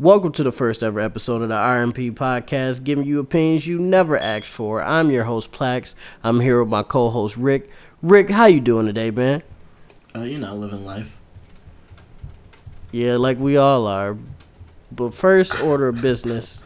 Welcome 0.00 0.30
to 0.34 0.44
the 0.44 0.52
first 0.52 0.84
ever 0.84 1.00
episode 1.00 1.42
of 1.42 1.48
the 1.48 1.56
RMP 1.56 2.12
podcast, 2.12 2.84
giving 2.84 3.04
you 3.04 3.18
opinions 3.18 3.66
you 3.66 3.80
never 3.80 4.16
asked 4.16 4.46
for. 4.46 4.80
I'm 4.80 5.10
your 5.10 5.24
host 5.24 5.50
Plax. 5.50 5.96
I'm 6.22 6.38
here 6.38 6.60
with 6.60 6.68
my 6.68 6.84
co-host 6.84 7.36
Rick. 7.36 7.68
Rick, 8.00 8.30
how 8.30 8.46
you 8.46 8.60
doing 8.60 8.86
today, 8.86 9.10
man? 9.10 9.42
Uh, 10.14 10.20
you 10.20 10.38
know, 10.38 10.54
living 10.54 10.84
life. 10.84 11.16
Yeah, 12.92 13.16
like 13.16 13.40
we 13.40 13.56
all 13.56 13.88
are. 13.88 14.16
But 14.92 15.14
first 15.14 15.60
order 15.60 15.88
of 15.88 16.00
business. 16.00 16.62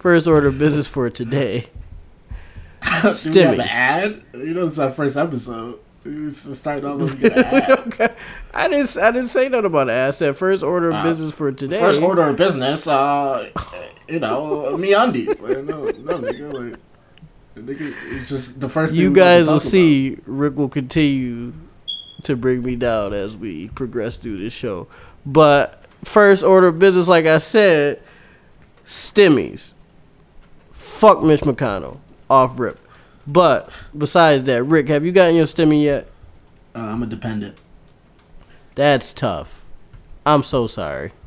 First 0.00 0.26
order 0.26 0.48
of 0.48 0.58
business 0.58 0.88
for 0.88 1.08
today. 1.10 1.66
We 3.04 3.40
have 3.40 3.54
an 3.54 3.60
ad? 3.60 4.22
You 4.34 4.52
know, 4.52 4.66
it's 4.66 4.80
our 4.80 4.90
first 4.90 5.16
episode. 5.16 5.78
Start 6.30 6.84
an 6.84 7.08
ad. 7.24 7.70
okay. 7.70 8.14
I 8.52 8.68
didn't. 8.68 8.96
I 8.98 9.10
didn't 9.10 9.28
say 9.28 9.48
nothing 9.48 9.66
about 9.66 9.86
that. 9.86 10.20
I 10.20 10.32
first 10.32 10.62
order 10.62 10.90
of 10.90 10.96
Uh, 10.96 11.02
business 11.02 11.32
for 11.32 11.50
today. 11.50 11.80
First 11.80 12.02
order 12.02 12.22
of 12.22 12.36
business, 12.36 12.86
uh, 12.86 13.48
you 14.08 14.20
know, 14.20 14.76
me 14.76 14.92
undies. 14.92 15.40
Like, 15.40 15.64
no, 15.64 15.84
no, 15.84 16.18
nigga, 16.18 16.52
like, 16.52 16.78
nigga, 17.56 17.94
it's 18.12 18.28
just 18.28 18.60
the 18.60 18.68
first 18.68 18.92
thing 18.92 19.00
You 19.00 19.10
we 19.12 19.12
want 19.12 19.16
to 19.16 19.20
guys 19.20 19.48
will 19.48 19.60
see. 19.60 20.18
Rick 20.26 20.56
will 20.56 20.68
continue 20.68 21.54
to 22.24 22.36
bring 22.36 22.62
me 22.62 22.76
down 22.76 23.14
as 23.14 23.36
we 23.36 23.68
progress 23.68 24.18
through 24.18 24.38
this 24.38 24.52
show. 24.52 24.86
But 25.24 25.84
first 26.04 26.44
order 26.44 26.66
of 26.66 26.78
business, 26.78 27.08
like 27.08 27.24
I 27.24 27.38
said, 27.38 28.02
stimmies. 28.84 29.72
Fuck 30.70 31.22
Mitch 31.22 31.40
McConnell 31.40 31.98
off 32.28 32.58
rip. 32.58 32.78
But 33.26 33.70
besides 33.96 34.42
that, 34.44 34.64
Rick, 34.64 34.88
have 34.88 35.04
you 35.04 35.12
gotten 35.12 35.34
your 35.36 35.46
stimmy 35.46 35.82
yet? 35.82 36.06
Uh, 36.74 36.80
I'm 36.80 37.02
a 37.02 37.06
dependent. 37.06 37.58
That's 38.74 39.12
tough. 39.14 39.62
I'm 40.26 40.42
so 40.42 40.66
sorry. 40.66 41.12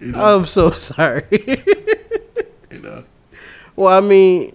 You 0.00 0.12
know, 0.12 0.24
I'm 0.24 0.44
so 0.44 0.70
sorry. 0.70 1.24
you 2.70 2.78
know. 2.80 3.02
well, 3.74 3.88
I 3.88 4.00
mean, 4.00 4.54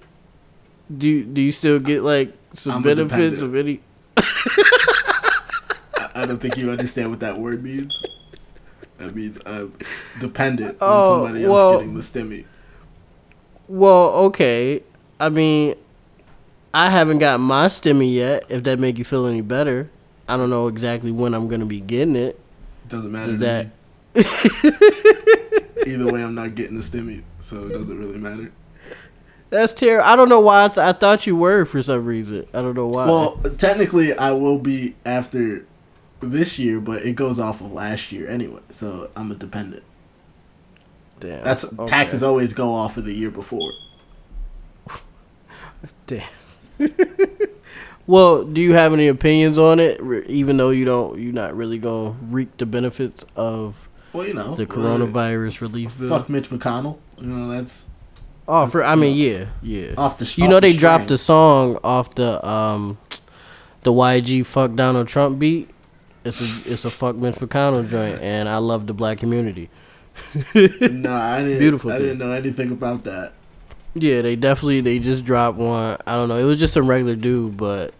do 0.95 1.09
you, 1.09 1.23
do 1.25 1.41
you 1.41 1.51
still 1.51 1.77
get 1.79 2.03
like 2.03 2.33
some 2.53 2.71
I'm 2.77 2.83
benefits 2.83 3.41
of 3.41 3.53
any? 3.55 3.81
I, 4.15 6.09
I 6.15 6.25
don't 6.25 6.37
think 6.39 6.55
you 6.57 6.71
understand 6.71 7.09
what 7.09 7.19
that 7.19 7.37
word 7.37 7.61
means. 7.63 8.01
That 8.97 9.13
means 9.13 9.39
I'm 9.45 9.73
dependent 10.21 10.77
Oh, 10.79 10.87
on 10.87 11.25
somebody 11.27 11.43
else 11.45 11.53
well- 11.53 11.77
getting 11.79 11.93
the 11.93 12.01
stimmy. 12.01 12.45
Well, 13.67 14.13
okay. 14.25 14.83
I 15.19 15.29
mean, 15.29 15.75
I 16.73 16.89
haven't 16.89 17.19
got 17.19 17.39
my 17.39 17.67
stimmy 17.67 18.13
yet. 18.13 18.45
If 18.49 18.63
that 18.63 18.79
make 18.79 18.97
you 18.97 19.03
feel 19.03 19.25
any 19.25 19.41
better, 19.41 19.89
I 20.27 20.37
don't 20.37 20.49
know 20.49 20.67
exactly 20.67 21.11
when 21.11 21.33
I'm 21.33 21.47
gonna 21.47 21.65
be 21.65 21.79
getting 21.79 22.15
it. 22.15 22.39
Doesn't 22.87 23.11
matter 23.11 23.35
Does 23.35 23.39
to 23.41 23.45
that? 23.45 23.67
me. 24.15 25.67
Either 25.93 26.11
way, 26.11 26.23
I'm 26.23 26.35
not 26.35 26.55
getting 26.55 26.75
the 26.75 26.81
stimmy, 26.81 27.23
so 27.39 27.67
it 27.67 27.69
doesn't 27.69 27.97
really 27.97 28.17
matter. 28.17 28.51
That's 29.49 29.73
terrible. 29.73 30.05
I 30.05 30.15
don't 30.15 30.29
know 30.29 30.41
why 30.41 30.65
I, 30.65 30.67
th- 30.67 30.77
I 30.77 30.91
thought 30.91 31.25
you 31.25 31.35
were 31.35 31.65
for 31.65 31.81
some 31.81 32.05
reason. 32.05 32.45
I 32.53 32.61
don't 32.61 32.75
know 32.75 32.87
why. 32.87 33.05
Well, 33.05 33.37
technically, 33.57 34.13
I 34.13 34.31
will 34.31 34.59
be 34.59 34.95
after 35.05 35.65
this 36.19 36.59
year, 36.59 36.81
but 36.81 37.03
it 37.03 37.13
goes 37.13 37.39
off 37.39 37.61
of 37.61 37.71
last 37.71 38.11
year 38.11 38.27
anyway. 38.29 38.59
So 38.69 39.09
I'm 39.15 39.31
a 39.31 39.35
dependent. 39.35 39.83
Damn. 41.19 41.43
That's 41.43 41.71
okay. 41.73 41.85
taxes 41.85 42.23
always 42.23 42.53
go 42.53 42.73
off 42.73 42.97
of 42.97 43.05
the 43.05 43.13
year 43.13 43.31
before. 43.31 43.73
Damn. 46.07 46.23
well, 48.07 48.43
do 48.43 48.61
you 48.61 48.73
have 48.73 48.93
any 48.93 49.07
opinions 49.07 49.57
on 49.57 49.79
it? 49.79 50.01
Even 50.27 50.57
though 50.57 50.69
you 50.69 50.85
don't, 50.85 51.19
you're 51.19 51.33
not 51.33 51.55
really 51.55 51.77
gonna 51.77 52.15
reap 52.21 52.57
the 52.57 52.65
benefits 52.65 53.25
of 53.35 53.89
Well, 54.13 54.25
you 54.25 54.33
know 54.33 54.55
the 54.55 54.63
uh, 54.63 54.67
coronavirus 54.67 55.61
relief 55.61 55.97
bill. 55.99 56.09
Fuck 56.09 56.29
Mitch 56.29 56.49
McConnell. 56.49 56.97
You 57.19 57.27
know 57.27 57.49
that's 57.49 57.85
Oh, 58.47 58.65
for 58.65 58.83
I 58.83 58.95
mean, 58.95 59.17
yeah, 59.17 59.49
yeah. 59.61 59.93
off 59.97 60.17
the. 60.17 60.33
You 60.37 60.47
know 60.47 60.61
the 60.61 60.71
they 60.71 60.73
dropped 60.73 61.11
a 61.11 61.17
song 61.17 61.77
off 61.83 62.15
the 62.15 62.45
um 62.47 62.97
the 63.83 63.91
YG 63.91 64.45
fuck 64.45 64.75
Donald 64.75 65.07
Trump 65.07 65.37
beat. 65.37 65.69
It's 66.23 66.39
a 66.41 66.71
it's 66.71 66.85
a 66.85 66.89
fuck 66.89 67.17
Mitch 67.17 67.35
McConnell 67.35 67.89
joint, 67.89 68.21
and 68.21 68.47
I 68.47 68.57
love 68.57 68.87
the 68.87 68.93
black 68.93 69.17
community. 69.17 69.69
No, 70.55 71.13
I 71.13 71.43
didn't. 71.43 71.59
Beautiful 71.59 71.91
I 71.91 71.95
thing. 71.97 72.03
didn't 72.03 72.17
know 72.19 72.31
anything 72.31 72.71
about 72.71 73.03
that. 73.05 73.33
Yeah, 73.93 74.21
they 74.21 74.35
definitely 74.35 74.81
they 74.81 74.99
just 74.99 75.25
dropped 75.25 75.57
one. 75.57 75.97
I 76.05 76.15
don't 76.15 76.29
know. 76.29 76.37
It 76.37 76.43
was 76.43 76.59
just 76.59 76.73
some 76.73 76.87
regular 76.87 77.15
dude, 77.15 77.57
but 77.57 77.93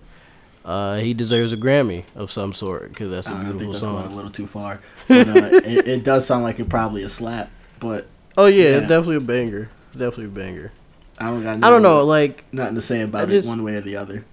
uh, 0.65 0.97
he 0.97 1.13
deserves 1.13 1.53
a 1.53 1.57
Grammy 1.57 2.03
of 2.15 2.31
some 2.31 2.53
sort 2.53 2.89
because 2.89 3.09
that's 3.09 3.27
a 3.29 3.31
I 3.33 3.43
think 3.45 3.57
beautiful 3.59 3.73
song. 3.73 3.93
going 4.01 4.11
a 4.11 4.15
little 4.15 4.31
too 4.31 4.45
far. 4.47 4.79
But, 5.07 5.27
uh, 5.27 5.31
it, 5.63 5.87
it 5.87 6.03
does 6.03 6.25
sound 6.27 6.43
like 6.43 6.59
it 6.59 6.69
probably 6.69 7.03
a 7.03 7.09
slap, 7.09 7.49
but 7.79 8.07
Oh 8.37 8.45
yeah, 8.45 8.63
Yeah. 8.63 8.69
it's 8.77 8.87
definitely 8.87 9.15
a 9.15 9.21
banger. 9.21 9.69
It's 9.89 9.97
definitely 9.99 10.25
a 10.25 10.27
banger. 10.29 10.71
I 11.19 11.31
don't 11.31 11.41
got. 11.41 11.63
I 11.63 11.69
don't 11.71 11.81
know, 11.81 11.95
nothing- 12.05 12.07
like 12.09 12.53
nothing 12.53 12.75
to 12.75 12.81
say 12.81 13.01
about 13.01 13.29
I 13.29 13.33
it 13.33 13.45
one 13.45 13.63
way 13.63 13.75
or 13.75 13.81
the 13.81 13.95
other. 13.95 14.23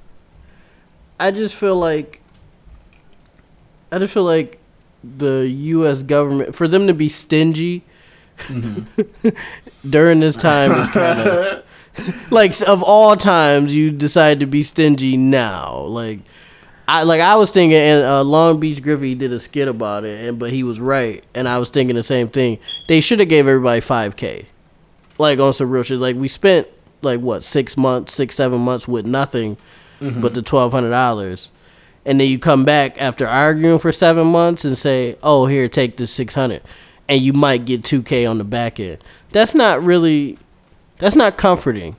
I 1.19 1.31
just 1.31 1.55
feel 1.55 1.77
like 1.77 2.21
I 3.91 3.99
just 3.99 4.13
feel 4.13 4.25
like 4.25 4.59
the 5.19 5.49
U.S. 5.49 6.03
government 6.03 6.55
for 6.55 6.69
them 6.69 6.87
to 6.87 6.95
be 6.95 7.09
stingy 7.09 7.83
during 9.89 10.21
this 10.21 10.37
time 10.37 10.73
is 10.73 10.89
kind 10.91 11.21
of 11.21 11.65
like 12.31 12.53
of 12.67 12.83
all 12.83 13.17
times 13.17 13.75
you 13.75 13.91
decide 13.91 14.41
to 14.41 14.47
be 14.47 14.63
stingy 14.63 15.17
now. 15.17 15.79
Like 15.81 16.21
I 16.87 17.05
like 17.05 17.21
I 17.21 17.37
was 17.37 17.51
thinking, 17.51 17.79
and 17.79 18.05
uh, 18.05 18.23
Long 18.23 18.61
Beach 18.61 18.83
Griffy 18.83 19.15
did 19.15 19.33
a 19.33 19.41
skit 19.41 19.69
about 19.69 20.05
it, 20.05 20.27
and 20.27 20.39
but 20.39 20.51
he 20.51 20.63
was 20.63 20.81
right, 20.81 21.25
and 21.35 21.49
I 21.49 21.59
was 21.59 21.71
thinking 21.71 21.97
the 21.97 22.03
same 22.03 22.29
thing. 22.29 22.59
They 22.89 23.01
should 23.01 23.21
have 23.21 23.29
gave 23.29 23.47
everybody 23.47 23.81
five 23.81 24.17
k, 24.17 24.47
like 25.19 25.39
on 25.39 25.53
some 25.53 25.71
real 25.71 25.83
shit. 25.83 25.99
Like 25.99 26.17
we 26.17 26.29
spent 26.29 26.69
like 27.03 27.21
what 27.21 27.45
six 27.45 27.77
months, 27.77 28.13
six 28.13 28.35
seven 28.35 28.61
months 28.61 28.87
with 28.89 29.07
nothing, 29.07 29.57
but 30.21 30.35
the 30.35 30.43
twelve 30.43 30.73
hundred 30.73 30.91
dollars. 30.91 31.51
And 32.07 32.21
then 32.21 32.29
you 32.29 32.39
come 32.39 32.65
back 32.65 33.01
after 33.01 33.27
arguing 33.27 33.79
for 33.79 33.91
seven 33.93 34.27
months 34.27 34.65
and 34.65 34.77
say, 34.77 35.17
"Oh, 35.23 35.47
here, 35.47 35.69
take 35.69 35.97
this 35.97 36.13
six 36.13 36.35
hundred, 36.35 36.63
and 37.09 37.21
you 37.21 37.33
might 37.33 37.65
get 37.65 37.83
two 37.83 38.03
k 38.03 38.27
on 38.27 38.39
the 38.39 38.45
back 38.45 38.79
end." 38.79 38.99
That's 39.33 39.55
not 39.55 39.83
really, 39.83 40.39
that's 40.99 41.17
not 41.17 41.37
comforting. 41.39 41.97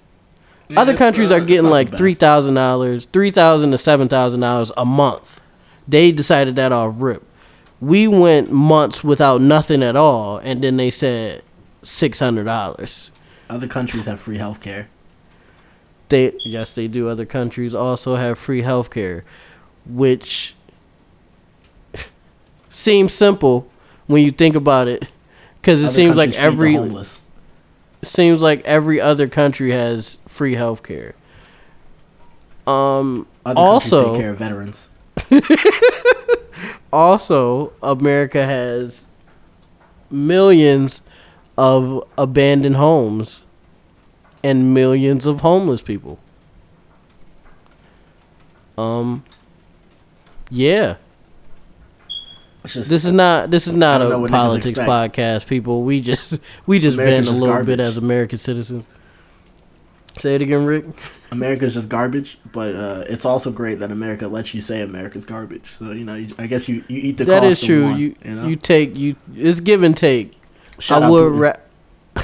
Yeah, 0.70 0.82
Other 0.82 0.96
countries 0.96 1.32
uh, 1.32 1.36
are 1.36 1.42
getting 1.46 1.70
like 1.70 1.96
three 1.96 2.14
thousand 2.14 2.54
dollars, 2.54 3.06
three 3.12 3.32
thousand 3.32 3.72
to 3.72 3.78
seven 3.78 4.08
thousand 4.08 4.40
dollars 4.42 4.72
a 4.78 4.86
month. 4.86 5.42
They 5.88 6.12
decided 6.12 6.56
that 6.56 6.72
off 6.72 6.96
rip. 6.98 7.24
We 7.82 8.08
went 8.08 8.52
months 8.52 9.04
without 9.04 9.42
nothing 9.42 9.84
at 9.84 9.96
all, 9.96 10.38
and 10.38 10.64
then 10.64 10.78
they 10.78 10.92
said 10.92 11.44
six 11.84 12.20
hundred 12.20 12.46
dollars. 12.46 13.12
Other 13.50 13.68
countries 13.68 14.06
have 14.06 14.20
free 14.20 14.38
healthcare. 14.38 14.86
They 16.10 16.34
yes, 16.44 16.74
they 16.74 16.88
do. 16.88 17.10
Other 17.10 17.26
countries 17.26 17.76
also 17.76 18.16
have 18.16 18.40
free 18.40 18.62
healthcare, 18.62 19.24
which 19.86 20.56
seems 22.70 23.14
simple 23.14 23.68
when 24.08 24.24
you 24.24 24.32
think 24.32 24.56
about 24.56 24.88
it, 24.88 25.08
because 25.62 25.82
it 25.82 25.86
Other 25.86 25.94
seems 25.94 26.16
like 26.16 26.34
countries 26.34 26.36
feed 26.36 26.42
the 26.42 26.46
every 26.46 26.74
homeless. 26.76 27.22
seems 28.04 28.42
like 28.42 28.62
every 28.66 29.00
other 29.02 29.28
country 29.28 29.72
has 29.72 30.18
free 30.28 30.56
healthcare. 30.56 31.14
Um. 32.68 33.28
Other 33.46 33.60
also, 33.60 34.12
take 34.14 34.22
care 34.22 34.32
of 34.32 34.38
veterans. 34.38 34.90
also 36.92 37.74
America 37.82 38.46
has 38.46 39.06
millions 40.10 41.02
of 41.58 42.04
abandoned 42.18 42.76
homes 42.76 43.44
and 44.44 44.74
millions 44.74 45.26
of 45.26 45.42
homeless 45.42 45.82
people. 45.82 46.20
Um 48.78 49.24
yeah. 50.50 50.96
Just 52.66 52.90
This 52.90 53.06
is 53.06 53.12
not 53.12 53.52
this 53.52 53.68
is 53.68 53.74
not 53.74 54.02
I 54.02 54.10
don't 54.10 54.22
know 54.22 54.26
a 54.26 54.30
politics 54.30 54.80
podcast, 54.80 55.48
people. 55.48 55.84
We 55.84 56.02
just 56.02 56.40
we 56.66 56.80
just 56.80 56.98
America's 56.98 57.28
vent 57.30 57.38
a 57.38 57.44
little 57.46 57.64
bit 57.64 57.80
as 57.80 57.98
American 57.98 58.38
citizens. 58.38 58.86
Say 60.18 60.36
it 60.36 60.42
again, 60.42 60.66
Rick. 60.66 60.86
America's 61.32 61.74
just 61.74 61.90
garbage, 61.90 62.38
but 62.54 62.74
uh, 62.74 63.04
it's 63.10 63.26
also 63.26 63.52
great 63.52 63.80
that 63.80 63.92
America 63.92 64.28
lets 64.28 64.54
you 64.54 64.62
say 64.62 64.82
America's 64.82 65.26
garbage. 65.26 65.68
So 65.72 65.92
you 65.92 66.06
know, 66.06 66.16
you, 66.16 66.34
I 66.40 66.48
guess 66.48 66.70
you, 66.70 66.84
you 66.88 66.98
eat 67.02 67.18
the 67.18 67.26
That 67.26 67.44
is 67.44 67.62
true. 67.62 67.84
one, 67.86 68.00
you 68.00 68.16
you 68.24 68.36
know? 68.36 68.48
you 68.48 68.56
take 68.56 68.96
you 68.96 69.18
it's 69.36 69.60
give 69.60 69.84
and 69.84 69.96
take. 69.96 70.34
Shout 70.80 71.04
I 71.04 71.10
would 71.10 71.34
ra- 71.36 71.54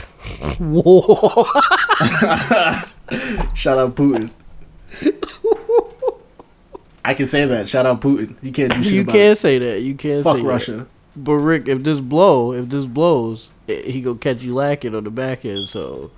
Whoa. 0.59 1.43
Shout 3.53 3.77
out 3.77 3.95
Putin. 3.95 4.31
I 7.03 7.13
can 7.13 7.25
say 7.25 7.45
that. 7.45 7.67
Shout 7.67 7.85
out 7.85 7.99
Putin. 8.01 8.35
He 8.43 8.51
can't 8.51 8.73
do 8.73 8.83
shit 8.83 8.93
You 8.93 9.05
can't 9.05 9.33
it. 9.33 9.35
say 9.37 9.57
that. 9.59 9.81
You 9.81 9.95
can't 9.95 10.23
Fuck 10.23 10.37
say 10.37 10.43
Russia. 10.43 10.71
That. 10.71 10.87
But 11.15 11.33
Rick, 11.33 11.67
if 11.67 11.83
this 11.83 11.99
blow, 11.99 12.53
if 12.53 12.69
this 12.69 12.85
blows, 12.85 13.49
eh, 13.67 13.81
he 13.91 14.01
gonna 14.01 14.17
catch 14.17 14.43
you 14.43 14.53
lacking 14.53 14.95
on 14.95 15.03
the 15.03 15.09
back 15.11 15.43
end. 15.45 15.67
So 15.67 16.11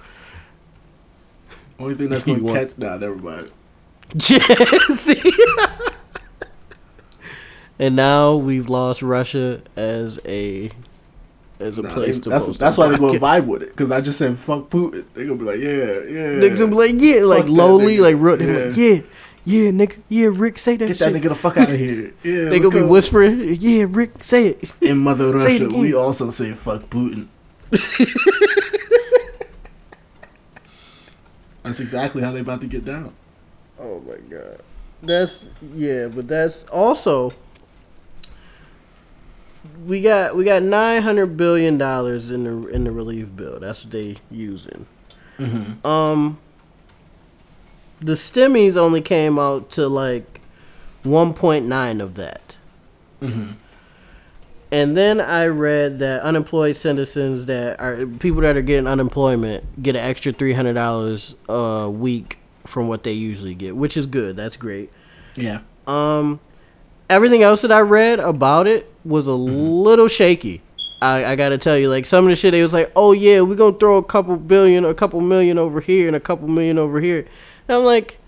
Only 1.79 1.95
thing 1.95 2.09
that's 2.09 2.23
going 2.23 2.39
to 2.39 2.43
want- 2.43 2.57
catch. 2.69 2.77
Nah, 2.77 2.97
never 2.97 3.15
mind. 3.15 3.51
Jesse. 4.17 5.31
and 7.79 7.95
now 7.95 8.35
we've 8.35 8.69
lost 8.69 9.01
Russia 9.01 9.61
as 9.75 10.19
a 10.25 10.69
as 11.59 11.77
a 11.77 11.81
Nah, 11.81 11.93
place 11.93 12.17
they- 12.17 12.23
to 12.23 12.29
that's 12.29 12.45
post 12.47 12.59
that's 12.59 12.77
why 12.77 12.87
they're 12.89 12.97
gonna 12.97 13.17
vibe 13.19 13.47
with 13.47 13.63
it 13.63 13.69
because 13.69 13.89
I 13.91 14.01
just 14.01 14.17
said 14.19 14.37
fuck 14.37 14.69
Putin. 14.69 15.05
They 15.13 15.25
gonna 15.25 15.37
be 15.39 15.45
like, 15.45 15.59
yeah, 15.59 15.69
yeah. 15.69 16.39
Niggas 16.41 16.59
gonna 16.59 16.71
be 16.71 16.75
like, 16.77 16.91
yeah, 16.97 17.23
like 17.23 17.43
Fuck 17.43 17.51
lowly, 17.51 17.97
like, 17.99 18.15
real, 18.19 18.37
they 18.37 18.67
like, 18.67 18.77
Yeah. 18.77 18.97
Yeah, 19.45 19.71
nigga, 19.71 19.99
yeah, 20.09 20.29
Rick, 20.31 20.57
say 20.57 20.75
that 20.77 20.87
Get 20.87 20.97
shit. 20.97 21.13
that 21.13 21.21
nigga 21.21 21.29
the 21.29 21.35
fuck 21.35 21.57
out 21.57 21.69
of 21.69 21.77
here. 21.77 22.13
Yeah, 22.23 22.45
they 22.49 22.59
gonna 22.59 22.75
be 22.81 22.83
whispering, 22.83 23.57
yeah, 23.59 23.85
Rick, 23.89 24.23
say 24.23 24.47
it. 24.49 24.71
In 24.81 24.99
Mother 24.99 25.33
Russia, 25.33 25.69
we 25.69 25.93
also 25.93 26.29
say 26.29 26.51
fuck 26.53 26.83
Putin. 26.83 27.27
That's 31.63 31.79
exactly 31.79 32.21
how 32.21 32.31
they 32.31 32.41
about 32.41 32.61
to 32.61 32.67
get 32.67 32.85
down. 32.85 33.13
Oh 33.79 33.99
my 34.01 34.17
god. 34.29 34.59
That's 35.01 35.43
yeah, 35.73 36.07
but 36.07 36.27
that's 36.27 36.63
also 36.65 37.33
we 39.85 40.01
got 40.01 40.35
we 40.35 40.43
got 40.43 40.61
nine 40.63 41.01
hundred 41.01 41.35
billion 41.37 41.77
dollars 41.77 42.31
in 42.31 42.43
the 42.43 42.67
in 42.67 42.83
the 42.83 42.91
relief 42.91 43.35
bill. 43.35 43.59
That's 43.59 43.83
what 43.83 43.91
they 43.91 44.17
using. 44.29 44.85
Um, 45.83 46.37
the 48.03 48.13
stimmies 48.13 48.75
only 48.75 49.01
came 49.01 49.39
out 49.39 49.69
to 49.71 49.87
like 49.87 50.41
one 51.03 51.33
point 51.33 51.65
nine 51.65 52.01
of 52.01 52.15
that. 52.15 52.57
And 54.71 54.97
then 54.97 55.21
I 55.21 55.45
read 55.47 55.99
that 55.99 56.21
unemployed 56.23 56.75
citizens 56.75 57.45
that 57.45 57.79
are 57.79 58.05
people 58.05 58.41
that 58.41 58.57
are 58.57 58.61
getting 58.61 58.87
unemployment 58.87 59.81
get 59.81 59.95
an 59.95 60.03
extra 60.03 60.33
three 60.33 60.53
hundred 60.53 60.73
dollars 60.73 61.35
a 61.47 61.89
week 61.89 62.39
from 62.65 62.87
what 62.87 63.03
they 63.03 63.11
usually 63.11 63.53
get, 63.55 63.75
which 63.75 63.95
is 63.95 64.07
good. 64.07 64.35
That's 64.35 64.57
great. 64.57 64.91
Yeah. 65.35 65.59
Um, 65.87 66.39
everything 67.09 67.43
else 67.43 67.61
that 67.61 67.71
I 67.71 67.81
read 67.81 68.19
about 68.19 68.67
it 68.67 68.91
was 69.05 69.27
a 69.27 69.35
little 69.35 70.07
shaky. 70.07 70.61
I, 71.01 71.25
I 71.25 71.35
gotta 71.35 71.57
tell 71.57 71.77
you, 71.77 71.89
like 71.89 72.05
some 72.05 72.25
of 72.25 72.29
the 72.29 72.35
shit, 72.35 72.51
they 72.53 72.61
was 72.61 72.73
like, 72.73 72.91
"Oh 72.95 73.11
yeah, 73.11 73.41
we're 73.41 73.55
gonna 73.55 73.77
throw 73.77 73.97
a 73.97 74.03
couple 74.03 74.37
billion, 74.37 74.85
a 74.85 74.93
couple 74.93 75.21
million 75.21 75.57
over 75.57 75.81
here, 75.81 76.07
and 76.07 76.15
a 76.15 76.19
couple 76.19 76.47
million 76.47 76.77
over 76.77 76.99
here." 76.99 77.25
And 77.67 77.77
I'm 77.77 77.83
like, 77.83 78.19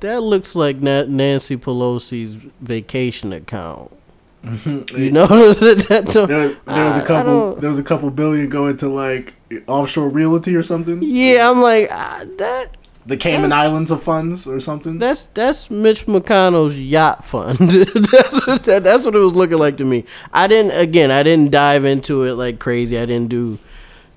that 0.00 0.22
looks 0.22 0.54
like 0.54 0.76
Na- 0.76 1.04
Nancy 1.04 1.56
Pelosi's 1.56 2.34
vacation 2.60 3.32
account. 3.32 3.96
You 4.96 5.12
know, 5.12 5.26
that 5.52 6.26
There, 6.28 6.74
there 6.74 6.84
was 6.84 6.96
a 6.96 7.04
couple. 7.04 7.56
There 7.56 7.68
was 7.68 7.78
a 7.78 7.84
couple 7.84 8.10
billion 8.10 8.48
going 8.48 8.78
to 8.78 8.88
like 8.88 9.34
offshore 9.66 10.08
realty 10.08 10.56
or 10.56 10.62
something. 10.62 11.00
Yeah, 11.02 11.50
I'm 11.50 11.60
like 11.60 11.88
ah, 11.90 12.24
that. 12.38 12.76
The 13.06 13.16
Cayman 13.16 13.52
Islands 13.52 13.90
of 13.90 14.02
funds 14.02 14.46
or 14.46 14.60
something. 14.60 14.98
That's 14.98 15.26
that's 15.34 15.70
Mitch 15.70 16.06
McConnell's 16.06 16.78
yacht 16.78 17.24
fund. 17.24 17.58
that's, 17.58 18.46
what, 18.46 18.64
that, 18.64 18.84
that's 18.84 19.04
what 19.04 19.14
it 19.14 19.18
was 19.18 19.34
looking 19.34 19.58
like 19.58 19.76
to 19.78 19.84
me. 19.84 20.04
I 20.32 20.46
didn't 20.46 20.72
again. 20.72 21.10
I 21.10 21.22
didn't 21.22 21.50
dive 21.50 21.84
into 21.84 22.22
it 22.24 22.34
like 22.34 22.58
crazy. 22.58 22.98
I 22.98 23.06
didn't 23.06 23.28
do 23.28 23.58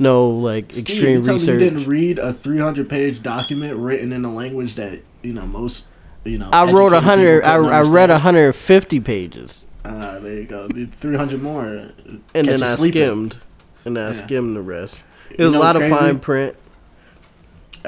no 0.03 0.29
like 0.29 0.71
Steve, 0.71 0.81
extreme 0.83 1.09
you 1.19 1.23
tell 1.23 1.33
me 1.33 1.39
research. 1.39 1.53
You 1.61 1.69
didn't 1.69 1.85
read 1.85 2.19
a 2.19 2.31
300 2.33 2.87
page 2.89 3.23
document 3.23 3.77
written 3.77 4.13
in 4.13 4.23
a 4.25 4.31
language 4.33 4.75
that 4.75 5.01
you 5.23 5.33
know 5.33 5.45
most. 5.47 5.87
You 6.25 6.37
know. 6.37 6.49
I 6.53 6.71
wrote 6.71 6.93
a 6.93 7.01
hundred. 7.01 7.43
I, 7.43 7.55
I 7.55 7.81
read 7.81 8.09
a 8.09 8.19
hundred 8.19 8.45
and 8.45 8.55
fifty 8.55 8.99
pages, 9.01 9.65
Ah, 9.83 10.19
there 10.21 10.35
you 10.39 10.45
go. 10.45 10.67
The 10.69 10.85
300 10.85 11.41
more. 11.41 11.65
uh, 11.65 11.91
and 12.07 12.23
catch 12.33 12.45
then 12.45 12.63
I 12.63 12.75
sleeping. 12.75 13.01
skimmed, 13.01 13.37
and 13.83 13.97
I 13.99 14.07
Yeah. 14.07 14.13
skimmed 14.13 14.55
the 14.55 14.61
rest. 14.61 15.03
It 15.31 15.39
You 15.39 15.45
was 15.47 15.55
a 15.55 15.59
lot 15.59 15.75
of 15.75 15.81
fine 15.89 16.19
print. 16.19 16.55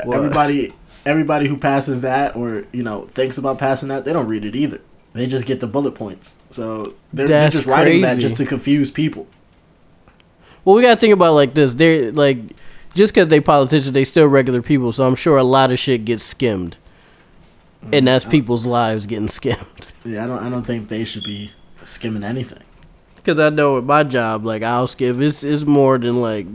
What? 0.03 0.17
Everybody, 0.17 0.73
everybody 1.05 1.47
who 1.47 1.55
passes 1.57 2.01
that 2.01 2.35
or 2.35 2.65
you 2.73 2.83
know 2.83 3.03
thinks 3.13 3.37
about 3.37 3.57
passing 3.57 3.87
that, 3.89 4.03
they 4.05 4.11
don't 4.11 4.27
read 4.27 4.43
it 4.43 4.55
either. 4.55 4.81
They 5.13 5.27
just 5.27 5.45
get 5.45 5.61
the 5.61 5.67
bullet 5.67 5.95
points. 5.95 6.35
So 6.49 6.93
they're, 7.13 7.27
they're 7.27 7.49
just 7.49 7.65
writing 7.67 8.01
that 8.01 8.17
just 8.19 8.35
to 8.37 8.45
confuse 8.45 8.91
people. 8.91 9.27
Well, 10.65 10.75
we 10.75 10.81
gotta 10.81 10.99
think 10.99 11.13
about 11.13 11.29
it 11.29 11.35
like 11.35 11.53
this. 11.53 11.75
They're 11.75 12.11
like, 12.11 12.39
just 12.95 13.13
because 13.13 13.27
they 13.27 13.39
politicians, 13.39 13.91
they 13.91 14.03
still 14.03 14.27
regular 14.27 14.61
people. 14.61 14.91
So 14.91 15.05
I'm 15.05 15.15
sure 15.15 15.37
a 15.37 15.43
lot 15.43 15.71
of 15.71 15.77
shit 15.77 16.05
gets 16.05 16.23
skimmed, 16.23 16.75
and 17.93 18.07
that's 18.07 18.25
people's 18.25 18.65
lives 18.65 19.05
getting 19.05 19.29
skimmed. 19.29 19.61
Yeah, 20.07 20.25
I 20.25 20.27
don't. 20.27 20.37
I 20.37 20.49
don't 20.51 20.61
think 20.61 20.87
they 20.87 21.03
should 21.03 21.23
be 21.23 21.49
skimming 21.83 22.23
anything. 22.23 22.61
Because 23.15 23.39
I 23.39 23.49
know 23.49 23.79
at 23.79 23.85
my 23.85 24.03
job, 24.03 24.45
like 24.45 24.61
I'll 24.61 24.85
skim. 24.85 25.19
It's 25.19 25.43
it's 25.43 25.63
more 25.63 25.97
than 25.97 26.21
like 26.21 26.45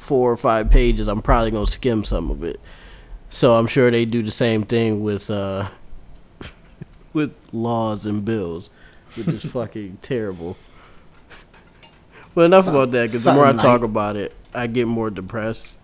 four 0.00 0.32
or 0.32 0.36
five 0.36 0.68
pages. 0.68 1.06
I'm 1.06 1.22
probably 1.22 1.52
gonna 1.52 1.64
skim 1.68 2.02
some 2.02 2.28
of 2.28 2.42
it. 2.42 2.58
So 3.30 3.54
I'm 3.54 3.68
sure 3.68 3.88
they 3.92 4.04
do 4.04 4.20
the 4.24 4.32
same 4.32 4.64
thing 4.64 5.00
with 5.00 5.30
uh 5.30 5.68
with 7.12 7.36
laws 7.52 8.04
and 8.04 8.24
bills, 8.24 8.68
which 9.14 9.28
is 9.28 9.44
fucking 9.52 9.98
terrible. 10.02 10.56
But 12.38 12.44
enough 12.44 12.66
Some- 12.66 12.76
about 12.76 12.92
that. 12.92 13.08
Because 13.08 13.24
the 13.24 13.32
more 13.32 13.44
I 13.46 13.48
something 13.48 13.64
talk 13.66 13.82
about 13.82 14.14
it, 14.16 14.32
I 14.54 14.68
get 14.68 14.86
more 14.86 15.10
depressed. 15.10 15.74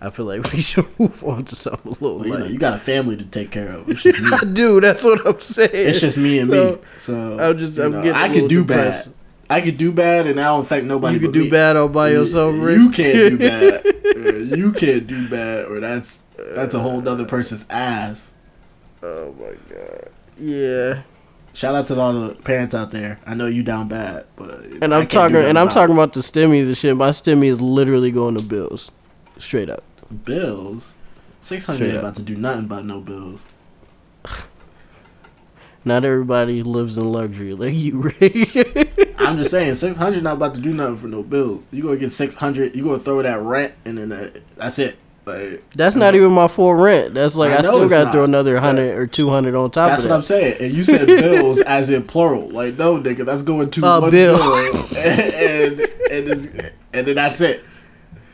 I 0.00 0.10
feel 0.10 0.26
like 0.26 0.52
we 0.52 0.60
should 0.60 0.86
move 0.96 1.24
on 1.24 1.44
to 1.46 1.56
something 1.56 1.90
a 1.90 1.94
little 1.94 2.18
Well, 2.20 2.28
you 2.28 2.38
know, 2.38 2.44
you 2.46 2.56
got 2.56 2.74
a 2.74 2.78
family 2.78 3.16
to 3.16 3.24
take 3.24 3.50
care 3.50 3.68
of. 3.68 3.88
It's 3.88 4.02
just 4.04 4.22
me. 4.22 4.28
I 4.32 4.44
do. 4.52 4.80
That's 4.80 5.02
what 5.02 5.26
I'm 5.26 5.40
saying. 5.40 5.70
it's 5.72 5.98
just 5.98 6.16
me 6.16 6.38
and 6.38 6.50
So, 6.50 6.70
me. 6.76 6.78
So 6.98 7.38
I'm 7.40 7.58
just- 7.58 7.78
I'm 7.80 7.90
know, 7.90 8.02
getting 8.04 8.16
I 8.16 8.28
could 8.32 8.48
do 8.48 8.64
depressed. 8.64 9.06
bad. 9.08 9.14
I 9.50 9.60
could 9.60 9.76
do 9.76 9.90
bad, 9.92 10.28
and 10.28 10.38
I 10.38 10.44
don't 10.44 10.60
affect 10.60 10.86
nobody. 10.86 11.14
You 11.14 11.20
could 11.20 11.32
do 11.34 11.44
me. 11.44 11.50
bad 11.50 11.74
all 11.76 11.88
by 11.88 12.10
yourself, 12.10 12.54
Rick. 12.60 12.76
You 12.78 12.90
can't 12.90 13.14
do 13.30 13.38
bad. 14.52 14.56
You 14.56 14.72
can't 14.72 15.06
do 15.08 15.26
bad, 15.28 15.64
or 15.64 15.80
that's 15.80 16.20
that's 16.54 16.74
a 16.74 16.78
whole 16.78 17.08
other 17.08 17.24
person's 17.24 17.66
ass. 17.70 18.34
Oh 19.02 19.34
my 19.40 19.56
god. 19.74 20.10
Yeah. 20.38 21.00
Shout 21.58 21.74
out 21.74 21.88
to 21.88 21.98
all 21.98 22.12
the 22.12 22.36
parents 22.36 22.72
out 22.72 22.92
there. 22.92 23.18
I 23.26 23.34
know 23.34 23.46
you 23.48 23.64
down 23.64 23.88
bad, 23.88 24.26
but 24.36 24.64
And 24.80 24.94
I'm 24.94 25.08
talking, 25.08 25.38
and 25.38 25.58
I'm 25.58 25.64
about 25.66 25.74
talking 25.74 25.90
it. 25.90 25.98
about 25.98 26.12
the 26.12 26.20
stimmies 26.20 26.68
and 26.68 26.78
shit. 26.78 26.96
My 26.96 27.08
stimmy 27.10 27.46
is 27.46 27.60
literally 27.60 28.12
going 28.12 28.36
to 28.36 28.42
bills, 28.44 28.92
straight 29.38 29.68
up. 29.68 29.82
bills. 30.24 30.94
Six 31.40 31.66
hundred 31.66 31.96
about 31.96 32.14
to 32.14 32.22
do 32.22 32.36
nothing 32.36 32.66
about 32.66 32.84
no 32.84 33.00
bills. 33.00 33.44
Not 35.84 36.04
everybody 36.04 36.62
lives 36.62 36.96
in 36.96 37.10
luxury 37.10 37.54
like 37.54 37.74
you, 37.74 38.02
Rick. 38.02 39.16
I'm 39.18 39.36
just 39.36 39.50
saying, 39.50 39.74
six 39.76 39.96
hundred 39.96 40.22
not 40.22 40.36
about 40.36 40.54
to 40.54 40.60
do 40.60 40.72
nothing 40.72 40.96
for 40.98 41.08
no 41.08 41.24
bills. 41.24 41.64
You 41.72 41.82
gonna 41.82 41.96
get 41.96 42.12
six 42.12 42.36
hundred. 42.36 42.76
You 42.76 42.84
gonna 42.84 43.00
throw 43.00 43.20
that 43.20 43.40
rent, 43.40 43.74
and 43.84 43.98
then 43.98 44.12
uh, 44.12 44.30
that's 44.54 44.78
it. 44.78 44.96
Like 45.28 45.70
That's 45.70 45.94
not 45.94 46.14
even 46.14 46.32
my 46.32 46.48
full 46.48 46.74
rent. 46.74 47.12
That's 47.14 47.36
like 47.36 47.50
I 47.50 47.58
I, 47.58 47.62
still 47.62 47.88
got 47.88 48.04
to 48.04 48.10
throw 48.12 48.24
another 48.24 48.58
hundred 48.58 48.96
or 48.96 49.06
two 49.06 49.28
hundred 49.28 49.54
on 49.54 49.70
top 49.70 49.90
That's 49.90 50.04
of 50.04 50.10
what 50.10 50.16
I'm 50.16 50.22
saying. 50.22 50.56
And 50.60 50.72
you 50.72 50.84
said 50.84 51.06
bills 51.06 51.60
as 51.60 51.90
in 51.90 52.04
plural. 52.04 52.48
Like 52.48 52.74
no, 52.78 52.98
nigga, 52.98 53.26
that's 53.26 53.42
going 53.42 53.70
to 53.70 53.84
Uh, 53.84 54.00
one 54.00 54.10
bill. 54.10 54.38
bill, 54.38 54.86
and 54.96 55.80
and 55.80 55.80
and, 56.10 56.72
and 56.94 57.06
then 57.06 57.14
that's 57.14 57.40
it. 57.42 57.62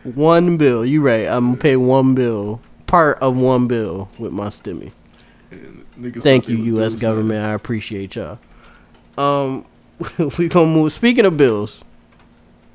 One 0.04 0.56
bill. 0.56 0.84
You 0.86 1.02
right. 1.02 1.26
I'm 1.26 1.46
gonna 1.50 1.56
pay 1.56 1.76
one 1.76 2.14
bill, 2.14 2.60
part 2.86 3.18
of 3.20 3.36
one 3.36 3.66
bill 3.66 4.08
with 4.18 4.32
my 4.32 4.46
stimmy. 4.46 4.92
Thank 6.00 6.48
you, 6.48 6.56
U.S. 6.56 7.00
government. 7.00 7.44
I 7.44 7.52
appreciate 7.52 8.16
y'all. 8.16 8.38
Um, 9.18 9.64
we 10.38 10.48
gonna 10.48 10.66
move. 10.66 10.92
Speaking 10.92 11.24
of 11.24 11.36
bills, 11.36 11.84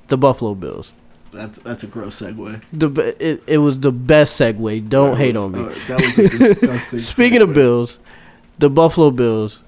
the 0.07 0.17
Buffalo 0.17 0.55
Bills. 0.55 0.93
That's 1.31 1.59
that's 1.59 1.83
a 1.83 1.87
gross 1.87 2.21
segue. 2.21 2.61
The 2.73 3.15
it, 3.19 3.43
it 3.47 3.57
was 3.59 3.79
the 3.79 3.91
best 3.91 4.39
segue. 4.39 4.89
Don't 4.89 5.11
That 5.11 5.17
hate 5.17 5.35
was, 5.35 5.45
on 5.45 5.51
me. 5.51 5.59
uh, 5.59 5.69
that 5.87 5.97
was 6.01 6.17
a 6.19 6.29
disgusting. 6.29 6.99
Speaking 7.15 7.41
of. 7.41 7.53
Bills, 7.53 7.99
the 8.57 8.69
Buffalo 8.69 9.11
Bills, 9.11 9.61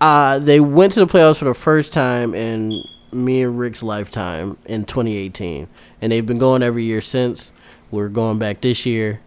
uh, 0.00 0.38
they 0.38 0.60
went 0.60 0.92
to 0.94 1.00
the 1.00 1.06
playoffs 1.06 1.38
for 1.38 1.44
the 1.46 1.54
first 1.54 1.92
time 1.92 2.34
in 2.34 2.82
me 3.12 3.42
and 3.42 3.58
Rick's 3.58 3.82
lifetime 3.82 4.56
in 4.66 4.84
2018, 4.84 5.68
and 6.00 6.12
they've 6.12 6.26
been 6.26 6.38
going 6.38 6.62
every 6.62 6.84
year 6.84 7.00
since. 7.00 7.52
We're 7.90 8.08
going 8.08 8.38
back 8.38 8.60
this 8.60 8.84
year. 8.86 9.20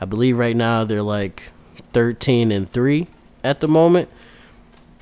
I 0.00 0.06
believe 0.06 0.38
right 0.38 0.56
now 0.56 0.84
they're 0.84 1.02
like 1.02 1.52
13 1.92 2.50
and 2.50 2.68
three 2.68 3.06
at 3.42 3.60
the 3.60 3.68
moment, 3.68 4.08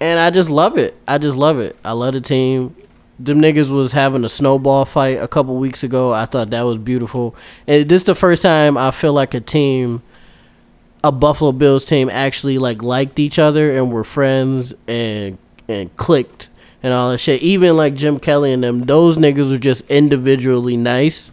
and 0.01 0.19
I 0.19 0.31
just 0.31 0.51
love 0.51 0.77
it. 0.77 0.97
I 1.07 1.19
just 1.19 1.37
love 1.37 1.59
it. 1.61 1.77
I 1.85 1.93
love 1.93 2.15
the 2.15 2.21
team. 2.21 2.75
Them 3.25 3.41
niggas 3.41 3.71
was 3.71 3.93
having 3.93 4.25
a 4.25 4.29
snowball 4.29 4.85
fight 4.85 5.19
a 5.19 5.29
couple 5.29 5.57
weeks 5.57 5.83
ago. 5.83 6.13
I 6.13 6.25
thought 6.25 6.51
that 6.51 6.63
was 6.63 6.79
beautiful. 6.79 7.37
And 7.67 7.89
this 7.89 8.03
is 8.03 8.07
the 8.07 8.15
first 8.15 8.43
time 8.43 8.77
I 8.77 8.91
feel 8.91 9.13
like 9.13 9.35
a 9.35 9.41
team 9.41 10.03
a 11.05 11.13
Buffalo 11.13 11.53
Bills 11.53 11.85
team 11.85 12.09
actually 12.11 12.59
like 12.59 12.83
liked 12.83 13.19
each 13.19 13.39
other 13.39 13.73
and 13.73 13.91
were 13.91 14.05
friends 14.05 14.75
and 14.87 15.39
and 15.69 15.95
clicked 15.97 16.49
and 16.83 16.93
all 16.93 17.11
that 17.11 17.19
shit. 17.19 17.43
Even 17.43 17.77
like 17.77 17.95
Jim 17.95 18.19
Kelly 18.19 18.53
and 18.53 18.63
them, 18.63 18.83
those 18.83 19.17
niggas 19.17 19.51
were 19.51 19.59
just 19.59 19.87
individually 19.91 20.77
nice. 20.77 21.31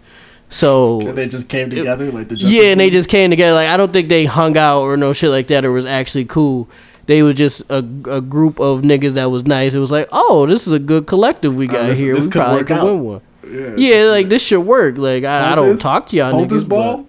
So 0.50 1.00
they 1.00 1.27
just 1.27 1.48
came 1.48 1.69
together 1.69 2.12
like 2.12 2.29
the 2.29 2.36
Justice 2.36 2.58
yeah, 2.58 2.72
and 2.72 2.79
they 2.79 2.89
just 2.89 3.10
came 3.10 3.29
together. 3.29 3.53
Like 3.53 3.67
I 3.67 3.77
don't 3.77 3.93
think 3.93 4.10
they 4.10 4.25
hung 4.25 4.58
out 4.58 4.81
or 4.81 4.98
no 4.98 5.13
shit 5.13 5.29
like 5.29 5.48
that 5.48 5.63
or 5.63 5.72
was 5.72 5.86
actually 5.86 6.25
cool. 6.25 6.67
They 7.10 7.24
were 7.24 7.34
just 7.34 7.63
a, 7.70 7.78
a 7.78 8.22
group 8.22 8.60
of 8.60 8.82
niggas 8.84 9.13
that 9.13 9.32
was 9.32 9.48
nice. 9.48 9.74
It 9.74 9.80
was 9.80 9.89
like, 9.89 10.08
oh, 10.12 10.46
this 10.46 10.68
is 10.68 10.74
a 10.74 10.78
good 10.78 11.08
collective 11.08 11.56
we 11.56 11.66
got 11.66 11.86
Uh, 11.86 11.88
this- 11.88 11.98
here. 11.98 12.13
this 12.13 12.25
we 12.25 12.32
could 12.32 12.39
probably 12.39 12.63
could 12.66 12.78
out. 12.78 12.86
win 12.86 13.04
one. 13.04 13.22
yeah, 13.50 13.74
Yeah, 13.78 14.04
like 14.12 14.30
this 14.30 14.44
should 14.44 14.62
work. 14.62 14.96
Like 15.00 15.24
I, 15.24 15.54
I 15.54 15.56
don't 15.56 15.72
this- 15.74 15.82
talk 15.82 16.06
to 16.10 16.16
y'all 16.16 16.32
hold 16.34 16.46
niggas, 16.48 16.51
this 16.51 16.63
ball. 16.66 17.08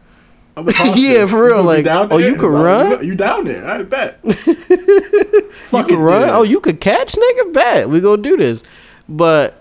I'm 0.57 0.67
a 0.69 0.73
toss 0.79 0.99
Yeah, 0.99 1.27
for 1.27 1.45
real, 1.45 1.63
like, 1.65 1.87
oh, 1.87 2.17
you 2.17 2.35
could 2.37 2.51
run? 2.51 3.05
You, 3.05 3.15
down 3.15 3.45
there? 3.45 3.63
I 3.69 3.83
bet. 3.83 4.21
You 4.25 5.51
Fucking 5.53 5.99
run. 6.01 6.23
dead. 6.23 6.31
Oh, 6.31 6.43
you 6.45 6.61
could 6.61 6.81
catch, 6.81 7.13
nigga. 7.13 7.53
Bet 7.53 7.89
we 7.91 8.01
gonna 8.01 8.23
do 8.23 8.37
this. 8.39 8.63
But 9.07 9.55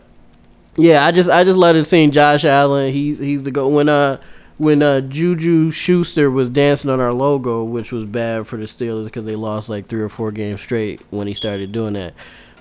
yeah, 0.77 1.05
I 1.05 1.11
just 1.11 1.29
I 1.29 1.43
just 1.43 1.57
let 1.57 1.75
it 1.75 1.83
sing. 1.83 2.11
Josh 2.11 2.45
Allen, 2.45 2.93
he's 2.93 3.17
he's 3.19 3.43
the 3.43 3.51
go. 3.51 3.67
When 3.67 3.89
uh 3.89 4.17
when 4.59 4.83
uh 4.83 5.01
Juju 5.01 5.71
Schuster 5.71 6.29
was 6.29 6.49
dancing 6.49 6.91
on 6.91 6.99
our 6.99 7.11
logo, 7.13 7.63
which 7.63 7.91
was 7.91 8.05
bad 8.05 8.45
for 8.45 8.57
the 8.57 8.65
Steelers 8.65 9.05
because 9.05 9.23
they 9.25 9.35
lost 9.35 9.69
like 9.69 9.87
three 9.87 10.01
or 10.01 10.09
four 10.09 10.31
games 10.31 10.61
straight 10.61 11.01
when 11.09 11.25
he 11.27 11.33
started 11.33 11.71
doing 11.71 11.93
that. 11.93 12.13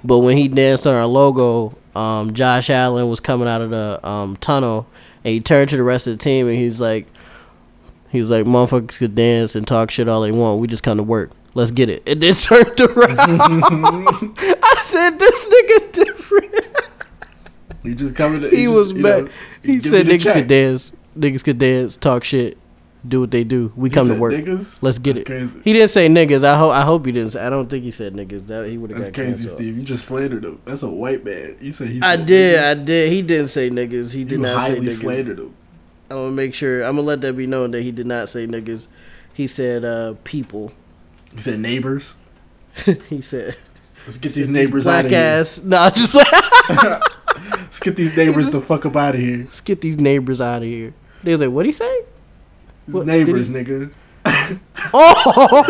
But 0.02 0.18
when 0.20 0.36
he 0.36 0.46
danced 0.48 0.86
on 0.86 0.94
our 0.94 1.06
logo, 1.06 1.76
um, 1.94 2.32
Josh 2.32 2.70
Allen 2.70 3.10
was 3.10 3.18
coming 3.20 3.48
out 3.48 3.60
of 3.60 3.70
the 3.70 4.00
um, 4.08 4.36
tunnel 4.36 4.86
and 5.24 5.32
he 5.34 5.40
turned 5.40 5.68
to 5.70 5.76
the 5.76 5.82
rest 5.82 6.06
of 6.06 6.12
the 6.16 6.22
team 6.22 6.46
and 6.46 6.56
he's 6.56 6.80
like, 6.80 7.06
he 8.10 8.20
was 8.20 8.30
like, 8.30 8.46
motherfuckers 8.46 8.96
could 8.96 9.14
dance 9.16 9.54
and 9.56 9.66
talk 9.66 9.90
shit 9.90 10.08
all 10.08 10.22
they 10.22 10.32
want. 10.32 10.60
We 10.60 10.68
just 10.68 10.82
come 10.84 10.96
to 10.98 11.02
work. 11.02 11.32
Let's 11.54 11.72
get 11.72 11.88
it. 11.90 12.04
And 12.08 12.22
then 12.22 12.32
turned 12.34 12.80
around. 12.80 13.18
I 13.18 14.76
said, 14.82 15.18
this 15.18 15.48
nigga 15.48 15.92
different. 15.92 16.54
He 17.82 17.94
just 17.94 18.14
coming. 18.14 18.42
To, 18.42 18.48
He 18.50 18.68
was 18.68 18.88
just, 18.88 18.96
you 18.98 19.02
back. 19.02 19.24
know, 19.24 19.30
He 19.62 19.80
said 19.80 20.06
niggas 20.06 20.32
could 20.32 20.46
dance. 20.46 20.92
Niggas 21.18 21.42
could 21.44 21.58
dance, 21.58 21.96
talk 21.96 22.24
shit, 22.24 22.56
do 23.06 23.20
what 23.20 23.30
they 23.30 23.44
do. 23.44 23.72
We 23.76 23.88
He 23.88 23.94
come 23.94 24.08
to 24.08 24.14
work. 24.18 24.34
Niggas? 24.34 24.82
Let's 24.82 24.98
get 24.98 25.14
That's 25.14 25.22
it. 25.22 25.26
Crazy. 25.26 25.60
He 25.64 25.72
didn't 25.72 25.90
say 25.90 26.08
niggas. 26.08 26.44
I 26.44 26.56
hope. 26.56 26.72
I 26.72 26.82
hope 26.82 27.06
he 27.06 27.12
didn't. 27.12 27.32
Say, 27.32 27.40
I 27.44 27.50
don't 27.50 27.68
think 27.68 27.84
he 27.84 27.90
said 27.90 28.14
niggas. 28.14 28.46
That 28.46 28.68
he 28.68 28.78
would 28.78 28.90
have 28.90 28.98
That's 28.98 29.10
got 29.10 29.14
crazy, 29.22 29.38
canceled. 29.44 29.58
Steve. 29.58 29.76
You 29.78 29.84
just 29.84 30.04
slandered 30.04 30.44
him. 30.44 30.60
That's 30.64 30.82
a 30.82 30.90
white 30.90 31.24
man. 31.24 31.56
You 31.60 31.72
said 31.72 31.88
he. 31.88 32.00
I 32.02 32.16
did. 32.16 32.58
niggas. 32.58 32.80
I 32.80 32.84
did. 32.84 33.12
He 33.12 33.22
didn't 33.22 33.48
say 33.48 33.70
niggas. 33.70 34.12
He 34.12 34.24
did 34.24 34.32
You 34.32 34.38
not 34.38 34.62
say 34.62 34.68
highly 34.74 34.86
niggas. 34.86 35.00
slandered 35.00 35.38
him. 35.38 35.54
I'm 36.10 36.16
gonna 36.16 36.30
make 36.32 36.54
sure. 36.54 36.82
I'm 36.82 36.96
gonna 36.96 37.02
let 37.06 37.20
that 37.22 37.34
be 37.36 37.46
known 37.46 37.70
that 37.72 37.82
he 37.82 37.92
did 37.92 38.06
not 38.06 38.28
say 38.28 38.46
niggas. 38.46 38.86
He 39.34 39.46
said 39.46 39.84
uh, 39.84 40.14
people. 40.24 40.72
He 41.34 41.40
said 41.40 41.60
neighbors. 41.60 42.16
he 43.08 43.20
said 43.20 43.56
Let's 44.06 44.16
get 44.18 44.32
these 44.32 44.48
neighbors 44.48 44.86
out 44.86 44.92
black 45.02 45.04
of 45.06 45.10
here. 45.10 45.20
ass. 45.20 45.60
No, 45.62 45.90
just 45.90 46.14
Let's 47.52 47.80
get 47.80 47.96
these 47.96 48.16
neighbors 48.16 48.50
the 48.50 48.60
fuck 48.60 48.86
up 48.86 48.96
out 48.96 49.14
of 49.14 49.20
here. 49.20 49.38
let's 49.44 49.60
get 49.60 49.80
these 49.80 49.98
neighbors 49.98 50.40
out 50.40 50.62
of 50.62 50.68
here. 50.68 50.94
They 51.22 51.32
was 51.32 51.40
like, 51.40 51.50
what 51.50 51.66
he 51.66 51.72
say? 51.72 52.04
What, 52.86 53.06
neighbors, 53.06 53.48
did 53.48 53.66
nigga. 53.66 53.92
Oh. 54.94 55.64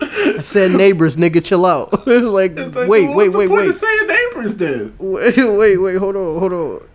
I 0.00 0.42
said 0.42 0.72
neighbors, 0.72 1.16
nigga, 1.16 1.44
chill 1.44 1.66
out. 1.66 1.92
like, 2.06 2.52
It's 2.56 2.76
like, 2.76 2.88
wait, 2.88 3.08
what's 3.08 3.36
wait, 3.36 3.48
wait, 3.50 3.66
wait. 3.66 3.74
saying 3.74 4.06
neighbors 4.06 4.54
then. 4.56 4.94
wait, 4.98 5.34
wait, 5.36 5.76
wait, 5.76 5.96
hold 5.96 6.16
on, 6.16 6.38
hold 6.38 6.52
on. 6.52 6.88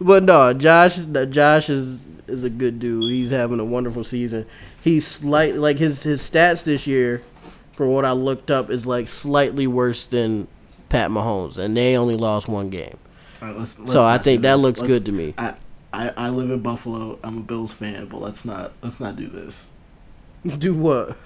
but 0.00 0.22
no, 0.22 0.52
Josh, 0.52 0.96
Josh 1.30 1.70
is 1.70 2.00
is 2.26 2.44
a 2.44 2.50
good 2.50 2.78
dude. 2.78 3.10
He's 3.10 3.30
having 3.30 3.60
a 3.60 3.64
wonderful 3.64 4.04
season. 4.04 4.46
He's 4.82 5.06
slight 5.06 5.54
like 5.54 5.78
his 5.78 6.02
his 6.02 6.20
stats 6.20 6.64
this 6.64 6.86
year, 6.86 7.22
from 7.72 7.88
what 7.88 8.04
I 8.04 8.12
looked 8.12 8.50
up, 8.50 8.70
is 8.70 8.86
like 8.86 9.08
slightly 9.08 9.66
worse 9.66 10.04
than 10.06 10.48
Pat 10.88 11.10
Mahomes, 11.10 11.58
and 11.58 11.76
they 11.76 11.96
only 11.96 12.16
lost 12.16 12.48
one 12.48 12.68
game. 12.70 12.98
All 13.42 13.48
right, 13.48 13.56
let's, 13.56 13.78
let's 13.78 13.92
So 13.92 14.02
I 14.02 14.18
think 14.18 14.42
that 14.42 14.58
looks 14.58 14.80
Let's- 14.80 14.92
good 14.92 15.06
to 15.06 15.12
me. 15.12 15.34
I, 15.38 15.54
I 15.92 16.12
I 16.16 16.28
live 16.30 16.50
in 16.50 16.60
Buffalo. 16.60 17.18
I'm 17.22 17.38
a 17.38 17.42
Bills 17.42 17.72
fan, 17.72 18.06
but 18.06 18.20
let's 18.20 18.44
not 18.44 18.72
let's 18.82 19.00
not 19.00 19.16
do 19.16 19.26
this. 19.28 19.70
Do 20.58 20.74
what? 20.74 21.16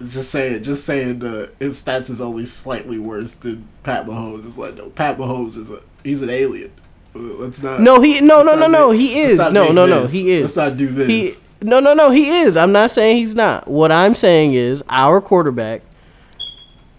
Just 0.00 0.30
saying, 0.30 0.64
just 0.64 0.84
saying 0.84 1.20
the 1.20 1.52
his 1.60 1.80
stats 1.82 2.10
is 2.10 2.20
only 2.20 2.44
slightly 2.44 2.98
worse 2.98 3.36
than 3.36 3.68
Pat 3.84 4.04
Mahomes. 4.06 4.46
It's 4.46 4.58
like 4.58 4.74
no, 4.74 4.88
Pat 4.90 5.16
Mahomes 5.16 5.56
is 5.56 5.70
a 5.70 5.80
he's 6.02 6.22
an 6.22 6.30
alien. 6.30 6.72
Uh, 7.14 7.18
Let's 7.20 7.62
not. 7.62 7.80
No, 7.80 8.00
he 8.00 8.20
no 8.20 8.42
no 8.42 8.56
no 8.56 8.66
no 8.66 8.90
make- 8.90 9.00
he 9.00 9.20
is 9.20 9.38
no 9.38 9.50
no 9.70 9.86
no 9.86 10.00
this. 10.02 10.12
he 10.12 10.30
is. 10.32 10.42
Let's 10.42 10.56
not 10.56 10.76
do 10.76 10.88
this. 10.88 11.06
He 11.08 11.66
no 11.66 11.78
no 11.78 11.94
no 11.94 12.10
he 12.10 12.28
is. 12.28 12.56
I'm 12.56 12.72
not 12.72 12.90
saying 12.90 13.18
he's 13.18 13.34
not. 13.36 13.68
What 13.68 13.92
I'm 13.92 14.14
saying 14.16 14.54
is 14.54 14.82
our 14.88 15.20
quarterback 15.20 15.82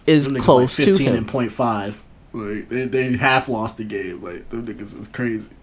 is 0.06 0.28
close 0.28 0.78
like 0.78 0.86
to 0.86 0.92
15 0.92 1.06
him. 1.08 1.14
and 1.16 1.28
point 1.28 1.52
five. 1.52 2.02
Like 2.34 2.68
they 2.68 2.86
they 2.86 3.16
half 3.16 3.48
lost 3.48 3.76
the 3.78 3.84
game. 3.84 4.20
Like 4.22 4.48
them 4.50 4.66
niggas 4.66 4.98
is 4.98 5.08
crazy. 5.08 5.54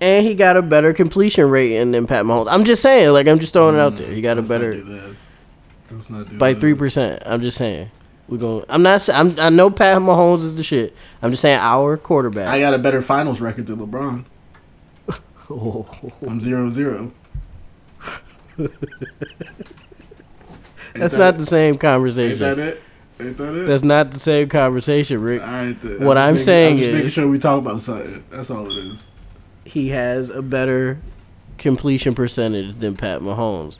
and 0.00 0.26
he 0.26 0.34
got 0.34 0.56
a 0.56 0.62
better 0.62 0.92
completion 0.94 1.48
rating 1.50 1.92
than 1.92 2.06
Pat 2.06 2.24
Mahomes. 2.24 2.48
I'm 2.50 2.64
just 2.64 2.80
saying, 2.82 3.12
like 3.12 3.28
I'm 3.28 3.38
just 3.38 3.52
throwing 3.52 3.76
it 3.76 3.80
out 3.80 3.96
there. 3.96 4.10
He 4.10 4.20
got 4.22 4.38
a 4.38 4.42
better 4.42 4.72
do 4.72 4.82
this. 4.84 5.28
Let's 5.90 6.08
not 6.10 6.28
do 6.30 6.38
by 6.38 6.54
three 6.54 6.74
percent. 6.74 7.22
I'm 7.26 7.42
just 7.42 7.58
saying. 7.58 7.90
We 8.28 8.38
going 8.38 8.64
I'm 8.70 8.82
not. 8.82 9.06
I'm. 9.10 9.38
I 9.38 9.50
know 9.50 9.70
Pat 9.70 10.00
Mahomes 10.00 10.38
is 10.38 10.54
the 10.54 10.64
shit. 10.64 10.94
I'm 11.20 11.30
just 11.30 11.42
saying 11.42 11.58
our 11.60 11.98
quarterback. 11.98 12.48
I 12.48 12.58
got 12.60 12.72
a 12.72 12.78
better 12.78 13.02
finals 13.02 13.40
record 13.42 13.66
than 13.66 13.78
LeBron. 13.78 14.24
Oh, 15.50 15.86
I'm 16.26 16.40
zero 16.40 16.70
zero. 16.70 17.12
that's 20.94 21.16
not 21.16 21.36
the 21.38 21.44
same 21.46 21.74
Ain't 21.74 21.80
conversation. 21.80 22.38
that 22.38 22.58
it? 22.58 22.80
Ain't 23.26 23.36
that 23.38 23.54
it? 23.54 23.66
That's 23.66 23.82
not 23.82 24.10
the 24.10 24.18
same 24.18 24.48
conversation, 24.48 25.20
Rick. 25.20 25.40
Then. 25.42 26.04
What 26.04 26.18
I'm 26.18 26.34
just 26.34 26.44
saying 26.46 26.72
I'm 26.72 26.78
just 26.78 26.92
making 26.92 27.10
sure 27.10 27.28
we 27.28 27.38
talk 27.38 27.58
about 27.58 27.80
something. 27.80 28.24
That's 28.30 28.50
all 28.50 28.70
it 28.70 28.76
is. 28.84 29.04
he 29.64 29.88
has 29.88 30.30
a 30.30 30.42
better 30.42 30.98
completion 31.58 32.14
percentage 32.14 32.78
than 32.78 32.96
Pat 32.96 33.20
Mahomes. 33.20 33.78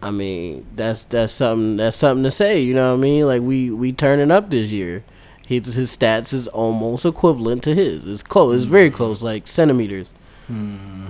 I 0.00 0.10
mean, 0.12 0.66
that's 0.76 1.04
that's 1.04 1.32
something 1.32 1.76
that's 1.76 1.96
something 1.96 2.22
to 2.24 2.30
say. 2.30 2.60
You 2.60 2.74
know 2.74 2.92
what 2.92 2.98
I 2.98 3.02
mean? 3.02 3.26
Like 3.26 3.42
we 3.42 3.70
we 3.70 3.92
turning 3.92 4.30
up 4.30 4.50
this 4.50 4.70
year. 4.70 5.04
His 5.46 5.74
his 5.74 5.96
stats 5.96 6.32
is 6.34 6.46
almost 6.48 7.04
equivalent 7.06 7.62
to 7.64 7.74
his. 7.74 8.06
It's 8.06 8.22
close. 8.22 8.54
It's 8.56 8.64
very 8.66 8.90
close, 8.90 9.22
like 9.22 9.46
centimeters. 9.46 10.10
Hmm. 10.46 11.06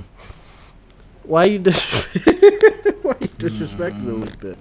Why 1.25 1.45
you 1.45 1.59
dis- 1.59 1.93
Why 3.03 3.15
you 3.21 3.29
disrespecting 3.29 4.05
him 4.05 4.21
like 4.23 4.41
that? 4.41 4.57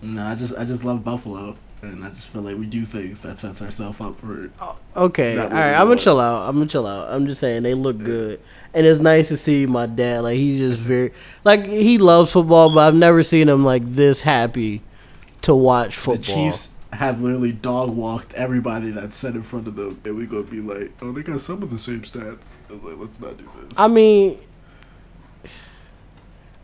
No, 0.00 0.24
I 0.24 0.34
just 0.36 0.56
I 0.56 0.64
just 0.64 0.84
love 0.84 1.02
Buffalo, 1.04 1.56
and 1.82 2.04
I 2.04 2.08
just 2.08 2.28
feel 2.28 2.42
like 2.42 2.56
we 2.56 2.66
do 2.66 2.84
things 2.84 3.22
that 3.22 3.38
sets 3.38 3.62
ourselves 3.62 4.00
up 4.00 4.18
for. 4.18 4.50
Oh, 4.60 4.78
okay, 4.96 5.36
That 5.36 5.52
all 5.52 5.58
right. 5.58 5.74
I'm 5.74 5.88
gonna 5.88 6.00
chill 6.00 6.20
out. 6.20 6.48
I'm 6.48 6.56
gonna 6.56 6.68
chill 6.68 6.86
out. 6.86 7.12
I'm 7.12 7.26
just 7.26 7.40
saying 7.40 7.62
they 7.62 7.74
look 7.74 7.98
good, 7.98 8.40
and 8.74 8.86
it's 8.86 9.00
nice 9.00 9.28
to 9.28 9.36
see 9.36 9.66
my 9.66 9.86
dad. 9.86 10.24
Like 10.24 10.36
he's 10.36 10.58
just 10.58 10.80
very 10.80 11.12
like 11.44 11.66
he 11.66 11.98
loves 11.98 12.32
football, 12.32 12.70
but 12.70 12.88
I've 12.88 12.94
never 12.94 13.22
seen 13.22 13.48
him 13.48 13.64
like 13.64 13.84
this 13.84 14.22
happy 14.22 14.82
to 15.42 15.54
watch 15.54 15.96
The 15.96 16.02
football. 16.02 16.34
Chiefs 16.34 16.70
have 16.92 17.20
literally 17.20 17.52
dog 17.52 17.90
walked 17.90 18.32
everybody 18.34 18.90
that's 18.90 19.14
set 19.14 19.34
in 19.34 19.42
front 19.42 19.68
of 19.68 19.76
them, 19.76 20.00
and 20.04 20.16
we 20.16 20.26
gonna 20.26 20.42
be 20.42 20.60
like, 20.60 20.90
oh, 21.02 21.12
they 21.12 21.22
got 21.22 21.40
some 21.40 21.62
of 21.62 21.70
the 21.70 21.78
same 21.78 22.00
stats. 22.00 22.56
Like, 22.68 22.96
let's 22.98 23.20
not 23.20 23.36
do 23.36 23.48
this. 23.68 23.78
I 23.78 23.88
mean, 23.88 24.38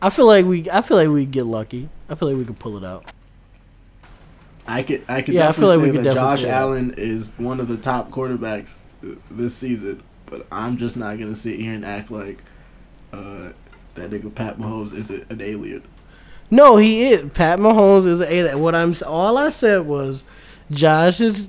I 0.01 0.09
feel 0.09 0.25
like 0.25 0.45
we. 0.45 0.69
I 0.69 0.81
feel 0.81 0.97
like 0.97 1.09
we 1.09 1.25
get 1.25 1.45
lucky. 1.45 1.89
I 2.09 2.15
feel 2.15 2.27
like 2.27 2.37
we 2.37 2.45
could 2.45 2.59
pull 2.59 2.77
it 2.77 2.83
out. 2.83 3.05
I 4.67 4.83
could 4.83 5.03
I 5.07 5.21
could 5.21 5.33
Yeah, 5.35 5.43
I 5.43 5.47
definitely 5.47 5.77
like 5.77 5.91
we 5.91 5.97
say 5.97 6.03
that 6.03 6.13
Josh. 6.15 6.43
Allen 6.43 6.93
is 6.97 7.33
one 7.37 7.59
of 7.59 7.67
the 7.67 7.77
top 7.77 8.09
quarterbacks 8.09 8.77
uh, 9.03 9.15
this 9.29 9.55
season, 9.55 10.01
but 10.25 10.45
I'm 10.51 10.77
just 10.77 10.97
not 10.97 11.17
gonna 11.19 11.35
sit 11.35 11.59
here 11.59 11.73
and 11.73 11.85
act 11.85 12.09
like 12.11 12.43
uh, 13.13 13.51
that 13.95 14.09
nigga 14.11 14.33
Pat 14.33 14.57
Mahomes 14.57 14.93
is 14.93 15.09
a- 15.11 15.25
an 15.29 15.41
alien. 15.41 15.83
No, 16.51 16.77
he 16.77 17.03
is. 17.11 17.29
Pat 17.33 17.59
Mahomes 17.59 18.05
is 18.05 18.21
a. 18.21 18.55
What 18.55 18.75
I'm. 18.75 18.93
All 19.05 19.37
I 19.37 19.49
said 19.49 19.85
was, 19.85 20.23
Josh's 20.71 21.47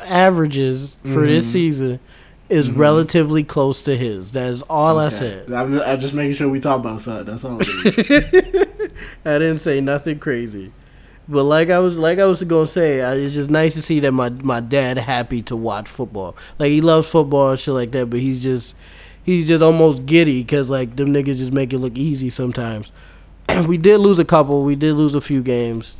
averages 0.00 0.96
for 1.04 1.26
this 1.26 1.44
Mm-hmm. 1.44 1.52
season 1.52 2.00
is 2.48 2.70
relatively 2.70 3.44
close 3.44 3.82
to 3.84 3.96
his. 3.96 4.32
That 4.32 4.48
is 4.50 4.62
all 4.62 4.98
I 4.98 5.08
said. 5.08 5.50
I'm, 5.52 5.80
I'm 5.80 5.98
just 6.00 6.12
making 6.12 6.34
sure 6.34 6.48
we 6.50 6.60
talk 6.60 6.80
about 6.80 7.00
something. 7.00 7.26
That's 7.26 7.44
all. 7.44 7.58
I 9.24 9.38
didn't 9.38 9.58
say 9.58 9.80
nothing 9.80 10.18
crazy. 10.18 10.72
But 11.32 11.44
like 11.44 11.70
I 11.70 11.78
was 11.78 11.98
like 11.98 12.18
I 12.18 12.26
was 12.26 12.42
gonna 12.44 12.66
say, 12.66 13.00
I, 13.00 13.14
it's 13.14 13.34
just 13.34 13.50
nice 13.50 13.74
to 13.74 13.82
see 13.82 14.00
that 14.00 14.12
my 14.12 14.28
my 14.28 14.60
dad 14.60 14.98
happy 14.98 15.42
to 15.42 15.56
watch 15.56 15.88
football. 15.88 16.36
Like 16.58 16.70
he 16.70 16.80
loves 16.80 17.10
football 17.10 17.50
and 17.50 17.58
shit 17.60 17.74
like 17.74 17.90
that, 17.92 18.10
but 18.10 18.20
he's 18.20 18.42
just 18.42 18.76
he's 19.24 19.48
just 19.48 19.62
almost 19.62 20.04
giddy 20.06 20.42
because 20.42 20.68
like 20.70 20.96
them 20.96 21.08
niggas 21.12 21.38
just 21.38 21.52
make 21.52 21.72
it 21.72 21.78
look 21.78 21.96
easy 21.96 22.28
sometimes. 22.30 22.92
we 23.66 23.78
did 23.78 23.98
lose 23.98 24.18
a 24.18 24.24
couple. 24.24 24.62
We 24.64 24.76
did 24.76 24.94
lose 24.94 25.14
a 25.14 25.20
few 25.20 25.42
games. 25.42 25.96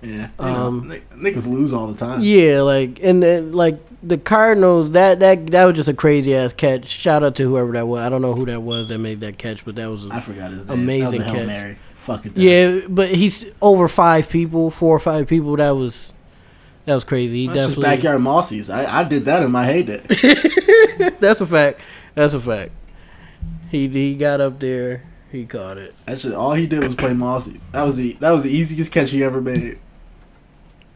Yeah, 0.00 0.30
Um, 0.38 0.90
um, 0.90 0.90
niggas 1.12 1.46
lose 1.46 1.72
all 1.72 1.86
the 1.86 1.96
time. 1.96 2.20
Yeah, 2.22 2.62
like 2.62 2.98
and 3.02 3.22
then 3.22 3.52
like 3.52 3.78
the 4.02 4.18
Cardinals 4.18 4.90
that 4.92 5.20
that 5.20 5.48
that 5.48 5.64
was 5.64 5.76
just 5.76 5.88
a 5.88 5.94
crazy 5.94 6.34
ass 6.34 6.52
catch. 6.52 6.86
Shout 6.88 7.22
out 7.22 7.36
to 7.36 7.44
whoever 7.44 7.72
that 7.72 7.86
was. 7.86 8.00
I 8.00 8.08
don't 8.08 8.20
know 8.22 8.34
who 8.34 8.46
that 8.46 8.62
was 8.62 8.88
that 8.88 8.98
made 8.98 9.20
that 9.20 9.38
catch, 9.38 9.64
but 9.64 9.76
that 9.76 9.88
was 9.88 10.10
I 10.10 10.18
a, 10.18 10.20
forgot 10.20 10.50
his 10.50 10.66
name. 10.68 10.80
Amazing 10.80 11.20
that 11.20 11.26
was 11.26 11.34
a 11.34 11.38
Hail 11.38 11.46
catch. 11.46 11.46
Mary. 11.46 11.78
Fuck 12.02 12.26
it. 12.26 12.36
yeah. 12.36 12.80
But 12.88 13.14
he's 13.14 13.46
over 13.62 13.86
five 13.86 14.28
people, 14.28 14.70
four 14.70 14.96
or 14.96 14.98
five 14.98 15.28
people. 15.28 15.54
That 15.56 15.70
was 15.76 16.12
that 16.84 16.94
was 16.94 17.04
crazy. 17.04 17.42
He 17.42 17.46
That's 17.46 17.68
definitely 17.68 17.84
backyard 17.84 18.20
mossies. 18.20 18.74
I, 18.74 19.00
I 19.00 19.04
did 19.04 19.24
that 19.26 19.44
in 19.44 19.52
my 19.52 19.64
heyday. 19.64 19.98
that's 21.20 21.40
a 21.40 21.46
fact. 21.46 21.80
That's 22.14 22.34
a 22.34 22.40
fact. 22.40 22.72
He 23.70 23.86
he 23.86 24.16
got 24.16 24.40
up 24.40 24.58
there. 24.58 25.04
He 25.30 25.46
caught 25.46 25.78
it. 25.78 25.94
Actually, 26.08 26.34
all 26.34 26.54
he 26.54 26.66
did 26.66 26.82
was 26.82 26.96
play 26.96 27.14
mossy. 27.14 27.60
That 27.70 27.84
was 27.84 27.96
the 27.96 28.14
that 28.14 28.32
was 28.32 28.42
the 28.42 28.50
easiest 28.50 28.90
catch 28.90 29.10
he 29.10 29.22
ever 29.22 29.40
made. 29.40 29.78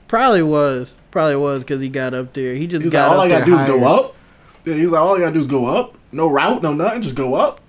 Probably 0.09 0.43
was. 0.43 0.99
Probably 1.13 1.37
was 1.37 1.61
because 1.61 1.81
he 1.81 1.89
got 1.89 2.15
up 2.15 2.33
there. 2.35 2.55
He 2.55 2.67
just 2.67 2.83
He's 2.83 2.93
got 2.93 3.11
like, 3.11 3.13
all 3.13 3.21
up 3.21 3.27
I 3.27 3.29
gotta 3.29 3.45
do 3.45 3.57
is 3.57 3.65
go 3.65 3.85
up. 3.85 4.17
Yeah, 4.65 4.75
he's 4.75 4.91
like, 4.91 5.01
all 5.01 5.17
you 5.17 5.23
gotta 5.23 5.35
do 5.35 5.41
is 5.41 5.47
go 5.47 5.67
up. 5.67 5.97
No 6.11 6.29
route, 6.29 6.63
no 6.63 6.73
nothing, 6.75 7.03
just 7.03 7.15
go 7.15 7.37
up. 7.37 7.61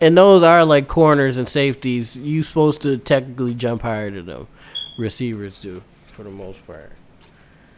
And 0.00 0.16
those 0.16 0.42
are 0.42 0.64
like 0.64 0.88
corners 0.88 1.36
and 1.36 1.48
safeties. 1.48 2.16
You 2.16 2.42
supposed 2.42 2.82
to 2.82 2.98
technically 2.98 3.54
jump 3.54 3.82
higher 3.82 4.10
than 4.10 4.26
them. 4.26 4.46
Receivers 4.98 5.58
do 5.58 5.82
for 6.12 6.22
the 6.22 6.30
most 6.30 6.66
part. 6.66 6.92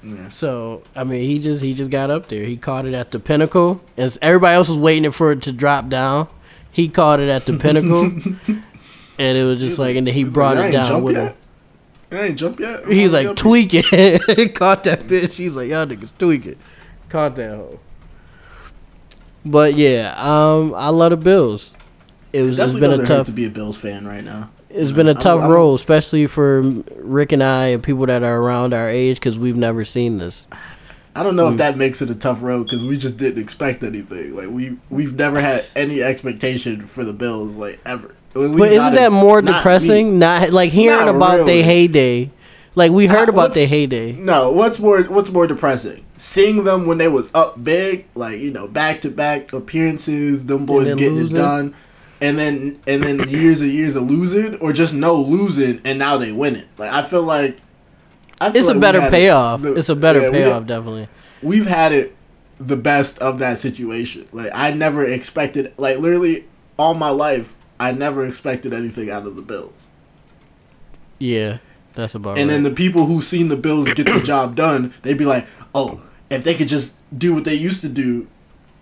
Yeah. 0.02 0.28
So 0.28 0.82
I 0.94 1.04
mean, 1.04 1.22
he 1.22 1.38
just 1.38 1.62
he 1.62 1.74
just 1.74 1.90
got 1.90 2.10
up 2.10 2.28
there. 2.28 2.44
He 2.44 2.56
caught 2.56 2.86
it 2.86 2.94
at 2.94 3.10
the 3.10 3.18
pinnacle, 3.18 3.80
and 3.96 4.16
everybody 4.22 4.54
else 4.54 4.68
was 4.68 4.78
waiting 4.78 5.10
for 5.10 5.32
it 5.32 5.42
to 5.42 5.52
drop 5.52 5.88
down. 5.88 6.28
He 6.70 6.88
caught 6.88 7.18
it 7.20 7.28
at 7.28 7.46
the 7.46 7.54
pinnacle, 7.56 8.04
and 9.18 9.38
it 9.38 9.44
was 9.44 9.58
just 9.58 9.78
like, 9.78 9.96
and 9.96 10.06
then 10.06 10.14
he 10.14 10.24
brought 10.24 10.56
like, 10.56 10.68
it 10.68 10.72
down 10.72 11.02
with 11.02 11.16
yet. 11.16 11.32
him. 11.32 11.38
I 12.10 12.22
ain't 12.22 12.38
jump 12.38 12.60
yet. 12.60 12.84
I'm 12.84 12.92
He's 12.92 13.12
like 13.12 13.26
up 13.26 13.38
here." 13.38 13.42
tweaking. 13.42 13.82
Caught 14.54 14.84
that 14.84 15.00
bitch. 15.06 15.30
He's 15.30 15.56
like, 15.56 15.70
y'all 15.70 15.86
niggas 15.86 16.16
tweaking. 16.16 16.56
Caught 17.08 17.36
that 17.36 17.50
hoe. 17.50 17.80
But 19.44 19.74
yeah, 19.74 20.14
um, 20.16 20.74
I 20.74 20.88
love 20.88 21.10
the 21.10 21.16
Bills. 21.16 21.74
It 22.32 22.42
was. 22.42 22.50
It's 22.50 22.58
Definitely 22.72 22.80
been 22.80 23.00
a 23.00 23.06
tough. 23.06 23.26
to 23.26 23.32
be 23.32 23.44
a 23.46 23.50
Bills 23.50 23.76
fan 23.76 24.06
right 24.06 24.24
now. 24.24 24.50
It's 24.70 24.90
You 24.90 24.96
been 24.96 25.06
know, 25.06 25.12
a 25.12 25.14
I'm- 25.14 25.22
tough 25.22 25.40
I'm- 25.40 25.50
role, 25.50 25.74
especially 25.74 26.26
for 26.26 26.60
Rick 26.96 27.32
and 27.32 27.42
I 27.42 27.68
and 27.68 27.82
people 27.82 28.04
that 28.06 28.22
are 28.22 28.36
around 28.40 28.74
our 28.74 28.88
age, 28.88 29.16
because 29.16 29.38
we've 29.38 29.56
never 29.56 29.84
seen 29.84 30.18
this. 30.18 30.46
I 31.16 31.22
don't 31.22 31.36
know 31.36 31.48
Mm. 31.48 31.52
if 31.52 31.56
that 31.58 31.76
makes 31.78 32.00
it 32.02 32.10
a 32.10 32.14
tough 32.14 32.42
road 32.42 32.64
because 32.64 32.84
we 32.84 32.96
just 32.96 33.16
didn't 33.16 33.42
expect 33.42 33.82
anything. 33.82 34.36
Like 34.36 34.50
we 34.50 34.76
we've 34.90 35.14
never 35.16 35.40
had 35.40 35.64
any 35.74 36.02
expectation 36.02 36.82
for 36.86 37.02
the 37.04 37.12
Bills 37.14 37.56
like 37.56 37.80
ever. 37.86 38.14
At 38.36 38.42
least 38.42 38.58
But 38.58 38.68
isn't 38.72 38.94
that 38.94 39.06
in- 39.08 39.14
more 39.14 39.40
not 39.42 39.50
me. 39.52 39.58
depressing? 39.58 40.18
Not 40.18 40.52
like 40.52 40.70
hearing 40.70 41.06
Not 41.06 41.14
about 41.16 41.46
their 41.46 41.62
heyday. 41.64 42.30
Like 42.76 42.92
we 42.92 43.06
heard 43.06 43.28
about 43.28 43.36
what's- 43.46 43.56
their 43.56 43.66
heyday. 43.66 44.12
No, 44.12 44.50
what's 44.50 44.78
more 44.78 45.00
what's 45.04 45.32
more 45.32 45.46
depressing? 45.48 46.04
Seeing 46.18 46.62
them 46.64 46.86
when 46.86 46.98
they 46.98 47.08
was 47.08 47.30
up 47.34 47.64
big, 47.64 48.04
like 48.14 48.38
you 48.38 48.52
know, 48.52 48.68
back 48.68 49.00
to 49.00 49.08
back 49.08 49.52
appearances, 49.52 50.44
them 50.44 50.66
boys 50.66 50.88
getting 50.94 51.14
losing. 51.16 51.36
it 51.36 51.40
done, 51.40 51.74
and 52.20 52.38
then 52.38 52.80
and 52.86 53.02
then 53.02 53.28
years 53.28 53.60
and 53.60 53.70
years 53.70 53.96
of 53.96 54.10
losing, 54.10 54.56
or 54.56 54.72
just 54.72 54.94
no 54.94 55.14
losing, 55.20 55.80
and 55.84 55.98
now 55.98 56.16
they 56.16 56.32
win 56.32 56.56
it. 56.56 56.66
Like 56.76 56.92
I 56.92 57.02
feel 57.02 57.22
like 57.22 57.58
I 58.40 58.50
feel 58.50 58.58
It's 58.58 58.68
like 58.68 58.76
a 58.76 58.80
better 58.80 59.10
payoff. 59.10 59.62
the- 59.62 59.74
it's 59.74 59.88
a 59.88 59.96
better 59.96 60.22
yeah, 60.22 60.30
payoff, 60.30 60.66
definitely. 60.66 61.08
we've 61.42 61.66
had 61.66 61.92
it 61.92 62.14
the 62.60 62.76
best 62.76 63.18
of 63.18 63.38
that 63.38 63.58
situation. 63.58 64.26
Like 64.32 64.50
I 64.54 64.72
never 64.72 65.04
expected 65.04 65.72
like 65.76 65.98
literally 65.98 66.46
all 66.78 66.94
my 66.94 67.10
life 67.10 67.54
I 67.80 67.92
never 67.92 68.26
expected 68.26 68.74
anything 68.74 69.08
out 69.10 69.24
of 69.26 69.36
the 69.36 69.42
Bills. 69.42 69.90
Yeah, 71.18 71.58
that's 71.94 72.14
about 72.14 72.38
And 72.38 72.48
right. 72.48 72.54
then 72.54 72.62
the 72.64 72.70
people 72.72 73.06
who 73.06 73.22
seen 73.22 73.48
the 73.48 73.56
Bills 73.56 73.86
get 73.94 74.06
the 74.06 74.20
job 74.20 74.54
done, 74.56 74.92
they'd 75.02 75.18
be 75.18 75.24
like, 75.24 75.46
"Oh, 75.74 76.00
if 76.30 76.44
they 76.44 76.54
could 76.54 76.68
just 76.68 76.94
do 77.16 77.34
what 77.34 77.44
they 77.44 77.54
used 77.54 77.80
to 77.82 77.88
do, 77.88 78.26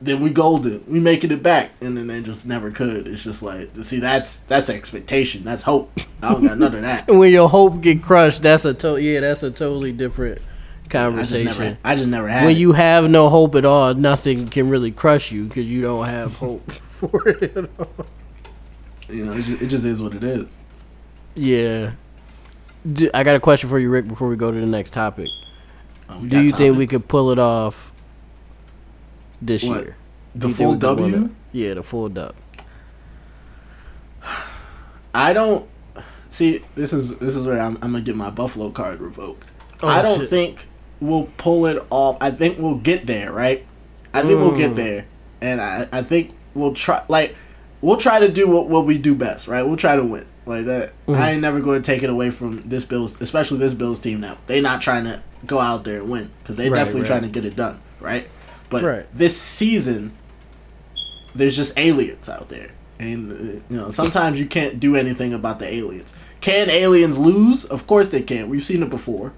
then 0.01 0.21
we 0.21 0.31
golden. 0.31 0.85
We 0.89 1.01
making 1.01 1.31
it 1.33 1.43
back." 1.43 1.71
And 1.81 1.97
then 1.97 2.07
they 2.07 2.23
just 2.23 2.47
never 2.47 2.71
could. 2.71 3.09
It's 3.09 3.25
just 3.25 3.43
like, 3.43 3.71
see, 3.83 3.99
that's 4.01 4.37
that's 4.41 4.69
expectation. 4.69 5.45
That's 5.45 5.63
hope. 5.63 5.91
I 6.23 6.33
don't 6.33 6.45
got 6.45 6.59
none 6.59 6.75
of 6.75 6.83
that. 6.83 7.09
And 7.09 7.19
when 7.21 7.33
your 7.33 7.49
hope 7.49 7.81
get 7.81 8.03
crushed, 8.03 8.43
that's 8.43 8.65
a 8.65 8.75
to- 8.75 9.01
yeah, 9.01 9.21
that's 9.21 9.43
a 9.43 9.51
totally 9.51 9.93
different 9.93 10.39
I 10.39 10.41
just 10.83 10.91
conversation. 10.93 11.45
never, 11.63 11.79
I 11.85 11.95
just 11.95 12.09
never 12.09 12.29
had. 12.29 12.45
when 12.45 12.53
it. 12.57 12.59
you 12.59 12.73
have 12.73 13.11
no 13.11 13.29
hope 13.29 13.55
at 13.57 13.65
all, 13.65 13.95
nothing 13.95 14.47
can 14.49 14.69
really 14.69 14.91
crush 14.93 15.33
you 15.33 15.45
because 15.47 15.67
you 15.67 15.83
don't 15.83 16.07
have 16.07 16.37
hope 16.37 16.71
for 16.91 17.29
it 17.29 17.57
at 17.57 17.69
all. 17.79 18.07
you 19.09 19.25
know, 19.25 19.33
it 19.33 19.43
just, 19.43 19.63
it 19.63 19.67
just 19.67 19.85
is 19.85 20.01
what 20.01 20.15
it 20.15 20.23
is. 20.25 20.57
Yeah. 21.35 21.93
D- 22.91 23.11
I 23.13 23.25
got 23.25 23.35
a 23.37 23.41
question 23.41 23.69
for 23.69 23.79
you, 23.81 23.91
Rick, 23.91 24.07
before 24.09 24.29
we 24.29 24.37
go 24.37 24.51
to 24.53 24.61
the 24.61 24.65
next 24.67 24.93
topic. 24.93 25.29
Um, 26.09 26.29
Do 26.29 26.41
you 26.41 26.51
think 26.51 26.79
we 26.79 26.87
could 26.87 27.09
pull 27.09 27.33
it 27.33 27.39
off 27.41 27.93
this 29.43 29.63
What? 29.65 29.85
year? 29.85 29.97
the 30.35 30.49
you 30.49 30.55
full 30.55 30.73
we 30.75 30.79
could 30.79 30.99
win 31.01 31.11
W? 31.13 31.35
Yeah, 31.53 31.75
the 31.75 31.83
full 31.83 32.09
dub. 32.11 32.35
I 35.15 35.33
don't 35.33 35.67
see. 36.31 36.63
This 36.75 36.93
is 36.93 37.17
this 37.19 37.35
is 37.35 37.47
where 37.47 37.61
I'm, 37.61 37.77
I'm 37.77 37.93
gonna 37.93 38.03
get 38.03 38.17
my 38.17 38.31
Buffalo 38.31 38.71
card 38.71 39.01
revoked. 39.01 39.51
Oh, 39.83 39.89
I 39.89 40.03
don't 40.03 40.21
shit. 40.21 40.31
think 40.31 40.67
we'll 41.01 41.29
pull 41.39 41.67
it 41.67 41.83
off. 41.91 42.19
I 42.21 42.31
think 42.31 42.59
we'll 42.59 42.77
get 42.77 43.07
there, 43.07 43.33
right? 43.33 43.65
I 44.13 44.23
think 44.23 44.41
we'll 44.41 44.57
get 44.57 44.73
Mm. 44.73 44.77
there, 44.77 45.07
and 45.41 45.61
I 45.61 45.87
I 45.93 46.03
think 46.03 46.35
we'll 46.55 46.75
try. 46.75 47.03
Like 47.09 47.35
we'll 47.81 47.97
try 47.99 48.19
to 48.21 48.29
do 48.31 48.51
what, 48.51 48.69
what 48.69 48.85
we 48.87 48.99
do 48.99 49.15
best, 49.15 49.49
right? 49.49 49.63
We'll 49.67 49.77
try 49.77 49.97
to 49.97 50.05
win 50.05 50.27
like 50.47 50.65
that. 50.67 50.93
Mhm. 51.07 51.17
I 51.17 51.33
ain't 51.33 51.41
never 51.43 51.61
going 51.61 51.81
to 51.83 51.87
take 51.87 52.03
it 52.03 52.11
away 52.11 52.31
from 52.31 52.63
this 52.69 52.85
Bills, 52.85 53.21
especially 53.21 53.59
this 53.59 53.75
Bills 53.75 54.01
team. 54.01 54.21
Now 54.21 54.39
they 54.47 54.61
not 54.61 54.81
trying 54.83 55.05
to 55.05 55.23
go 55.47 55.59
out 55.59 55.85
there 55.85 56.01
and 56.01 56.11
win 56.11 56.31
because 56.43 56.57
they 56.57 56.69
Right, 56.71 56.79
definitely 56.79 57.03
right. 57.03 57.07
trying 57.09 57.23
to 57.23 57.29
get 57.29 57.45
it 57.45 57.57
done, 57.57 57.81
right? 58.01 58.29
But 58.71 58.83
Right. 58.83 59.07
this 59.17 59.37
season, 59.41 60.13
there's 61.35 61.57
just 61.57 61.79
aliens 61.79 62.29
out 62.29 62.49
there, 62.49 62.71
and 62.99 63.33
uh, 63.33 63.35
you 63.71 63.77
know 63.77 63.91
sometimes 63.91 64.39
you 64.41 64.47
can't 64.47 64.81
do 64.81 64.97
anything 64.97 65.33
about 65.35 65.59
the 65.59 65.73
aliens. 65.73 66.15
Can 66.41 66.71
aliens 66.71 67.19
lose? 67.19 67.65
Of 67.65 67.87
course 67.87 68.09
they 68.09 68.23
can. 68.23 68.49
We've 68.49 68.65
seen 68.65 68.83
it 68.83 68.91
before. 68.91 69.33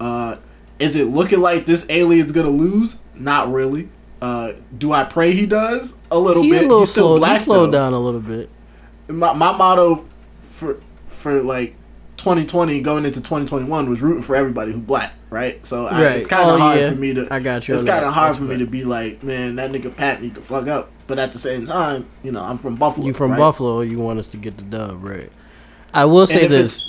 Uh, 0.00 0.36
is 0.78 0.94
it 0.96 1.06
looking 1.08 1.40
like 1.40 1.66
this 1.66 1.86
alien's 1.90 2.32
gonna 2.32 2.50
lose? 2.50 2.98
Not 3.14 3.50
really. 3.52 3.88
Uh, 4.20 4.52
do 4.76 4.92
I 4.92 5.04
pray 5.04 5.32
he 5.32 5.46
does? 5.46 5.96
A 6.10 6.18
little 6.18 6.42
He 6.42 6.50
bit. 6.50 6.58
a 6.60 6.62
little 6.62 6.80
He's 6.80 6.90
still 6.90 7.18
slow. 7.18 7.28
He 7.30 7.38
slowed 7.38 7.68
though. 7.68 7.78
down 7.78 7.92
a 7.92 8.00
little 8.00 8.20
bit. 8.20 8.48
My, 9.08 9.32
my 9.32 9.56
motto 9.56 10.04
for 10.40 10.78
for 11.06 11.40
like 11.42 11.74
2020 12.18 12.80
going 12.82 13.04
into 13.04 13.20
2021 13.20 13.88
was 13.88 14.00
rooting 14.02 14.22
for 14.22 14.36
everybody 14.36 14.72
who 14.72 14.80
black, 14.80 15.14
right? 15.30 15.64
So 15.64 15.86
I, 15.86 16.02
it's 16.14 16.26
kind 16.26 16.48
of 16.50 16.56
Oh, 16.56 16.58
hard 16.58 16.80
yeah. 16.80 16.90
for 16.90 16.96
me 16.96 17.14
to. 17.14 17.32
I 17.32 17.40
got 17.40 17.66
you 17.68 17.74
It's 17.74 17.84
kind 17.84 18.04
of 18.04 18.12
hard 18.12 18.36
for 18.36 18.42
me 18.44 18.58
to 18.58 18.66
be 18.66 18.84
like, 18.84 19.22
man, 19.22 19.56
that 19.56 19.70
nigga 19.72 19.96
Pat 19.96 20.20
need 20.20 20.34
to 20.34 20.40
fuck 20.40 20.66
up. 20.68 20.90
But 21.06 21.18
at 21.18 21.32
the 21.32 21.38
same 21.38 21.64
time, 21.64 22.06
you 22.22 22.32
know, 22.32 22.42
I'm 22.42 22.58
from 22.58 22.74
Buffalo. 22.74 23.06
You 23.06 23.12
from 23.14 23.30
right? 23.30 23.38
Buffalo? 23.38 23.80
You 23.80 23.98
want 23.98 24.18
us 24.18 24.28
to 24.28 24.36
get 24.36 24.58
the 24.58 24.64
dub, 24.64 25.02
right? 25.02 25.30
I 25.94 26.04
will 26.04 26.26
say 26.26 26.46
this. 26.46 26.86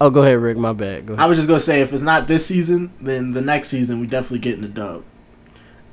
Oh, 0.00 0.10
go 0.10 0.22
ahead, 0.22 0.38
Rick. 0.38 0.56
My 0.56 0.72
bad. 0.72 1.06
Go 1.06 1.14
I 1.16 1.26
was 1.26 1.38
just 1.38 1.48
gonna 1.48 1.58
say, 1.60 1.80
if 1.80 1.92
it's 1.92 2.02
not 2.02 2.28
this 2.28 2.46
season, 2.46 2.92
then 3.00 3.32
the 3.32 3.40
next 3.42 3.68
season 3.68 4.00
we 4.00 4.06
definitely 4.06 4.38
getting 4.40 4.62
the 4.62 4.68
dub. 4.68 5.04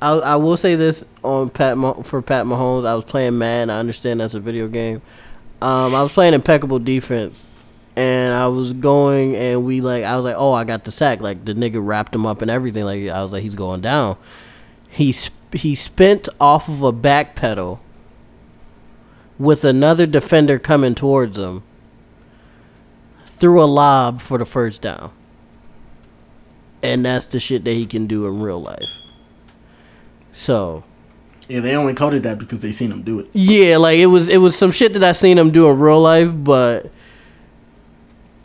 I, 0.02 0.12
I 0.12 0.36
will 0.36 0.58
say 0.58 0.76
this 0.76 1.06
on 1.24 1.50
Pat 1.52 1.78
Mah- 1.78 2.02
for 2.04 2.22
Pat 2.22 2.46
Mahomes. 2.46 2.86
I 2.86 2.96
was 2.96 3.06
playing 3.06 3.38
Madden. 3.38 3.70
I 3.70 3.80
understand 3.80 4.20
that's 4.20 4.34
a 4.34 4.40
video 4.40 4.68
game. 4.68 5.02
Um, 5.62 5.94
I 5.96 6.02
was 6.02 6.12
playing 6.12 6.34
impeccable 6.34 6.80
defense, 6.80 7.46
and 7.96 8.34
I 8.34 8.48
was 8.48 8.74
going, 8.74 9.36
and 9.36 9.66
we 9.66 9.82
like, 9.82 10.04
I 10.04 10.16
was 10.16 10.26
like, 10.26 10.36
oh, 10.38 10.54
I 10.54 10.64
got 10.64 10.84
the 10.86 10.92
sack. 10.92 11.22
Like 11.22 11.46
the 11.46 11.54
nigga 11.54 11.86
wrapped 11.86 12.16
him 12.16 12.26
up 12.26 12.42
and 12.42 12.50
everything. 12.52 12.84
Like 12.86 13.08
I 13.08 13.22
was 13.22 13.34
like, 13.34 13.44
he's 13.44 13.56
going 13.56 13.82
down. 13.82 14.18
He 14.90 15.12
sp- 15.12 15.36
he 15.54 15.76
spent 15.76 16.30
off 16.40 16.70
of 16.70 16.82
a 16.82 16.92
back 16.92 17.36
pedal 17.36 17.82
with 19.38 19.64
another 19.66 20.06
defender 20.06 20.58
coming 20.60 20.96
towards 20.96 21.38
him. 21.38 21.64
Threw 23.26 23.62
a 23.62 23.66
lob 23.66 24.22
for 24.22 24.38
the 24.38 24.46
first 24.46 24.82
down. 24.82 25.12
And 26.84 27.06
that's 27.06 27.26
the 27.28 27.40
shit 27.40 27.64
that 27.66 27.74
he 27.74 27.86
can 27.86 28.08
do 28.08 28.28
in 28.28 28.40
real 28.40 28.62
life. 28.62 28.90
So 30.32 30.84
Yeah, 31.50 31.60
they 31.60 31.76
only 31.76 31.94
called 31.94 32.14
it 32.14 32.24
that 32.24 32.38
because 32.40 32.62
they 32.62 32.72
seen 32.72 32.92
him 32.92 33.04
do 33.04 33.20
it. 33.20 33.30
yeah, 33.34 33.78
like 33.78 33.98
it 33.98 34.06
was 34.08 34.30
it 34.30 34.38
was 34.38 34.56
some 34.58 34.72
shit 34.72 34.94
that 34.94 35.04
I 35.04 35.12
seen 35.12 35.38
him 35.38 35.52
do 35.52 35.70
in 35.70 35.78
real 35.80 36.02
life, 36.02 36.32
but 36.34 36.92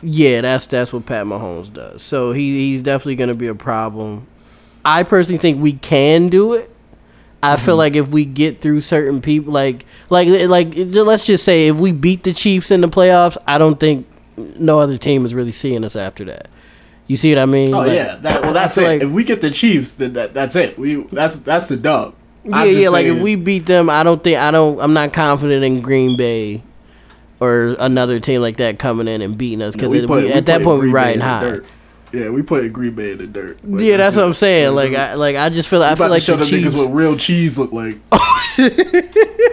yeah, 0.01 0.41
that's 0.41 0.67
that's 0.67 0.93
what 0.93 1.05
Pat 1.05 1.25
Mahomes 1.25 1.71
does. 1.71 2.01
So 2.01 2.31
he 2.31 2.69
he's 2.69 2.81
definitely 2.81 3.15
gonna 3.15 3.35
be 3.35 3.47
a 3.47 3.55
problem. 3.55 4.27
I 4.85 5.03
personally 5.03 5.39
think 5.39 5.61
we 5.61 5.73
can 5.73 6.29
do 6.29 6.53
it. 6.53 6.71
I 7.41 7.55
feel 7.55 7.73
mm-hmm. 7.73 7.77
like 7.77 7.95
if 7.95 8.07
we 8.09 8.25
get 8.25 8.61
through 8.61 8.81
certain 8.81 9.21
people, 9.21 9.53
like 9.53 9.85
like 10.09 10.27
like 10.27 10.73
let's 10.75 11.25
just 11.25 11.43
say 11.43 11.67
if 11.67 11.75
we 11.75 11.91
beat 11.91 12.23
the 12.23 12.33
Chiefs 12.33 12.71
in 12.71 12.81
the 12.81 12.89
playoffs, 12.89 13.37
I 13.47 13.57
don't 13.57 13.79
think 13.79 14.07
no 14.37 14.79
other 14.79 14.97
team 14.97 15.25
is 15.25 15.33
really 15.33 15.51
seeing 15.51 15.83
us 15.83 15.95
after 15.95 16.23
that. 16.25 16.47
You 17.07 17.15
see 17.15 17.33
what 17.33 17.39
I 17.41 17.45
mean? 17.45 17.73
Oh 17.73 17.79
Like, 17.79 17.91
yeah, 17.93 18.15
that, 18.17 18.41
well 18.41 18.53
that's 18.53 18.77
it. 18.77 18.83
like- 18.83 19.01
if 19.01 19.11
we 19.11 19.23
get 19.23 19.41
the 19.41 19.51
Chiefs, 19.51 19.95
then 19.95 20.13
that, 20.13 20.33
that's 20.33 20.55
it. 20.55 20.77
We 20.77 21.03
that's 21.05 21.37
that's 21.37 21.67
the 21.67 21.77
dub. 21.77 22.15
Yeah, 22.43 22.63
yeah. 22.63 22.89
Like 22.89 23.07
if 23.07 23.21
we 23.21 23.35
beat 23.35 23.65
them, 23.65 23.89
I 23.89 24.03
don't 24.03 24.23
think 24.23 24.37
I 24.37 24.51
don't. 24.51 24.79
I'm 24.79 24.93
not 24.93 25.11
confident 25.11 25.63
in 25.63 25.81
Green 25.81 26.15
Bay 26.17 26.63
or 27.39 27.75
another 27.79 28.19
team 28.19 28.41
like 28.41 28.57
that 28.57 28.79
coming 28.79 29.07
in 29.07 29.21
and 29.21 29.37
beating 29.37 29.61
us 29.61 29.75
because 29.75 29.93
at 30.31 30.45
that 30.47 30.63
point 30.63 30.81
we 30.81 30.91
riding 30.91 31.21
high. 31.21 31.59
Yeah, 32.13 32.29
we 32.29 32.41
put 32.41 32.71
Green 32.71 32.95
Bay 32.95 33.11
in 33.11 33.17
the 33.17 33.27
dirt. 33.27 33.59
But 33.63 33.81
Yeah, 33.81 33.97
that's 33.97 34.15
what 34.15 34.25
I'm 34.25 34.33
saying. 34.33 34.73
Like 34.73 34.93
I 34.93 35.15
like 35.15 35.35
I 35.35 35.49
just 35.49 35.67
feel 35.69 35.79
like, 35.79 35.91
I 35.91 35.95
feel 35.95 36.09
like 36.09 36.21
show 36.21 36.37
the 36.37 36.45
Chiefs. 36.45 36.73
niggas 36.73 36.77
what 36.77 36.93
real 36.93 37.17
cheese 37.17 37.59
look 37.59 37.71
like. 37.73 37.99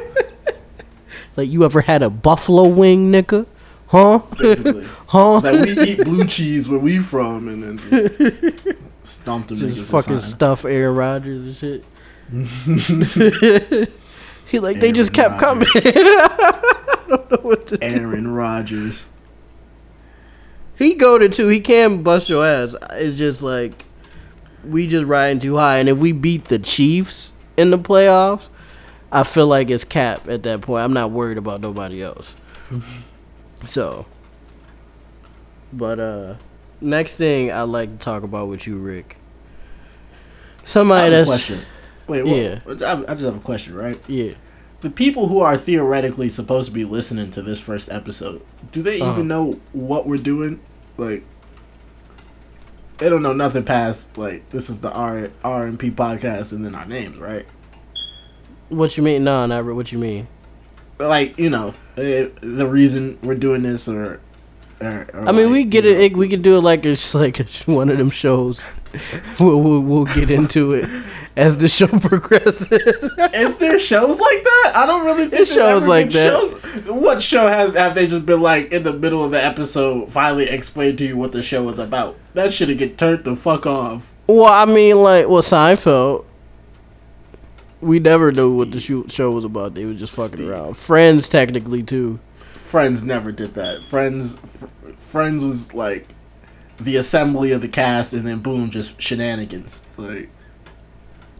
Like 1.36 1.48
you 1.50 1.64
ever 1.64 1.80
had 1.80 2.02
a 2.02 2.10
buffalo 2.10 2.68
wing, 2.68 3.10
nigga? 3.10 3.46
Huh? 3.88 4.20
Basically, 4.38 4.84
huh? 5.08 5.40
it's 5.42 5.44
like 5.44 5.76
we 5.76 5.82
eat 5.82 6.04
blue 6.04 6.26
cheese 6.26 6.68
where 6.68 6.78
we 6.78 6.98
from, 6.98 7.48
and 7.48 7.62
then 7.62 7.78
just 7.78 8.78
stomp 9.02 9.48
them 9.48 9.58
just 9.58 9.80
fucking 9.86 10.20
stuff 10.20 10.64
Aaron 10.64 10.94
Rodgers 10.96 11.40
and 11.40 11.56
shit. 11.56 11.84
he 14.46 14.58
like 14.60 14.80
they 14.80 14.92
just 14.92 15.16
Aaron 15.18 15.38
kept 15.38 15.40
coming. 15.40 15.66
Don't 17.08 17.30
know 17.30 17.38
what 17.42 17.66
to 17.68 17.76
do. 17.78 17.86
Aaron 17.86 18.32
Rodgers. 18.32 19.08
He 20.76 20.94
go 20.94 21.18
to 21.18 21.28
two. 21.28 21.48
He 21.48 21.60
can 21.60 22.02
bust 22.02 22.28
your 22.28 22.44
ass. 22.44 22.74
It's 22.92 23.16
just 23.16 23.42
like 23.42 23.84
we 24.64 24.86
just 24.86 25.06
riding 25.06 25.38
too 25.40 25.56
high, 25.56 25.78
and 25.78 25.88
if 25.88 25.98
we 25.98 26.12
beat 26.12 26.46
the 26.46 26.58
Chiefs, 26.58 27.32
in 27.56 27.70
the 27.70 27.78
playoffs, 27.78 28.48
I 29.12 29.22
feel 29.22 29.46
like 29.46 29.70
it's 29.70 29.84
cap 29.84 30.28
at 30.28 30.42
that 30.44 30.60
point. 30.62 30.84
I'm 30.84 30.92
not 30.92 31.10
worried 31.10 31.38
about 31.38 31.60
nobody 31.60 32.02
else. 32.02 32.34
so, 33.64 34.06
but 35.72 36.00
uh, 36.00 36.34
next 36.80 37.16
thing 37.16 37.52
I'd 37.52 37.62
like 37.62 37.90
to 37.90 37.96
talk 37.96 38.22
about 38.22 38.48
with 38.48 38.66
you, 38.66 38.78
Rick. 38.78 39.18
I 40.62 40.66
Somebody 40.66 41.10
that's 41.10 41.28
question. 41.28 41.60
Wait, 42.08 42.26
Yeah. 42.26 42.60
what, 42.64 42.82
I 42.82 42.92
I 42.92 43.14
just 43.14 43.24
have 43.24 43.36
a 43.36 43.40
question, 43.40 43.74
right? 43.74 43.98
yeah. 44.08 44.32
The 44.84 44.90
people 44.90 45.28
who 45.28 45.40
are 45.40 45.56
theoretically 45.56 46.28
supposed 46.28 46.68
to 46.68 46.74
be 46.74 46.84
listening 46.84 47.30
to 47.30 47.40
this 47.40 47.58
first 47.58 47.90
episode, 47.90 48.42
do 48.70 48.82
they 48.82 49.00
Uh-huh. 49.00 49.12
even 49.14 49.26
know 49.28 49.58
what 49.72 50.06
we're 50.06 50.18
doing? 50.18 50.60
Like, 50.98 51.24
they 52.98 53.08
don't 53.08 53.22
know 53.22 53.32
nothing 53.32 53.62
past 53.64 54.18
like 54.18 54.46
this 54.50 54.68
is 54.68 54.82
the 54.82 54.92
R 54.92 55.30
R 55.42 55.66
and 55.66 55.78
P 55.78 55.90
podcast 55.90 56.52
and 56.52 56.62
then 56.62 56.74
our 56.74 56.84
names, 56.84 57.16
right? 57.16 57.46
What 58.68 58.94
you 58.98 59.02
mean? 59.02 59.24
No, 59.24 59.46
not 59.46 59.64
what 59.64 59.90
you 59.90 59.98
mean. 59.98 60.28
Like, 60.98 61.38
you 61.38 61.48
know, 61.48 61.72
eh, 61.96 62.28
the 62.42 62.66
reason 62.66 63.18
we're 63.22 63.36
doing 63.36 63.62
this, 63.62 63.88
or, 63.88 64.20
or, 64.82 65.06
or 65.14 65.28
I 65.28 65.32
mean, 65.32 65.46
like, 65.46 65.52
we 65.52 65.64
get 65.64 65.86
it, 65.86 65.94
know, 65.96 66.04
it. 66.04 66.16
We 66.18 66.28
can 66.28 66.42
do 66.42 66.58
it 66.58 66.60
like 66.60 66.84
it's 66.84 67.14
like 67.14 67.38
one 67.64 67.88
of 67.88 67.96
them 67.96 68.10
shows. 68.10 68.62
we'll, 69.40 69.60
we'll 69.60 69.80
we'll 69.80 70.04
get 70.06 70.30
into 70.30 70.72
it 70.74 70.88
as 71.36 71.56
the 71.56 71.68
show 71.68 71.86
progresses. 72.08 72.70
Is 72.70 73.58
there 73.58 73.78
shows 73.78 74.20
like 74.20 74.42
that? 74.42 74.72
I 74.76 74.86
don't 74.86 75.04
really 75.04 75.26
think 75.26 75.46
shows 75.48 75.86
like 75.86 76.10
that. 76.10 76.30
Shows. 76.30 76.54
What 76.86 77.22
show 77.22 77.46
has 77.48 77.74
have 77.74 77.94
they 77.94 78.06
just 78.06 78.26
been 78.26 78.40
like 78.40 78.72
in 78.72 78.82
the 78.82 78.92
middle 78.92 79.24
of 79.24 79.30
the 79.30 79.42
episode 79.44 80.12
finally 80.12 80.48
explain 80.48 80.96
to 80.96 81.04
you 81.06 81.16
what 81.16 81.32
the 81.32 81.42
show 81.42 81.68
is 81.68 81.78
about? 81.78 82.16
That 82.34 82.52
should 82.52 82.76
get 82.78 82.98
turned 82.98 83.24
the 83.24 83.36
fuck 83.36 83.66
off. 83.66 84.12
well, 84.26 84.44
I 84.46 84.64
mean, 84.72 84.96
like, 84.96 85.28
well, 85.28 85.42
Seinfeld. 85.42 86.24
We 87.80 87.98
never 88.00 88.32
knew 88.32 88.56
what 88.56 88.72
the 88.72 88.80
show 88.80 89.06
show 89.08 89.30
was 89.30 89.44
about. 89.44 89.74
They 89.74 89.84
were 89.84 89.92
just 89.94 90.14
fucking 90.16 90.36
Steve. 90.38 90.48
around. 90.50 90.76
Friends, 90.76 91.28
technically, 91.28 91.82
too. 91.82 92.18
Friends 92.54 93.04
never 93.04 93.30
did 93.30 93.54
that. 93.54 93.82
Friends, 93.82 94.36
Fr- 94.36 94.66
Friends 94.98 95.44
was 95.44 95.74
like 95.74 96.06
the 96.78 96.96
assembly 96.96 97.52
of 97.52 97.60
the 97.60 97.68
cast, 97.68 98.12
and 98.12 98.26
then 98.26 98.38
boom, 98.40 98.70
just 98.70 99.00
shenanigans. 99.00 99.80
Like 99.96 100.30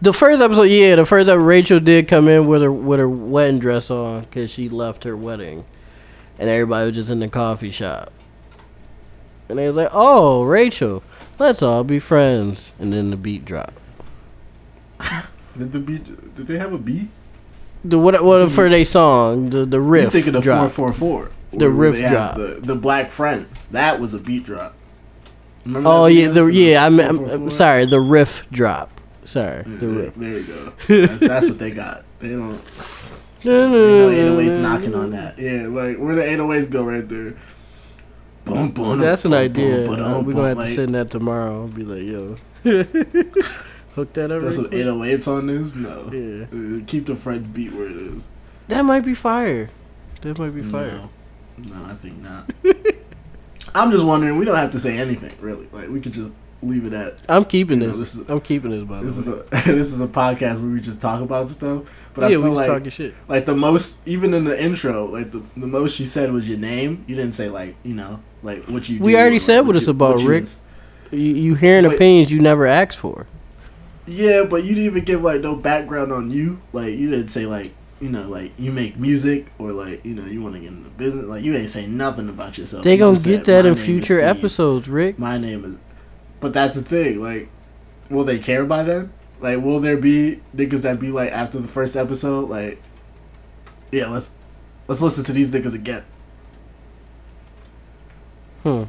The 0.01 0.13
first 0.13 0.41
episode, 0.43 0.65
yeah, 0.65 0.97
the 0.97 1.07
first 1.07 1.29
episode, 1.29 1.45
Rachel 1.45 1.81
did 1.81 2.09
come 2.09 2.29
in 2.29 2.47
with 2.47 2.63
her 2.63 2.73
with 2.73 2.99
her 2.99 3.09
wedding 3.09 3.59
dress 3.59 3.91
on 3.91 4.23
because 4.23 4.51
she 4.51 4.69
left 4.69 5.05
her 5.05 5.17
wedding, 5.17 5.65
and 6.39 6.49
everybody 6.49 6.87
was 6.87 6.95
just 6.97 7.11
in 7.11 7.21
the 7.21 7.29
coffee 7.29 7.71
shop, 7.71 8.13
and 9.49 9.59
they 9.59 9.67
was 9.67 9.77
like, 9.77 9.91
"Oh, 9.93 10.45
Rachel, 10.45 11.03
let's 11.39 11.63
all 11.63 11.85
be 11.85 11.99
friends," 11.99 12.71
and 12.79 12.93
then 12.93 13.11
the 13.11 13.17
beat 13.17 13.45
dropped. 13.45 13.79
did 15.59 15.73
the 15.73 15.81
beat? 15.81 16.35
Did 16.35 16.47
they 16.47 16.59
have 16.59 16.73
a 16.73 16.79
beat? 16.79 17.09
The 17.85 17.99
what 17.99 18.25
what 18.25 18.51
for 18.51 18.69
their 18.71 18.85
song 18.85 19.51
the 19.51 19.67
the 19.67 19.81
riff. 19.81 20.05
You 20.05 20.11
thinking 20.23 20.35
of 20.37 20.45
four 20.45 20.69
four 20.69 20.93
four? 20.93 21.31
The 21.53 21.69
riff 21.71 21.99
drop. 21.99 22.37
The, 22.37 22.61
the 22.63 22.75
Black 22.75 23.11
Friends. 23.11 23.67
That 23.67 24.01
was 24.01 24.15
a 24.15 24.19
beat 24.19 24.45
drop. 24.45 24.75
Remember 25.65 25.89
Oh 25.89 26.07
yeah, 26.07 26.29
the 26.29 26.45
yeah. 26.47 26.85
I'm, 26.85 26.99
I'm, 27.01 27.25
I'm 27.25 27.51
sorry, 27.51 27.87
the 27.87 28.01
riff 28.01 28.47
drop. 28.51 28.91
Sorry, 29.25 29.63
the 29.63 29.71
There, 29.87 29.89
riff. 29.89 30.15
there 30.17 30.39
you 30.39 30.45
go. 30.45 30.73
That- 31.07 31.21
that's 31.21 31.49
what 31.49 31.59
they 31.59 31.71
got. 31.73 32.05
They 32.19 32.29
don't. 32.31 32.61
You 33.43 33.51
know, 33.53 34.09
808s 34.11 34.61
knocking 34.61 34.95
on 34.95 35.11
that. 35.11 35.39
Yeah, 35.39 35.67
like 35.69 35.99
where 35.99 36.15
the 36.15 36.23
808s 36.23 36.71
go 36.71 36.85
right 36.85 37.07
there. 37.09 37.35
Boom, 38.47 38.71
boom. 38.73 38.99
That's 38.99 39.25
an 39.27 39.35
idea. 39.35 39.85
boom, 39.85 40.01
Uh, 40.01 40.15
boom, 40.19 40.27
We're 40.27 40.33
gonna 40.33 40.49
have 40.49 40.57
like, 40.59 40.69
to 40.69 40.75
send 40.75 40.95
that 40.95 41.11
tomorrow. 41.11 41.63
I'll 41.63 41.69
be 41.69 41.85
like, 41.85 42.03
yo, 42.03 42.37
hook 43.95 44.13
that 44.15 44.31
up. 44.31 44.43
That's 44.43 44.57
real 44.57 44.63
what 44.65 44.71
quick. 44.71 44.87
808s 44.87 45.29
on 45.29 45.47
this. 45.47 45.75
No. 45.75 46.11
Yeah. 46.13 46.47
Uh, 46.81 46.85
keep 46.87 47.07
the 47.07 47.15
Friends 47.17 47.49
beat 47.49 47.73
where 47.73 47.87
it 47.87 47.97
is. 47.97 48.29
That 48.69 48.85
might 48.85 49.01
be 49.05 49.15
fire. 49.15 49.71
That 50.23 50.39
might 50.39 50.55
be 50.55 50.63
fire. 50.63 50.91
No, 51.59 51.75
no, 51.75 51.85
I 51.85 51.95
think 51.95 52.19
not. 52.23 52.51
I'm 53.75 53.91
just 53.91 54.05
wondering. 54.05 54.37
We 54.39 54.45
don't 54.45 54.57
have 54.57 54.71
to 54.73 54.79
say 54.79 54.97
anything 54.99 55.33
really. 55.41 55.69
Like 55.73 55.89
we 55.89 56.01
could 56.01 56.13
just 56.13 56.33
leave 56.63 56.85
it 56.87 56.93
at. 56.93 57.15
I'm 57.29 57.45
keeping 57.45 57.81
You 57.81 57.87
know, 57.89 57.93
this. 57.93 58.13
this 58.13 58.15
is- 58.23 58.29
I'm 58.31 58.41
keeping 58.41 58.71
this. 58.71 58.83
By 58.85 59.01
the 59.01 59.05
This 59.05 59.19
is 59.19 59.29
a 59.29 59.35
this 59.51 59.93
is 59.93 60.01
a 60.01 60.07
podcast 60.07 60.61
where 60.61 60.71
we 60.71 60.81
just 60.81 61.01
talk 61.01 61.21
about 61.21 61.51
stuff. 61.51 61.83
But 62.15 62.25
I 62.25 62.29
feel 62.29 62.41
like 62.53 62.67
talking 62.69 62.91
shit. 62.91 63.13
like 63.29 63.45
the 63.47 63.57
most 63.57 63.97
even 64.07 64.35
in 64.35 64.45
the 64.45 64.63
intro 64.63 65.05
like 65.07 65.33
the, 65.33 65.43
the 65.57 65.67
most 65.67 65.99
you 65.99 66.07
said 66.07 66.31
was 66.31 66.49
your 66.49 66.59
name 66.59 67.05
you 67.09 67.17
didn't 67.17 67.33
say 67.33 67.51
like 67.51 67.75
you 67.83 67.93
know 67.95 68.21
like 68.45 68.63
what 68.67 68.89
you 68.89 69.01
We 69.01 69.17
already 69.17 69.39
or, 69.39 69.41
said 69.41 69.59
like, 69.59 69.67
what 69.67 69.77
it's 69.77 69.87
you- 69.87 69.91
about, 69.91 70.21
you 70.21 70.29
Rick. 70.29 70.45
You, 71.11 71.19
you 71.19 71.55
hearing 71.57 71.89
Wait. 71.89 71.97
opinions 71.97 72.31
you 72.31 72.41
never 72.41 72.67
asked 72.69 72.99
for. 72.99 73.27
yeah 74.07 74.45
but 74.49 74.63
you 74.63 74.77
didn't 74.77 74.85
even 74.85 75.05
give 75.05 75.23
like 75.23 75.41
no 75.41 75.57
background 75.57 76.13
on 76.13 76.31
you 76.31 76.61
like 76.73 76.93
you 76.95 77.11
didn't 77.11 77.29
say 77.29 77.47
like 77.47 77.73
you 78.05 78.11
know 78.11 78.29
like 78.29 78.53
you 78.59 78.71
make 78.71 78.99
music 78.99 79.47
or 79.59 79.73
like 79.73 80.05
you 80.05 80.15
know 80.15 80.25
you 80.27 80.43
want 80.43 80.55
to 80.55 80.61
get 80.61 80.71
into 80.73 80.91
business 80.91 81.25
like 81.25 81.43
you 81.43 81.55
ain't 81.57 81.71
say 81.71 81.87
nothing 81.87 82.29
about 82.29 82.59
yourself 82.59 82.85
They 82.85 82.93
You 82.93 82.99
gonna 82.99 83.15
get 83.19 83.47
said, 83.47 83.65
that 83.65 83.67
in 83.67 83.77
future 83.77 84.21
episodes, 84.21 84.89
Rick. 84.89 85.19
my 85.19 85.39
name 85.39 85.65
is 85.65 85.77
but 86.41 86.53
that's 86.53 86.77
the 86.77 86.83
thing 86.83 87.23
like 87.23 87.49
will 88.11 88.25
they 88.25 88.39
care 88.39 88.67
by 88.67 88.83
then 88.83 89.11
like 89.41 89.59
will 89.63 89.81
there 89.81 89.97
be 89.97 90.43
niggas 90.55 90.83
that 90.83 91.01
be 91.01 91.11
like 91.11 91.33
after 91.33 91.59
the 91.59 91.69
first 91.69 91.97
episode 91.97 92.51
like 92.51 92.79
yeah 93.91 94.07
let's 94.09 94.33
let's 94.87 95.01
listen 95.01 95.25
to 95.25 95.33
these 95.33 95.51
niggas 95.51 95.75
again 95.75 96.05
Hmm. 98.63 98.85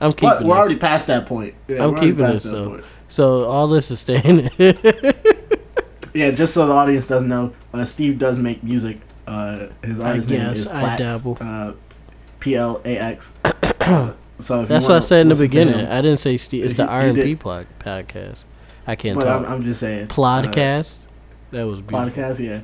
I'm 0.00 0.12
keeping. 0.12 0.28
But 0.28 0.42
we're 0.42 0.48
this. 0.48 0.58
already 0.58 0.76
past 0.76 1.06
that 1.08 1.26
point. 1.26 1.54
Yeah, 1.68 1.84
I'm 1.84 1.94
keeping 1.94 2.16
this 2.16 2.42
though. 2.44 2.68
point. 2.68 2.84
So 3.08 3.44
all 3.44 3.68
this 3.68 3.90
is 3.90 4.00
staying. 4.00 4.48
Yeah, 6.14 6.30
just 6.32 6.54
so 6.54 6.66
the 6.66 6.72
audience 6.72 7.06
doesn't 7.06 7.28
know, 7.28 7.52
uh, 7.72 7.84
Steve 7.84 8.18
does 8.18 8.38
make 8.38 8.62
music. 8.62 8.98
Uh, 9.26 9.68
his 9.82 10.00
artist 10.00 10.28
name 10.28 10.40
is 10.50 10.66
Plax. 10.66 11.40
Uh, 11.40 11.74
P 12.40 12.56
L 12.56 12.80
A 12.84 12.96
X. 12.98 13.32
Uh, 13.44 14.12
So 14.38 14.62
if 14.62 14.68
That's 14.68 14.86
what 14.86 14.96
I 14.96 15.00
said 15.00 15.20
in 15.22 15.28
the 15.28 15.34
beginning. 15.34 15.74
him- 15.74 15.92
I 15.92 16.00
didn't 16.00 16.16
say 16.18 16.38
Steve. 16.38 16.64
It's 16.64 16.72
He- 16.72 16.78
the 16.78 16.86
R 16.88 17.02
and 17.02 17.38
plug 17.40 17.66
podcast. 17.78 18.44
I 18.86 18.96
can't 18.96 19.14
but 19.18 19.28
I'm, 19.28 19.42
talk. 19.42 19.52
I'm 19.52 19.62
just 19.64 19.80
saying. 19.80 20.06
Plodcast. 20.08 20.96
that 21.50 21.64
was 21.66 21.80
Uh, 21.80 21.82
beautiful. 21.82 22.22
podcast, 22.24 22.38
yeah. 22.40 22.60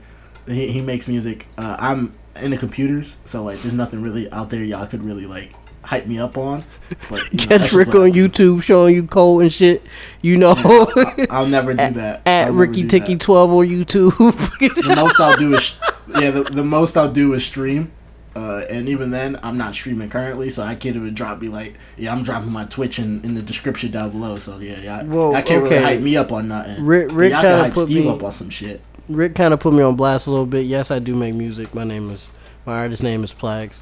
He, 0.46 0.68
he 0.72 0.80
makes 0.80 1.06
music. 1.06 1.46
Uh, 1.58 1.76
I'm 1.78 2.14
into 2.40 2.56
computers, 2.56 3.18
so 3.26 3.44
like, 3.44 3.58
there's 3.60 3.74
nothing 3.74 4.00
really 4.00 4.30
out 4.32 4.48
there 4.48 4.64
y'all 4.64 4.86
could 4.86 5.02
really 5.02 5.26
like 5.26 5.52
hype 5.86 6.06
me 6.06 6.18
up 6.18 6.36
on. 6.36 6.64
But 7.08 7.32
you 7.32 7.48
know, 7.48 7.58
Catch 7.58 7.72
Rick 7.72 7.88
on. 7.94 8.12
YouTube 8.12 8.62
showing 8.62 8.94
you 8.94 9.06
code 9.06 9.42
and 9.42 9.52
shit. 9.52 9.82
You 10.20 10.36
know, 10.36 10.54
I'll 11.30 11.46
never 11.46 11.72
do 11.72 11.90
that. 11.94 12.22
at 12.26 12.52
Ricky 12.52 12.86
Ticky 12.86 13.16
twelve 13.16 13.50
on 13.50 13.66
YouTube. 13.68 14.16
the 14.58 14.94
most 14.94 15.20
I'll 15.20 15.36
do 15.36 15.54
is 15.54 15.78
yeah. 16.08 16.30
The, 16.30 16.42
the 16.42 16.64
most 16.64 16.96
I'll 16.96 17.10
do 17.10 17.32
is 17.34 17.44
stream, 17.44 17.92
uh, 18.34 18.64
and 18.70 18.88
even 18.88 19.10
then 19.10 19.36
I'm 19.42 19.56
not 19.56 19.74
streaming 19.74 20.08
currently, 20.10 20.50
so 20.50 20.62
I 20.62 20.74
can't 20.74 20.96
even 20.96 21.14
drop. 21.14 21.40
Be 21.40 21.48
like, 21.48 21.76
yeah, 21.96 22.12
I'm 22.12 22.22
dropping 22.22 22.52
my 22.52 22.64
Twitch 22.64 22.98
in, 22.98 23.24
in 23.24 23.34
the 23.34 23.42
description 23.42 23.90
down 23.92 24.10
below. 24.10 24.36
So 24.36 24.58
yeah, 24.58 24.80
yeah. 24.82 25.04
Whoa, 25.04 25.34
I 25.34 25.42
can't 25.42 25.64
okay. 25.64 25.76
really 25.76 25.84
hype 25.84 26.00
me 26.00 26.16
up 26.16 26.32
on 26.32 26.48
nothing. 26.48 26.84
Rick- 26.84 27.10
Rick 27.12 27.32
kinda 27.32 27.48
can 27.48 27.60
hype 27.64 27.74
put 27.74 27.86
Steve 27.86 28.04
me- 28.04 28.10
up 28.10 28.22
on 28.22 28.32
some 28.32 28.50
shit. 28.50 28.80
Rick 29.08 29.36
kind 29.36 29.54
of 29.54 29.60
put 29.60 29.72
me 29.72 29.82
on 29.84 29.94
blast 29.94 30.26
a 30.26 30.30
little 30.30 30.46
bit. 30.46 30.66
Yes, 30.66 30.90
I 30.90 30.98
do 30.98 31.14
make 31.14 31.34
music. 31.34 31.72
My 31.74 31.84
name 31.84 32.10
is 32.10 32.32
my 32.64 32.78
artist 32.78 33.02
name 33.04 33.22
is 33.22 33.32
Plax. 33.32 33.80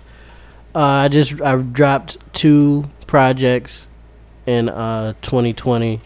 Uh, 0.75 0.81
I 0.81 1.09
just 1.09 1.41
I 1.41 1.57
dropped 1.57 2.19
two 2.33 2.91
projects 3.07 3.87
in 4.47 4.69
uh 4.69 5.15
2020 5.23 6.01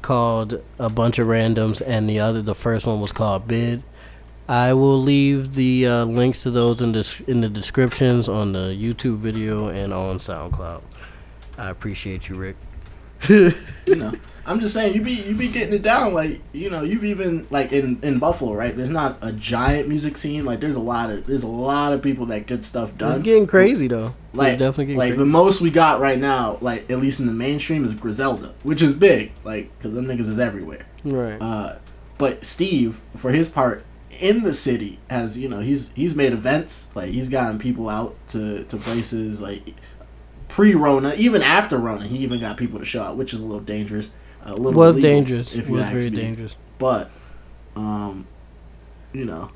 called 0.00 0.62
a 0.78 0.88
bunch 0.88 1.18
of 1.18 1.26
randoms, 1.26 1.82
and 1.84 2.08
the 2.08 2.20
other 2.20 2.40
the 2.40 2.54
first 2.54 2.86
one 2.86 3.00
was 3.00 3.10
called 3.10 3.48
Bid. 3.48 3.82
I 4.48 4.72
will 4.74 5.00
leave 5.00 5.54
the 5.54 5.86
uh, 5.86 6.04
links 6.04 6.44
to 6.44 6.52
those 6.52 6.80
in 6.80 6.92
the 6.92 7.24
in 7.26 7.40
the 7.40 7.48
descriptions 7.48 8.28
on 8.28 8.52
the 8.52 8.68
YouTube 8.68 9.16
video 9.16 9.66
and 9.68 9.92
on 9.92 10.18
SoundCloud. 10.18 10.82
I 11.58 11.70
appreciate 11.70 12.28
you, 12.28 12.36
Rick. 12.36 12.56
You 13.86 13.94
know, 13.94 14.12
I'm 14.46 14.60
just 14.60 14.72
saying 14.72 14.94
you 14.94 15.02
be 15.02 15.12
you 15.12 15.34
be 15.34 15.48
getting 15.48 15.74
it 15.74 15.82
down. 15.82 16.14
Like 16.14 16.40
you 16.52 16.70
know, 16.70 16.82
you've 16.82 17.04
even 17.04 17.46
like 17.50 17.72
in 17.72 17.98
in 18.02 18.18
Buffalo, 18.18 18.54
right? 18.54 18.74
There's 18.74 18.90
not 18.90 19.18
a 19.20 19.32
giant 19.32 19.88
music 19.88 20.16
scene. 20.16 20.44
Like 20.44 20.60
there's 20.60 20.76
a 20.76 20.80
lot 20.80 21.10
of 21.10 21.26
there's 21.26 21.42
a 21.42 21.48
lot 21.48 21.92
of 21.92 22.02
people 22.02 22.26
that 22.26 22.46
get 22.46 22.62
stuff 22.64 22.96
done. 22.96 23.16
It's 23.16 23.24
getting 23.24 23.46
crazy 23.46 23.88
though. 23.88 24.14
like 24.32 24.52
it's 24.52 24.58
definitely 24.60 24.86
getting 24.86 24.98
like 24.98 25.08
crazy. 25.10 25.18
the 25.18 25.26
most 25.26 25.60
we 25.60 25.70
got 25.70 26.00
right 26.00 26.18
now, 26.18 26.58
like 26.60 26.90
at 26.90 26.98
least 26.98 27.18
in 27.20 27.26
the 27.26 27.32
mainstream, 27.32 27.84
is 27.84 27.94
Griselda, 27.94 28.54
which 28.62 28.82
is 28.82 28.94
big, 28.94 29.32
like 29.44 29.76
because 29.76 29.94
them 29.94 30.06
niggas 30.06 30.20
is 30.20 30.38
everywhere. 30.38 30.86
right. 31.04 31.38
Uh, 31.40 31.78
but 32.18 32.44
Steve, 32.44 33.02
for 33.14 33.30
his 33.30 33.48
part 33.48 33.84
in 34.20 34.42
the 34.42 34.54
city, 34.54 34.98
has 35.10 35.36
you 35.36 35.48
know 35.48 35.58
he's 35.58 35.92
he's 35.92 36.14
made 36.14 36.32
events, 36.32 36.94
like 36.94 37.08
he's 37.08 37.28
gotten 37.28 37.58
people 37.58 37.88
out 37.88 38.16
to 38.28 38.64
to 38.64 38.76
places 38.76 39.40
like 39.40 39.74
pre 40.48 40.74
Rona, 40.74 41.14
even 41.16 41.42
after 41.42 41.78
Rona, 41.78 42.04
he 42.04 42.18
even 42.18 42.40
got 42.40 42.56
people 42.56 42.78
to 42.78 42.84
show 42.84 43.02
up, 43.02 43.16
which 43.16 43.34
is 43.34 43.40
a 43.40 43.44
little 43.44 43.60
dangerous. 43.60 44.12
A 44.42 44.54
little 44.54 44.72
was 44.72 44.94
illegal, 44.96 45.10
dangerous. 45.10 45.54
if 45.54 45.64
It 45.64 45.66
you 45.68 45.72
was 45.74 45.82
ask 45.82 45.92
very 45.92 46.10
me. 46.10 46.16
dangerous. 46.16 46.54
But, 46.78 47.10
um, 47.74 48.26
you 49.12 49.24
know, 49.24 49.50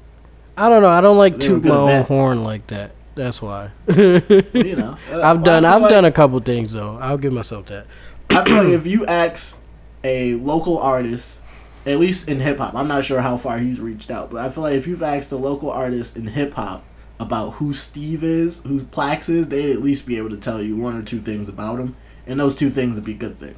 I 0.56 0.68
don't 0.68 0.82
know. 0.82 0.88
I 0.88 1.00
don't 1.00 1.16
like 1.18 1.38
toot 1.38 1.64
my 1.64 1.70
own 1.70 2.04
horn 2.04 2.44
like 2.44 2.66
that. 2.68 2.92
That's 3.14 3.40
why. 3.42 3.70
you 3.96 4.76
know, 4.76 4.96
uh, 5.12 5.20
I've 5.22 5.42
done. 5.44 5.64
I've 5.64 5.82
like- 5.82 5.90
done 5.90 6.04
a 6.04 6.12
couple 6.12 6.38
things 6.40 6.72
though. 6.72 6.98
I'll 7.00 7.18
give 7.18 7.32
myself 7.32 7.66
that. 7.66 7.86
I 8.30 8.44
feel 8.44 8.56
like 8.64 8.68
if 8.72 8.86
you 8.86 9.06
ask 9.06 9.60
a 10.04 10.34
local 10.36 10.78
artist 10.78 11.42
at 11.86 11.98
least 11.98 12.28
in 12.28 12.40
hip 12.40 12.58
hop. 12.58 12.74
I'm 12.74 12.88
not 12.88 13.04
sure 13.04 13.20
how 13.20 13.36
far 13.36 13.58
he's 13.58 13.80
reached 13.80 14.10
out, 14.10 14.30
but 14.30 14.44
I 14.44 14.50
feel 14.50 14.62
like 14.64 14.74
if 14.74 14.86
you've 14.86 15.02
asked 15.02 15.32
a 15.32 15.36
local 15.36 15.70
artist 15.70 16.16
in 16.16 16.26
hip 16.26 16.52
hop 16.54 16.84
about 17.18 17.52
who 17.52 17.72
Steve 17.72 18.22
is, 18.22 18.60
who 18.66 18.82
Plax 18.82 19.28
is, 19.30 19.48
they'd 19.48 19.72
at 19.72 19.80
least 19.80 20.06
be 20.06 20.18
able 20.18 20.30
to 20.30 20.36
tell 20.36 20.62
you 20.62 20.76
one 20.76 20.94
or 20.96 21.02
two 21.02 21.18
things 21.18 21.48
about 21.48 21.78
him, 21.78 21.96
and 22.26 22.38
those 22.38 22.54
two 22.54 22.68
things 22.70 22.96
would 22.96 23.04
be 23.04 23.14
good 23.14 23.38
things. 23.38 23.56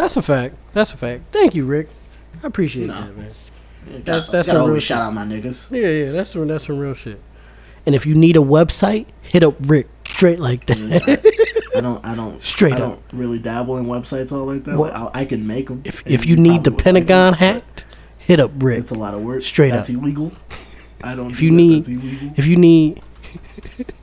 That's 0.00 0.16
a 0.16 0.22
fact. 0.22 0.56
That's 0.72 0.94
a 0.94 0.96
fact. 0.96 1.22
Thank 1.30 1.54
you, 1.54 1.64
Rick. 1.66 1.88
I 2.42 2.46
appreciate 2.46 2.86
No. 2.86 2.94
that, 2.94 3.16
man. 3.16 3.30
Yeah, 3.90 3.98
That's- 4.04 4.28
that's 4.28 4.48
some 4.48 4.70
real 4.70 4.80
shout 4.80 5.02
out 5.02 5.12
my 5.14 5.24
niggas. 5.24 5.70
Yeah, 5.70 5.88
yeah, 5.88 6.12
that's 6.12 6.30
some 6.30 6.46
that's 6.48 6.66
some 6.66 6.78
real 6.78 6.94
shit. 6.94 7.20
And 7.86 7.94
if 7.94 8.06
you 8.06 8.14
need 8.14 8.36
a 8.36 8.40
website, 8.40 9.06
hit 9.22 9.42
up 9.42 9.54
Rick 9.60 9.88
straight 10.06 10.38
like 10.38 10.66
that. 10.66 11.60
I 11.76 11.80
don't, 11.80 12.04
I 12.04 12.14
don't, 12.14 12.42
Straight 12.44 12.74
I 12.74 12.76
up. 12.76 12.80
don't 13.10 13.18
really 13.18 13.38
dabble 13.38 13.76
in 13.78 13.86
websites 13.86 14.32
all 14.32 14.44
like 14.44 14.64
that. 14.64 14.76
Like, 14.76 14.92
I, 14.92 15.10
I 15.20 15.24
can 15.24 15.46
make 15.46 15.68
them. 15.68 15.80
if 15.84 16.02
if 16.06 16.26
you 16.26 16.36
need 16.36 16.64
the 16.64 16.72
Pentagon 16.72 17.32
hacked, 17.34 17.84
hit 18.18 18.38
up 18.40 18.50
Rick. 18.56 18.80
it's 18.80 18.90
a 18.90 18.94
lot 18.96 19.14
of 19.14 19.22
work. 19.22 19.42
Straight 19.42 19.70
That's 19.70 19.88
up. 19.88 19.96
illegal. 19.96 20.32
I 21.02 21.14
don't. 21.14 21.30
If 21.30 21.38
do 21.38 21.44
you 21.46 21.50
that. 21.52 21.56
need 21.56 21.84
That's 21.84 22.38
if 22.38 22.46
you 22.46 22.56
need 22.56 23.00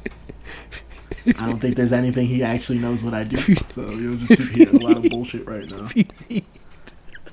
I 1.39 1.45
don't 1.45 1.59
think 1.59 1.75
there's 1.75 1.93
anything 1.93 2.27
he 2.27 2.43
actually 2.43 2.79
knows 2.79 3.03
what 3.03 3.13
I 3.13 3.23
do. 3.23 3.37
So 3.69 3.89
you'll 3.89 4.17
just 4.17 4.29
keep 4.41 4.49
hearing 4.51 4.81
a 4.83 4.87
lot 4.87 4.97
of 4.97 5.09
bullshit 5.09 5.47
right 5.47 5.69
now. 5.69 5.85
if 5.85 5.95
you 5.95 6.05
need 6.29 6.45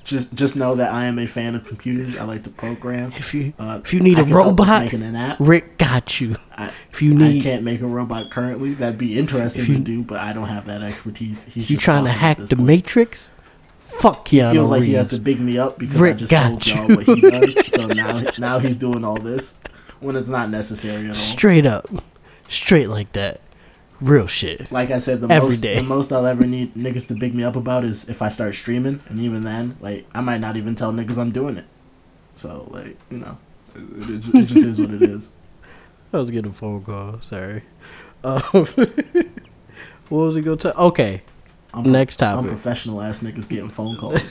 Just 0.03 0.33
just 0.35 0.55
know 0.55 0.75
that 0.75 0.93
I 0.93 1.05
am 1.05 1.17
a 1.17 1.25
fan 1.25 1.55
of 1.55 1.65
computers. 1.67 2.15
I 2.17 2.23
like 2.25 2.43
to 2.43 2.49
program. 2.51 3.11
if 3.17 3.33
you 3.33 3.53
Uh, 3.57 3.79
if 3.83 3.93
you 3.93 3.99
need 4.01 4.17
I 4.17 4.21
a 4.21 4.23
can 4.25 4.33
help 4.33 4.59
with 4.59 4.67
robot, 4.67 4.83
making 4.83 5.01
an 5.03 5.15
app. 5.15 5.37
Rick 5.39 5.77
got 5.79 6.21
you. 6.21 6.35
I, 6.55 6.71
If 6.91 7.01
you 7.01 7.13
need, 7.15 7.41
I 7.41 7.43
can't 7.43 7.63
make 7.63 7.81
a 7.81 7.87
robot 7.87 8.29
currently. 8.31 8.73
That'd 8.75 8.97
be 8.99 9.17
interesting 9.17 9.65
you- 9.65 9.73
to 9.75 9.79
do, 9.79 10.03
but 10.03 10.19
I 10.19 10.31
don't 10.33 10.47
have 10.47 10.65
that 10.67 10.81
expertise. 10.83 11.45
He's 11.45 11.69
you 11.71 11.77
trying 11.77 12.03
to 12.05 12.11
hack 12.11 12.37
the 12.37 12.55
point. 12.55 12.67
Matrix, 12.67 13.31
fuck 13.79 14.27
Keanu 14.27 14.51
Feels 14.51 14.69
like 14.69 14.81
Reeves. 14.81 14.87
he 14.91 14.93
has 14.93 15.07
to 15.09 15.19
big 15.19 15.39
me 15.41 15.57
up 15.57 15.79
because 15.79 15.99
I 16.01 16.13
just 16.13 16.31
told 16.31 16.65
you. 16.67 16.75
y'all 16.75 16.87
what 16.87 17.05
he 17.05 17.21
does. 17.21 17.65
So 17.73 17.87
now 17.87 18.23
now 18.37 18.59
he's 18.59 18.77
doing 18.77 19.03
all 19.03 19.17
this 19.19 19.55
when 20.01 20.15
it's 20.15 20.29
not 20.29 20.49
necessary 20.51 21.05
at 21.05 21.09
all. 21.09 21.15
straight 21.15 21.65
up, 21.65 21.87
straight 22.47 22.89
like 22.89 23.11
that, 23.13 23.41
real 24.01 24.27
shit. 24.27 24.71
Like 24.71 24.91
I 24.91 24.99
said, 24.99 25.21
the 25.21 25.31
Every 25.31 25.49
most 25.49 25.59
day. 25.61 25.75
the 25.75 25.83
most 25.83 26.11
I'll 26.11 26.25
ever 26.25 26.45
need 26.45 26.73
niggas 26.75 27.07
to 27.07 27.15
big 27.15 27.33
me 27.33 27.43
up 27.43 27.55
about 27.55 27.83
is 27.83 28.07
if 28.09 28.21
I 28.21 28.29
start 28.29 28.55
streaming, 28.55 29.01
and 29.09 29.19
even 29.19 29.43
then, 29.43 29.77
like 29.79 30.05
I 30.13 30.21
might 30.21 30.41
not 30.41 30.57
even 30.57 30.75
tell 30.75 30.91
niggas 30.91 31.17
I'm 31.17 31.31
doing 31.31 31.57
it. 31.57 31.65
So 32.33 32.67
like 32.71 32.97
you 33.09 33.19
know, 33.19 33.37
it, 33.75 34.25
it, 34.25 34.35
it 34.35 34.45
just 34.45 34.65
is 34.65 34.79
what 34.79 34.91
it 34.91 35.01
is. 35.01 35.31
I 36.13 36.17
was 36.17 36.31
getting 36.31 36.51
a 36.51 36.53
phone 36.53 36.83
call. 36.83 37.19
Sorry. 37.21 37.63
Um, 38.23 38.41
what 40.09 40.19
was 40.19 40.35
he 40.35 40.41
going 40.41 40.57
to? 40.59 40.77
Okay, 40.77 41.21
I'm 41.75 41.83
next 41.83 42.17
topic. 42.17 42.43
Unprofessional 42.43 43.01
ass 43.01 43.21
niggas 43.21 43.47
getting 43.47 43.69
phone 43.69 43.97
calls. 43.97 44.21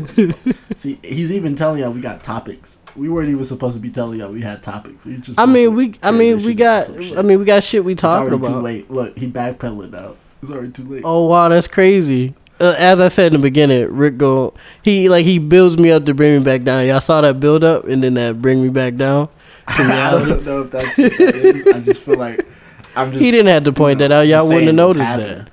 See, 0.75 0.99
he's 1.03 1.33
even 1.33 1.55
telling 1.55 1.81
y'all 1.81 1.93
we 1.93 2.01
got 2.01 2.23
topics. 2.23 2.79
We 2.97 3.09
weren't 3.09 3.29
even 3.29 3.45
supposed 3.45 3.77
to 3.77 3.83
be 3.83 3.91
telling 3.91 4.21
y'all 4.21 4.33
we 4.33 4.41
had 4.41 4.63
topics. 4.63 5.05
We 5.05 5.19
just 5.19 5.39
I 5.39 5.47
mean, 5.47 5.75
we. 5.75 5.95
I 6.03 6.11
mean, 6.11 6.43
we 6.43 6.55
got. 6.55 6.89
I 7.17 7.23
mean, 7.23 7.39
we 7.39 7.45
got 7.45 7.65
shit 7.65 7.85
we 7.85 7.93
it's 7.93 8.03
talking 8.03 8.33
already 8.33 8.39
too 8.45 8.53
about. 8.53 8.63
late. 8.63 8.91
Look, 8.91 9.19
he 9.19 9.31
backpedaling 9.31 9.91
now. 9.91 10.17
It's 10.41 10.51
already 10.51 10.73
too 10.73 10.85
late. 10.85 11.03
Oh 11.05 11.29
wow, 11.29 11.49
that's 11.49 11.69
crazy. 11.69 12.35
Uh, 12.61 12.75
as 12.79 13.01
I 13.01 13.09
said 13.09 13.29
in 13.29 13.41
the 13.41 13.43
beginning, 13.43 13.93
Rick 13.95 14.17
go 14.17 14.55
he 14.83 15.09
like 15.09 15.25
he 15.25 15.39
builds 15.39 15.77
me 15.77 15.91
up 15.91 16.05
to 16.07 16.15
bring 16.15 16.39
me 16.39 16.45
back 16.45 16.63
down. 16.63 16.87
Y'all 16.87 17.01
saw 17.01 17.21
that 17.21 17.41
build 17.41 17.65
up 17.65 17.85
and 17.87 18.03
then 18.03 18.15
that 18.15 18.41
bring 18.41 18.63
me 18.63 18.69
back 18.69 18.95
down. 18.97 19.29
I 19.67 20.11
don't 20.13 20.45
know 20.45 20.63
if 20.63 20.71
that's 20.71 20.97
what 20.99 21.13
that 21.13 21.35
is. 21.35 21.67
I 21.67 21.81
just 21.81 22.03
feel 22.03 22.17
like 22.17 22.47
I'm 22.95 23.11
just. 23.11 23.25
he 23.25 23.31
didn't 23.31 23.49
have 23.49 23.65
to 23.65 23.73
point 23.73 23.99
you 23.99 24.09
know, 24.09 24.09
that 24.09 24.21
out. 24.21 24.27
Y'all 24.29 24.47
wouldn't 24.47 24.67
have 24.67 24.75
noticed 24.75 25.05
happening. 25.05 25.47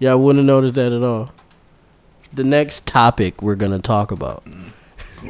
That. 0.00 0.04
Y'all 0.04 0.18
wouldn't 0.18 0.40
have 0.40 0.46
noticed 0.46 0.74
that 0.74 0.92
at 0.92 1.02
all. 1.02 1.32
The 2.32 2.44
next 2.44 2.86
topic 2.86 3.42
we're 3.42 3.54
gonna 3.56 3.78
talk 3.78 4.10
about 4.10 4.44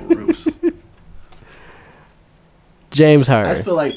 Gross. 0.09 0.61
James 2.90 3.28
I 3.28 3.33
Harden. 3.35 3.52
just 3.54 3.64
feel 3.64 3.74
like, 3.74 3.94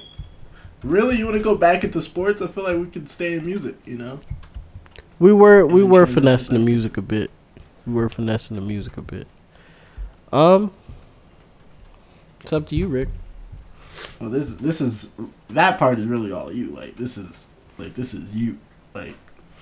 really, 0.84 1.18
you 1.18 1.26
want 1.26 1.38
to 1.38 1.44
go 1.44 1.58
back 1.58 1.84
into 1.84 2.02
sports? 2.02 2.42
I 2.42 2.48
feel 2.48 2.64
like 2.64 2.78
we 2.78 2.88
could 2.88 3.10
stay 3.10 3.34
in 3.34 3.46
music. 3.46 3.76
You 3.86 3.98
know, 3.98 4.20
We 5.20 5.34
were 5.34 5.66
we 5.66 5.84
were 5.84 6.06
finessing 6.06 6.54
the 6.54 6.64
music 6.64 6.98
a 6.98 7.02
bit. 7.02 7.32
We 7.88 7.94
were 7.94 8.10
finessing 8.10 8.56
the 8.56 8.62
music 8.62 8.98
a 8.98 9.02
bit. 9.02 9.28
Um, 10.32 10.72
it's 12.42 12.54
up 12.54 12.68
to 12.68 12.76
you, 12.76 12.88
Rick. 12.88 13.10
well, 14.20 14.30
this 14.30 14.56
this 14.56 14.82
is 14.82 15.12
that 15.50 15.80
part 15.80 15.98
is 16.00 16.06
really 16.06 16.32
all 16.32 16.52
you. 16.54 16.68
Like 16.68 16.96
this 16.96 17.18
is 17.18 17.48
like 17.78 17.94
this 17.96 18.14
is 18.14 18.36
you. 18.36 18.58
Like 18.94 19.16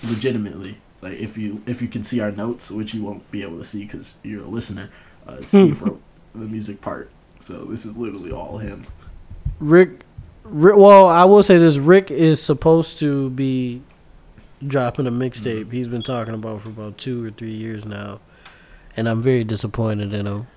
legitimately. 0.08 0.78
Like 1.02 1.14
if 1.14 1.38
you 1.38 1.62
if 1.66 1.82
you 1.82 1.88
can 1.88 2.04
see 2.04 2.20
our 2.20 2.32
notes, 2.32 2.72
which 2.72 2.94
you 2.94 3.04
won't 3.04 3.30
be 3.32 3.44
able 3.44 3.58
to 3.58 3.64
see 3.64 3.86
because 3.86 4.14
you're 4.24 4.44
a 4.44 4.48
listener. 4.48 4.90
Uh, 5.26 5.38
Steve 5.44 5.82
wrote 5.82 6.02
the 6.36 6.48
music 6.48 6.82
part, 6.82 7.10
so 7.40 7.66
this 7.66 7.86
is 7.86 7.96
literally 7.96 8.32
all 8.32 8.58
him. 8.58 8.86
Rick, 9.60 10.04
Rick. 10.44 10.76
Well, 10.78 11.08
I 11.08 11.26
will 11.26 11.44
say 11.44 11.58
this: 11.58 11.78
Rick 11.78 12.12
is 12.12 12.42
supposed 12.42 13.00
to 13.00 13.30
be 13.30 13.82
dropping 14.66 15.08
a 15.08 15.12
mixtape. 15.12 15.72
He's 15.72 15.88
been 15.88 16.04
talking 16.04 16.34
about 16.34 16.62
for 16.62 16.70
about 16.70 16.98
two 16.98 17.26
or 17.26 17.32
three 17.32 17.54
years 17.54 17.86
now, 17.86 18.20
and 18.98 19.08
I'm 19.08 19.22
very 19.22 19.46
disappointed 19.46 20.14
in 20.14 20.28
him 20.28 20.48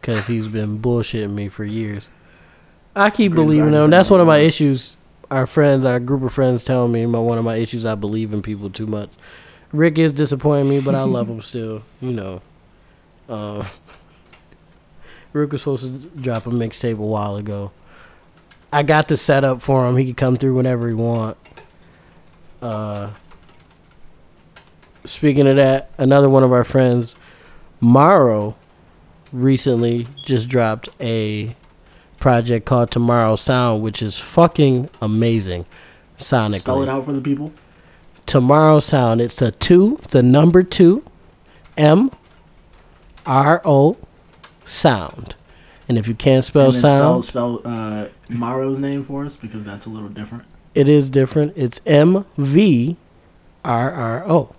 because 0.00 0.26
he's 0.26 0.48
been 0.48 0.80
bullshitting 0.80 1.32
me 1.32 1.48
for 1.48 1.64
years. 1.64 2.10
I 2.96 3.10
keep 3.10 3.32
Greatest 3.32 3.46
believing 3.46 3.74
him. 3.74 3.90
That's 3.90 4.10
one 4.10 4.20
of 4.20 4.26
my 4.26 4.38
issues. 4.38 4.95
Our 5.30 5.46
friends, 5.46 5.84
our 5.84 5.98
group 5.98 6.22
of 6.22 6.32
friends, 6.32 6.64
tell 6.64 6.86
me 6.86 7.04
my 7.06 7.18
one 7.18 7.38
of 7.38 7.44
my 7.44 7.56
issues. 7.56 7.84
I 7.84 7.94
believe 7.94 8.32
in 8.32 8.42
people 8.42 8.70
too 8.70 8.86
much. 8.86 9.10
Rick 9.72 9.98
is 9.98 10.12
disappointing 10.12 10.68
me, 10.70 10.80
but 10.80 10.94
I 10.94 11.02
love 11.02 11.28
him 11.28 11.42
still. 11.42 11.82
You 12.00 12.12
know. 12.12 12.42
Um, 13.28 13.66
Rick 15.32 15.52
was 15.52 15.62
supposed 15.62 15.84
to 15.84 16.08
drop 16.20 16.46
a 16.46 16.50
mixtape 16.50 16.98
a 16.98 17.02
while 17.02 17.36
ago. 17.36 17.72
I 18.72 18.82
got 18.82 19.08
the 19.08 19.16
setup 19.16 19.62
for 19.62 19.86
him. 19.86 19.96
He 19.96 20.06
could 20.06 20.16
come 20.16 20.36
through 20.36 20.54
whenever 20.54 20.88
he 20.88 20.94
want. 20.94 21.36
Uh, 22.62 23.12
speaking 25.04 25.46
of 25.46 25.56
that, 25.56 25.90
another 25.98 26.28
one 26.28 26.42
of 26.42 26.52
our 26.52 26.64
friends, 26.64 27.16
Mvrro, 27.82 28.54
recently 29.32 30.06
just 30.24 30.48
dropped 30.48 30.88
a 31.00 31.54
project 32.18 32.66
called 32.66 32.90
Tomorrow 32.90 33.36
Sound, 33.36 33.82
which 33.82 34.02
is 34.02 34.18
fucking 34.18 34.88
amazing 35.00 35.66
sonically. 36.18 36.58
Spell 36.58 36.82
it 36.82 36.88
out 36.88 37.04
for 37.04 37.12
the 37.12 37.20
people. 37.20 37.52
Tomorrow 38.26 38.80
Sound. 38.80 39.20
It's 39.20 39.40
a 39.42 39.52
two, 39.52 39.98
the 40.10 40.22
number 40.22 40.62
two, 40.62 41.04
M 41.76 42.10
R 43.26 43.60
O 43.64 43.96
sound. 44.64 45.36
And 45.88 45.96
if 45.98 46.08
you 46.08 46.14
can't 46.14 46.44
spell 46.44 46.72
sound, 46.72 47.24
spell 47.24 47.58
spell 47.58 47.72
uh, 47.72 48.08
Mvrro's 48.28 48.78
name 48.78 49.02
for 49.04 49.24
us 49.24 49.36
because 49.36 49.64
that's 49.64 49.86
a 49.86 49.90
little 49.90 50.08
different. 50.08 50.44
it 50.74 50.88
is 50.88 51.08
different. 51.08 51.52
It's 51.56 51.80
M 51.86 52.24
V 52.36 52.96
R 53.64 53.92
R 53.92 54.24
O. 54.28 54.54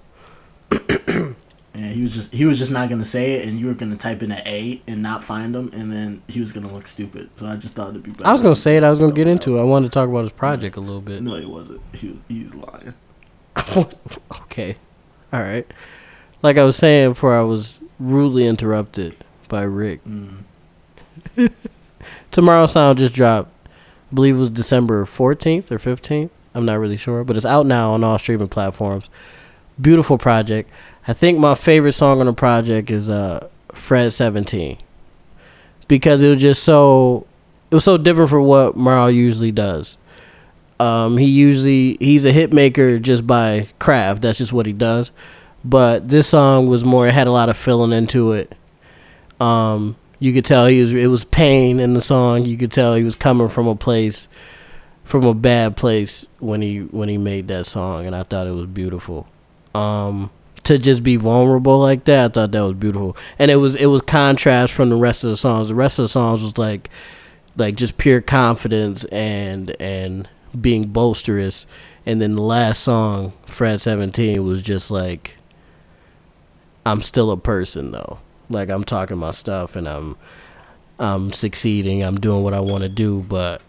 And 1.78 1.94
he 1.94 2.02
was 2.02 2.12
just 2.12 2.34
he 2.34 2.46
was 2.46 2.58
just 2.58 2.72
not 2.72 2.90
gonna 2.90 3.06
say 3.06 3.34
it, 3.34 3.48
and 3.48 3.56
you 3.60 3.68
were 3.68 3.76
gonna 3.76 3.96
type 3.96 4.24
in 4.24 4.32
an 4.32 4.42
A 4.48 4.82
and 4.88 5.04
not 5.04 5.24
find 5.24 5.56
him, 5.56 5.70
and 5.74 5.92
then 5.92 6.24
he 6.28 6.40
was 6.40 6.52
gonna 6.52 6.74
look 6.74 6.88
stupid. 6.88 7.30
So 7.36 7.46
I 7.46 7.56
just 7.56 7.76
thought 7.76 7.92
it'd 7.92 8.02
be 8.02 8.10
better. 8.10 8.26
I 8.26 8.34
was 8.34 8.42
gonna 8.42 8.56
say 8.56 8.78
it. 8.78 8.84
I 8.84 8.90
was 8.90 8.98
gonna 8.98 9.13
get 9.13 9.28
into 9.28 9.58
it. 9.58 9.62
I 9.62 9.63
wanted 9.63 9.86
to 9.86 9.92
talk 9.92 10.10
about 10.10 10.24
his 10.24 10.32
project 10.32 10.76
a 10.76 10.80
little 10.80 11.02
bit. 11.02 11.22
No, 11.22 11.36
he 11.36 11.46
wasn't. 11.46 11.82
He 11.94 12.10
was 12.10 12.20
he's 12.28 12.56
lying. 12.56 12.96
okay. 14.42 14.76
All 15.32 15.42
right. 15.42 15.72
Like 16.42 16.58
I 16.58 16.63
was 16.63 16.76
saying 16.76 17.12
before 17.12 17.38
I 17.38 17.44
was 17.44 17.80
rudely 18.00 18.48
interrupted 18.48 19.16
by 19.48 19.62
Rick. 19.62 20.02
Mm. 20.04 20.44
Tomorrow 22.32 22.66
Sound 22.66 22.98
just 22.98 23.13
dropped. 23.13 23.52
I 24.12 24.16
believe 24.16 24.36
it 24.36 24.40
was 24.40 24.50
December 24.50 25.06
14th 25.06 25.70
or 25.70 25.78
15th. 25.78 26.32
I'm 26.56 26.66
not 26.66 26.80
really 26.80 26.98
sure, 26.98 27.24
but 27.24 27.36
it's 27.36 27.46
out 27.46 27.68
now 27.68 27.92
on 27.92 28.04
all 28.04 28.18
streaming 28.18 28.48
platforms. 28.48 29.10
Beautiful 29.80 30.18
project. 30.18 30.72
I 31.08 31.13
think 31.13 31.39
my 31.39 31.56
favorite 31.56 31.93
song 31.93 32.20
on 32.20 32.26
the 32.26 32.34
project 32.34 32.89
is 32.89 33.10
uh 33.10 33.48
Fred 33.72 34.12
17 34.12 34.78
because 35.88 36.22
it 36.22 36.30
was 36.30 36.41
just 36.41 36.63
so 36.63 37.26
it 37.72 37.76
was 37.76 37.84
so 37.84 37.98
different 37.98 38.30
from 38.30 38.43
what 38.43 38.76
Mvrro 38.76 39.13
usually 39.13 39.52
does. 39.52 39.98
Um, 40.80 41.17
he 41.17 41.26
usually 41.26 41.98
he's 42.00 42.26
a 42.26 42.32
hit 42.32 42.54
maker 42.54 43.00
just 43.00 43.26
by 43.26 43.67
craft. 43.80 44.22
That's 44.22 44.38
just 44.38 44.54
what 44.54 44.65
he 44.65 44.74
does. 44.74 45.12
But 45.65 46.08
this 46.10 46.30
song 46.30 46.67
was 46.67 46.86
more. 46.86 47.08
It 47.08 47.13
had 47.13 47.28
a 47.28 47.32
lot 47.32 47.50
of 47.50 47.58
feeling 47.58 47.91
into 47.91 48.32
it. 48.32 48.56
Um, 49.39 49.98
you 50.20 50.34
could 50.34 50.46
tell 50.46 50.67
he 50.67 50.80
was. 50.80 50.93
It 50.93 51.08
was 51.08 51.26
pain 51.26 51.80
in 51.80 51.93
the 51.93 52.02
song. 52.02 52.46
You 52.46 52.58
could 52.58 52.72
tell 52.72 52.96
he 52.96 53.04
was 53.04 53.15
coming 53.15 53.50
from 53.50 53.67
a 53.67 53.76
place, 53.76 54.28
from 55.04 55.26
a 55.26 55.34
bad 55.34 55.76
place 55.76 56.28
when 56.39 56.62
he 56.62 56.80
when 56.80 57.10
he 57.10 57.17
made 57.17 57.48
that 57.50 57.65
song, 57.65 58.06
and 58.06 58.15
I 58.15 58.24
thought 58.24 58.48
it 58.48 58.52
was 58.52 58.67
beautiful. 58.67 59.28
Um, 59.76 60.30
to 60.68 60.78
just 60.78 61.04
be 61.04 61.16
vulnerable 61.16 61.80
like 61.80 62.04
that, 62.06 62.32
I 62.32 62.34
thought 62.34 62.52
that 62.52 62.62
was 62.62 62.74
beautiful, 62.76 63.18
and 63.40 63.50
it 63.50 63.56
was 63.56 63.76
it 63.76 63.88
was 63.88 64.02
contrast 64.02 64.74
from 64.74 64.90
the 64.90 64.96
rest 64.96 65.24
of 65.24 65.30
the 65.30 65.38
songs. 65.38 65.70
The 65.70 65.76
rest 65.76 65.98
of 66.00 66.04
the 66.04 66.10
songs 66.10 66.44
was 66.44 66.58
like, 66.58 66.90
like 67.56 67.76
just 67.76 67.98
pure 67.98 68.22
confidence 68.22 69.06
and 69.06 69.76
and 69.80 70.28
being 70.60 70.88
boisterous, 70.88 71.66
and 72.06 72.22
then 72.22 72.36
the 72.36 72.42
last 72.42 72.84
song, 72.84 73.34
Fred 73.46 73.82
Seventeen, 73.82 74.44
was 74.46 74.62
just 74.62 74.92
like, 74.92 75.38
I'm 76.86 77.02
still 77.02 77.32
a 77.32 77.38
person 77.38 77.92
though. 77.92 78.20
Like 78.50 78.70
I'm 78.70 78.84
talking 78.84 79.18
my 79.18 79.32
stuff 79.32 79.76
and 79.76 79.88
I'm 79.88 80.18
I'm 81.00 81.32
succeeding. 81.32 82.04
I'm 82.04 82.20
doing 82.20 82.44
what 82.44 82.54
I 82.54 82.60
want 82.60 82.84
to 82.84 82.90
do, 82.90 83.26
but 83.28 83.62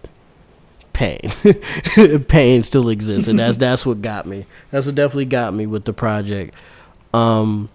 pain, 0.93 1.31
pain 2.29 2.63
still 2.65 2.89
exists, 2.89 3.29
and 3.29 3.39
that's 3.39 3.57
that's 3.57 3.87
what 3.87 4.03
got 4.03 4.27
me. 4.27 4.47
That's 4.71 4.87
what 4.87 4.97
definitely 4.97 5.27
got 5.27 5.55
me 5.55 5.67
with 5.67 5.85
the 5.85 5.93
project. 5.93 6.55
Um, 7.14 7.68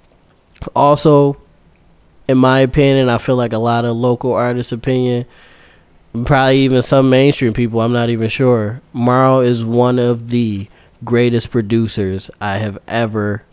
also, 0.76 1.38
in 2.28 2.38
my 2.38 2.60
opinion, 2.60 3.10
I 3.10 3.18
feel 3.18 3.36
like 3.36 3.54
a 3.54 3.58
lot 3.58 3.86
of 3.86 3.96
local 3.96 4.34
artists' 4.34 4.72
opinion, 4.72 5.26
probably 6.26 6.60
even 6.60 6.82
some 6.82 7.10
mainstream 7.10 7.54
people, 7.54 7.82
I'm 7.82 7.94
not 7.94 8.10
even 8.10 8.30
sure. 8.30 8.82
Mvrro 8.96 9.46
is 9.46 9.66
one 9.66 10.00
of 10.00 10.30
the 10.30 10.68
greatest 11.04 11.52
producers 11.52 12.30
I 12.40 12.58
have 12.60 12.78
ever 12.88 13.44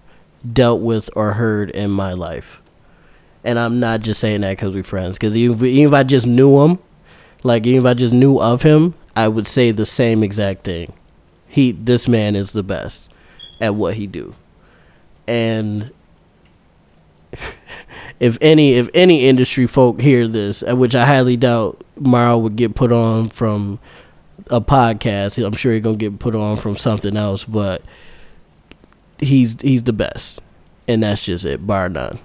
dealt 0.52 0.80
with 0.80 1.10
or 1.16 1.32
heard 1.32 1.70
in 1.70 1.90
my 1.90 2.12
life. 2.12 2.60
And 3.42 3.58
I'm 3.58 3.80
not 3.80 4.00
just 4.00 4.20
saying 4.20 4.42
that 4.42 4.50
because 4.56 4.74
we're 4.74 4.82
friends. 4.82 5.16
Because 5.18 5.36
even, 5.36 5.56
if- 5.56 5.62
even 5.64 5.92
if 5.92 5.98
I 5.98 6.02
just 6.02 6.26
knew 6.26 6.60
him, 6.60 6.78
like 7.42 7.66
even 7.66 7.86
if 7.86 7.90
I 7.90 7.94
just 7.94 8.12
knew 8.12 8.38
of 8.38 8.62
him, 8.62 8.94
I 9.16 9.28
would 9.28 9.48
say 9.48 9.70
the 9.70 9.86
same 9.86 10.22
exact 10.22 10.64
thing. 10.64 10.92
He, 11.48 11.72
this 11.72 12.06
man 12.06 12.36
is 12.36 12.52
the 12.52 12.62
best 12.62 13.08
at 13.60 13.74
what 13.74 13.94
he 13.94 14.06
do, 14.06 14.34
and 15.30 15.92
if 18.20 18.36
any 18.40 18.72
if 18.72 18.88
any 18.92 19.28
industry 19.28 19.66
folk 19.66 20.00
hear 20.00 20.26
this, 20.26 20.64
uh, 20.68 20.74
which 20.74 20.94
I 20.94 21.06
highly 21.06 21.36
doubt, 21.36 21.82
Mvrro 22.00 22.40
would 22.42 22.56
get 22.56 22.74
put 22.74 22.90
on 22.90 23.28
from 23.28 23.78
a 24.48 24.60
podcast. 24.60 25.42
I'm 25.44 25.54
sure 25.54 25.72
he's 25.72 25.82
gonna 25.82 25.96
get 25.96 26.18
put 26.18 26.34
on 26.34 26.56
from 26.56 26.76
something 26.76 27.16
else, 27.16 27.44
but 27.44 27.82
he's 29.20 29.60
he's 29.60 29.84
the 29.84 29.92
best, 29.92 30.40
and 30.88 31.04
that's 31.04 31.24
just 31.24 31.44
it, 31.44 31.64
bar 31.64 31.88
none. 31.88 32.18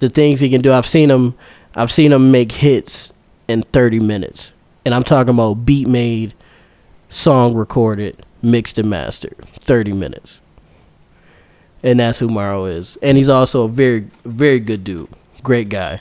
The 0.00 0.10
things 0.10 0.40
he 0.40 0.50
can 0.50 0.60
do, 0.60 0.72
I've 0.72 0.86
seen 0.86 1.10
him, 1.10 1.34
I've 1.74 1.90
seen 1.90 2.12
him 2.12 2.30
make 2.30 2.52
hits 2.52 3.12
in 3.48 3.62
30 3.72 4.00
minutes, 4.00 4.52
and 4.84 4.94
I'm 4.94 5.04
talking 5.04 5.30
about 5.30 5.64
beat 5.64 5.88
made, 5.88 6.34
song 7.08 7.54
recorded, 7.54 8.26
mixed 8.42 8.76
and 8.76 8.90
mastered, 8.90 9.36
30 9.60 9.94
minutes. 9.94 10.42
And 11.84 12.00
that's 12.00 12.18
who 12.18 12.28
Mvrro 12.28 12.68
is, 12.68 12.96
and 13.02 13.18
he's 13.18 13.28
also 13.28 13.64
a 13.64 13.68
very 13.68 14.08
very 14.24 14.58
good 14.58 14.84
dude, 14.84 15.10
great 15.42 15.68
guy. 15.68 16.00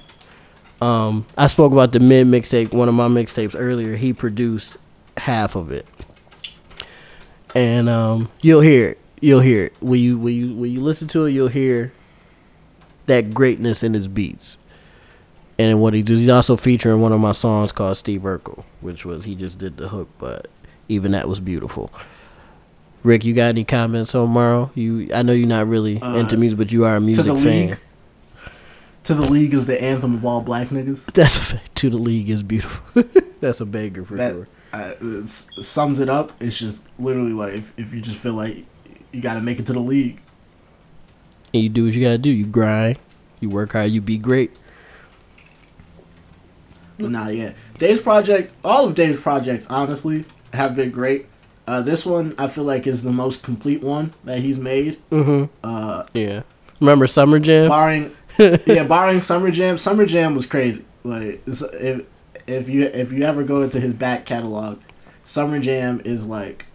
Um, 0.82 1.26
I 1.38 1.48
spoke 1.48 1.74
about 1.74 1.92
the 1.92 2.00
mid 2.00 2.26
mixtape, 2.26 2.74
one 2.74 2.88
of 2.88 2.96
my 2.96 3.10
mixtapes 3.10 3.54
earlier. 3.58 3.98
He 3.98 4.14
produced 4.14 4.78
half 5.18 5.56
of 5.58 5.72
it, 5.72 5.86
and 7.54 7.90
um, 7.90 8.30
you'll 8.42 8.62
hear 8.62 8.92
it. 8.92 9.00
You'll 9.20 9.42
hear 9.42 9.66
it 9.66 9.78
when 9.82 10.00
you 10.00 10.18
when 10.18 10.34
you 10.34 10.56
when 10.56 10.72
you 10.72 10.80
listen 10.80 11.10
to 11.10 11.26
it. 11.26 11.32
You'll 11.32 11.50
hear 11.50 11.92
that 13.08 13.34
greatness 13.34 13.84
in 13.84 13.94
his 13.94 14.08
beats, 14.08 14.58
and 15.60 15.82
what 15.82 15.94
he 15.94 16.02
does. 16.02 16.20
He's 16.20 16.30
also 16.30 16.56
featuring 16.56 17.02
one 17.02 17.12
of 17.12 17.20
my 17.20 17.34
songs 17.34 17.74
called 17.74 17.98
Steve 17.98 18.22
Urkel, 18.22 18.64
which 18.80 19.06
was 19.06 19.26
he 19.26 19.36
just 19.36 19.60
did 19.60 19.76
the 19.76 19.90
hook, 19.90 20.08
but 20.18 20.48
even 20.88 21.12
that 21.12 21.28
was 21.28 21.42
beautiful. 21.42 21.92
Rick, 23.04 23.26
you 23.26 23.34
got 23.34 23.48
any 23.50 23.64
comments 23.66 24.16
on 24.16 24.30
Mvrro? 24.34 24.72
You, 24.76 25.10
I 25.14 25.24
know 25.24 25.34
you're 25.34 25.48
not 25.48 25.68
really 25.68 26.02
Uh, 26.02 26.16
into 26.18 26.38
music, 26.38 26.58
but 26.58 26.72
you 26.72 26.86
are 26.86 26.96
a 26.96 27.02
music 27.02 27.26
the 27.26 27.36
fan. 27.38 27.68
league. 27.70 27.78
To 29.04 29.14
the 29.14 29.24
league 29.24 29.54
is 29.54 29.68
the 29.68 29.82
anthem 29.84 30.16
of 30.16 30.24
all 30.24 30.42
black 30.42 30.70
niggas. 30.70 31.06
That's 31.14 31.38
a 31.38 31.42
fact. 31.42 31.76
To 31.76 31.90
the 31.90 31.98
league 31.98 32.30
is 32.30 32.42
beautiful. 32.44 33.04
That's 33.42 33.60
a 33.60 33.66
banger 33.66 34.06
for 34.06 34.16
That 34.16 34.32
sure. 34.32 34.48
uh, 34.72 34.94
it 35.02 35.28
sums 35.28 36.00
it 36.00 36.08
up. 36.08 36.32
It's 36.40 36.58
just 36.58 36.86
literally 36.98 37.34
like 37.34 37.56
if, 37.56 37.74
if 37.78 37.94
you 37.94 38.00
just 38.00 38.16
feel 38.16 38.36
like 38.36 38.66
you 39.12 39.22
got 39.22 39.34
to 39.34 39.42
make 39.42 39.60
it 39.60 39.66
to 39.66 39.74
the 39.74 39.82
league. 39.82 40.22
And 41.54 41.62
you 41.62 41.70
do 41.70 41.84
what 41.86 41.94
you 41.94 42.00
gotta 42.02 42.18
do. 42.18 42.32
You 42.32 42.46
grind. 42.48 42.98
You 43.42 43.50
work 43.50 43.74
hard. 43.74 43.92
You 43.92 44.00
be 44.02 44.18
great. 44.18 44.58
But 46.98 47.12
nah, 47.12 47.28
yeah. 47.28 47.54
Dave's 47.78 48.02
project, 48.02 48.54
all 48.64 48.88
of 48.88 48.96
Dave's 48.96 49.20
projects, 49.22 49.68
honestly, 49.70 50.26
have 50.54 50.76
been 50.76 50.92
great. 50.92 51.28
Uh, 51.68 51.82
this 51.82 52.06
one 52.06 52.36
I 52.38 52.48
feel 52.48 52.64
like 52.66 52.86
is 52.88 53.04
the 53.04 53.12
most 53.12 53.42
complete 53.44 53.84
one 53.84 54.14
that 54.26 54.40
he's 54.40 54.60
made. 54.60 55.00
Mm-hmm. 55.12 55.46
Uh, 55.64 56.04
Yeah. 56.14 56.44
Remember 56.80 57.08
Summer 57.08 57.40
Jam? 57.40 57.70
barring, 57.70 58.12
yeah, 58.66 58.84
barring 58.84 59.22
Summer 59.22 59.52
Jam. 59.52 59.78
Summer 59.78 60.06
Jam 60.06 60.36
was 60.36 60.46
crazy. 60.46 60.84
Like 61.04 61.42
if 61.48 62.02
if 62.48 62.68
you 62.70 62.84
if 62.84 63.12
you 63.14 63.24
ever 63.24 63.44
go 63.44 63.62
into 63.62 63.80
his 63.80 63.94
back 63.94 64.26
catalog, 64.26 64.80
Summer 65.24 65.60
Jam 65.60 66.02
is 66.04 66.28
like 66.28 66.66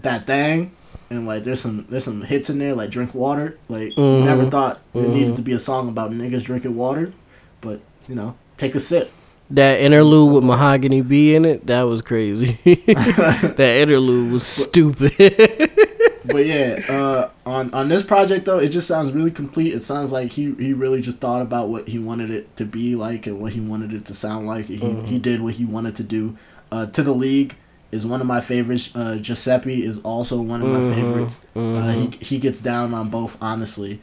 that 0.00 0.26
thing. 0.26 0.72
And 1.10 1.26
like 1.26 1.42
there's 1.42 1.60
some 1.60 1.84
there's 1.90 2.04
some 2.04 2.22
hits 2.22 2.48
in 2.48 2.58
there 2.58 2.74
like 2.74 2.88
drink 2.90 3.14
water 3.14 3.58
like 3.68 3.92
Mhm. 3.92 4.24
never 4.24 4.46
thought 4.46 4.80
there 4.94 5.04
Mhm. 5.04 5.12
needed 5.12 5.36
to 5.36 5.42
be 5.42 5.52
a 5.52 5.58
song 5.58 5.88
about 5.88 6.10
niggas 6.12 6.44
drinking 6.44 6.74
water, 6.74 7.12
but 7.60 7.82
you 8.08 8.14
know 8.14 8.34
take 8.56 8.74
a 8.74 8.80
sip. 8.80 9.10
That 9.50 9.80
interlude 9.80 10.32
with 10.32 10.44
Mahogany 10.44 11.02
B 11.02 11.34
in 11.34 11.44
it, 11.44 11.66
that 11.66 11.82
was 11.82 12.00
crazy. 12.00 12.58
that 12.64 13.76
interlude 13.82 14.32
was 14.32 14.46
stupid. 14.46 15.12
but 16.24 16.46
yeah, 16.46 16.80
uh, 16.88 17.30
on 17.44 17.72
on 17.74 17.88
this 17.88 18.02
project 18.02 18.46
though, 18.46 18.58
it 18.58 18.68
just 18.70 18.88
sounds 18.88 19.12
really 19.12 19.30
complete. 19.30 19.74
It 19.74 19.84
sounds 19.84 20.10
like 20.12 20.30
he 20.32 20.54
he 20.54 20.72
really 20.72 21.02
just 21.02 21.18
thought 21.18 21.42
about 21.42 21.68
what 21.68 21.88
he 21.88 21.98
wanted 21.98 22.30
it 22.30 22.56
to 22.56 22.64
be 22.64 22.96
like 22.96 23.26
and 23.26 23.40
what 23.40 23.52
he 23.52 23.60
wanted 23.60 23.92
it 23.92 24.06
to 24.06 24.14
sound 24.14 24.46
like. 24.46 24.66
He 24.66 24.98
he 25.04 25.18
did 25.18 25.42
what 25.42 25.54
he 25.54 25.64
wanted 25.66 25.96
to 25.96 26.02
do. 26.02 26.38
Uh, 26.70 26.86
to 26.86 27.02
the 27.02 27.12
league 27.14 27.54
is 27.90 28.06
one 28.06 28.22
of 28.22 28.26
my 28.26 28.40
favorites. 28.40 28.90
Uh, 28.94 29.16
Giuseppe 29.16 29.84
is 29.84 30.00
also 30.00 30.40
one 30.40 30.62
of 30.62 30.68
my 30.68 30.80
Mhm, 30.80 30.88
favorites. 30.88 31.44
Uh, 31.74 31.92
he 31.92 32.10
he 32.20 32.38
gets 32.38 32.62
down 32.62 32.94
on 32.94 33.10
both 33.10 33.36
honestly, 33.42 34.00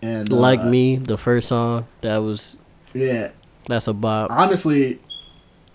and 0.00 0.32
uh, 0.32 0.36
like 0.36 0.62
me, 0.64 0.96
the 0.96 1.18
first 1.18 1.48
song, 1.48 1.86
that 2.02 2.18
was 2.18 2.56
yeah. 2.94 3.32
That's 3.66 3.88
a 3.88 3.92
bop. 3.92 4.30
Honestly, 4.30 5.00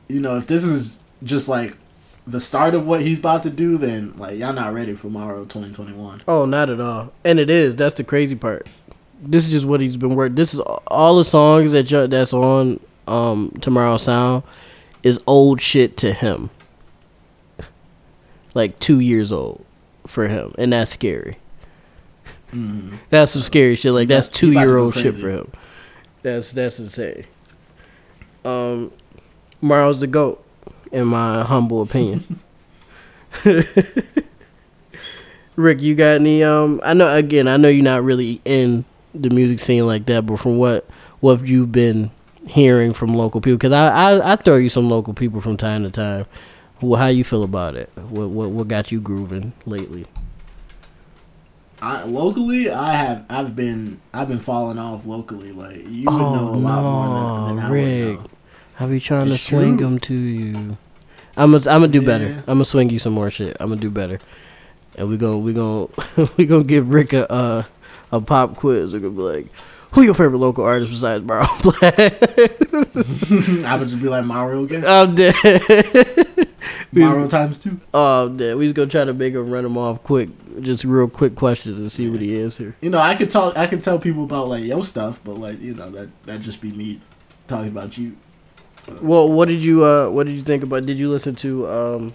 you 0.08 0.20
know, 0.20 0.38
if 0.38 0.48
this 0.48 0.64
is 0.64 0.98
just 1.24 1.48
like 1.50 1.78
the 2.26 2.40
start 2.40 2.76
of 2.76 2.88
what 2.88 3.02
he's 3.02 3.20
about 3.20 3.44
to 3.44 3.50
do, 3.50 3.78
then 3.78 4.16
like 4.18 4.38
y'all 4.38 4.54
not 4.54 4.74
ready 4.74 4.94
for 4.94 5.10
twenty 5.46 5.94
one. 5.94 6.22
Oh, 6.28 6.46
not 6.46 6.70
at 6.70 6.82
all. 6.82 7.14
And 7.24 7.40
it 7.40 7.50
is. 7.50 7.76
That's 7.76 7.96
the 7.96 8.04
crazy 8.04 8.36
part. 8.36 8.68
This 9.22 9.46
is 9.46 9.52
just 9.52 9.66
what 9.66 9.82
he's 9.82 9.98
been 9.98 10.16
working. 10.16 10.36
This 10.36 10.54
is 10.54 10.60
all 10.60 11.18
the 11.18 11.24
songs 11.24 11.72
that 11.72 11.90
you, 11.90 12.08
that's 12.08 12.34
on 12.34 12.80
um 13.08 13.52
Tomorrow 13.62 13.98
Sound 13.98 14.44
is 15.04 15.20
old 15.26 15.62
shit 15.62 15.98
to 15.98 16.14
him. 16.14 16.50
Like 18.54 18.80
two 18.80 19.00
years 19.00 19.32
old 19.32 19.64
for 20.06 20.28
him, 20.28 20.54
and 20.58 20.74
that's 20.74 20.92
scary. 20.92 21.38
That's 23.10 23.32
some 23.32 23.42
scary 23.42 23.76
shit. 23.76 23.94
Like 23.94 24.08
that's 24.08 24.28
He 24.28 24.34
two 24.34 24.52
year 24.52 24.78
old 24.78 24.96
shit 24.96 25.16
for 25.16 25.30
him. 25.30 25.52
That's 26.24 26.52
that's 26.52 26.80
insane. 26.80 27.26
Um, 28.48 28.92
Mvrro's 29.62 30.00
the 30.00 30.08
goat, 30.08 30.44
in 30.92 31.08
my 31.08 31.44
humble 31.44 31.82
opinion. 31.82 32.40
Rick, 35.56 35.82
you 35.82 35.96
got 35.96 36.22
any? 36.22 36.44
Um, 36.44 36.80
I 36.84 36.94
know 36.94 37.14
again, 37.14 37.48
I 37.48 37.58
know 37.58 37.68
you're 37.68 37.84
not 37.84 38.04
really 38.04 38.40
in 38.46 38.86
the 39.14 39.30
music 39.30 39.60
scene 39.60 39.86
like 39.86 40.06
that, 40.06 40.26
but 40.26 40.38
from 40.38 40.58
what 40.58 40.86
what 41.20 41.46
you've 41.48 41.72
been 41.72 42.12
hearing 42.48 42.94
from 42.94 43.14
local 43.14 43.42
people? 43.42 43.58
Because 43.58 43.74
I, 43.74 43.90
I 43.90 44.34
I 44.34 44.36
throw 44.38 44.58
you 44.58 44.70
some 44.70 44.90
local 44.90 45.14
people 45.14 45.42
from 45.42 45.58
time 45.58 45.84
to 45.84 45.90
time. 45.90 46.26
Well, 46.80 47.00
how 47.00 47.08
you 47.08 47.24
feel 47.24 47.44
about 47.44 47.76
it? 47.76 47.90
What 47.96 48.30
what 48.30 48.52
what 48.52 48.68
got 48.68 48.92
you 48.92 49.02
grooving 49.02 49.52
lately? 49.66 50.06
I, 51.82 52.06
locally, 52.06 52.72
I 52.72 52.94
have 52.94 53.26
I've 53.30 53.56
been 53.56 54.00
I've 54.14 54.28
been 54.28 54.40
falling 54.40 54.80
off 54.80 55.06
locally. 55.06 55.52
Like 55.52 55.78
you 55.88 56.06
would 56.06 56.18
know 56.18 56.50
a 56.54 56.56
lot 56.56 56.82
more 56.84 57.48
than, 57.48 57.56
than 57.58 57.66
I 57.66 57.70
would 57.70 58.22
know. 58.22 58.37
I 58.80 58.86
be 58.86 59.00
trying 59.00 59.28
It's 59.32 59.42
to 59.44 59.50
swing 59.56 59.78
true. 59.78 59.88
them 59.88 60.00
to 60.00 60.14
you. 60.14 60.78
I'm 61.36 61.52
gonna 61.52 61.70
I'm 61.70 61.82
gonna 61.82 61.88
do 61.88 62.02
better. 62.02 62.38
I'm 62.48 62.56
gonna 62.56 62.66
swing 62.66 62.90
you 62.90 63.00
some 63.00 63.14
more 63.14 63.30
shit. 63.30 63.58
I'm 63.60 63.70
gonna 63.70 63.82
do 63.82 63.90
better. 63.92 64.20
And 64.98 65.10
we 65.10 65.18
go 65.18 65.38
we 65.38 65.54
gonna 65.54 65.88
we 66.38 66.46
gonna 66.46 66.64
give 66.64 66.90
Rick 66.94 67.14
a 67.14 67.32
uh, 67.32 67.64
a 68.12 68.22
pop 68.22 68.56
quiz. 68.56 68.94
We're 68.94 69.00
gonna 69.00 69.14
be 69.14 69.22
like, 69.22 69.48
who 69.92 70.02
your 70.02 70.14
favorite 70.14 70.40
local 70.40 70.64
artist 70.64 70.92
besides 70.92 71.24
Barrow 71.24 71.46
Black? 71.62 71.82
I 73.66 73.76
would 73.78 73.88
just 73.88 74.02
be 74.02 74.10
like 74.10 74.24
Mvrro 74.26 74.66
again. 74.66 74.84
I'm 74.86 75.16
dead. 75.16 75.34
Mvrro 76.94 77.30
times 77.30 77.60
two. 77.60 77.80
oh, 77.94 78.26
I'm 78.26 78.38
dead. 78.38 78.56
We 78.58 78.66
just 78.66 78.76
gonna 78.76 78.90
try 78.90 79.06
to 79.06 79.14
make 79.14 79.34
him 79.34 79.50
run 79.52 79.66
him 79.66 79.78
off 79.78 80.02
quick, 80.04 80.30
just 80.62 80.84
real 80.86 81.08
quick 81.08 81.36
questions 81.36 81.78
and 81.80 81.92
see 81.92 82.10
what 82.10 82.20
he 82.20 82.42
answers. 82.42 82.74
You 82.82 82.90
know, 82.90 83.00
I 83.00 83.16
could 83.16 83.30
talk. 83.30 83.58
I 83.58 83.68
could 83.68 83.84
tell 83.84 84.00
people 84.00 84.24
about 84.24 84.48
like 84.48 84.64
yo 84.64 84.82
stuff, 84.82 85.20
but 85.24 85.36
like 85.36 85.60
you 85.62 85.74
know 85.74 85.90
that 85.92 86.10
that 86.26 86.42
just 86.42 86.62
be 86.62 86.72
me 86.72 87.00
talking 87.48 87.70
about 87.70 87.98
you. 87.98 88.16
Well, 89.02 89.32
what 89.32 89.48
did 89.48 89.62
you 89.64 89.84
uh 89.84 90.10
what 90.10 90.26
did 90.28 90.34
you 90.36 90.42
think 90.42 90.64
about? 90.64 90.86
Did 90.86 90.98
you 90.98 91.10
listen 91.10 91.36
to 91.36 91.68
um 91.68 92.14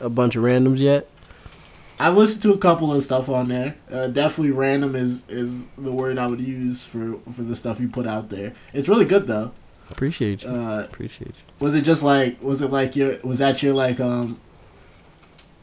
a 0.00 0.08
bunch 0.08 0.36
of 0.36 0.42
randoms 0.44 0.78
yet? 0.78 1.08
I 1.98 2.08
listened 2.08 2.42
to 2.44 2.52
a 2.54 2.58
couple 2.58 2.92
of 2.94 3.02
stuff 3.02 3.28
on 3.28 3.48
there. 3.48 3.76
Uh, 3.90 4.06
definitely 4.06 4.52
random 4.52 4.94
is 4.96 5.22
is 5.28 5.66
the 5.76 5.92
word 5.92 6.18
I 6.18 6.26
would 6.26 6.40
use 6.40 6.82
for 6.84 7.18
for 7.32 7.42
the 7.42 7.54
stuff 7.54 7.78
you 7.80 7.88
put 7.88 8.06
out 8.06 8.30
there. 8.30 8.52
It's 8.72 8.88
really 8.88 9.04
good 9.04 9.26
though. 9.26 9.52
Appreciate 9.90 10.44
you. 10.44 10.50
Uh, 10.50 10.84
Appreciate 10.84 11.28
you. 11.28 11.34
was 11.58 11.74
it 11.74 11.82
just 11.82 12.02
like 12.02 12.40
was 12.42 12.62
it 12.62 12.70
like 12.70 12.96
your 12.96 13.18
was 13.22 13.38
that 13.38 13.62
your 13.62 13.74
like 13.74 13.98
um 14.00 14.38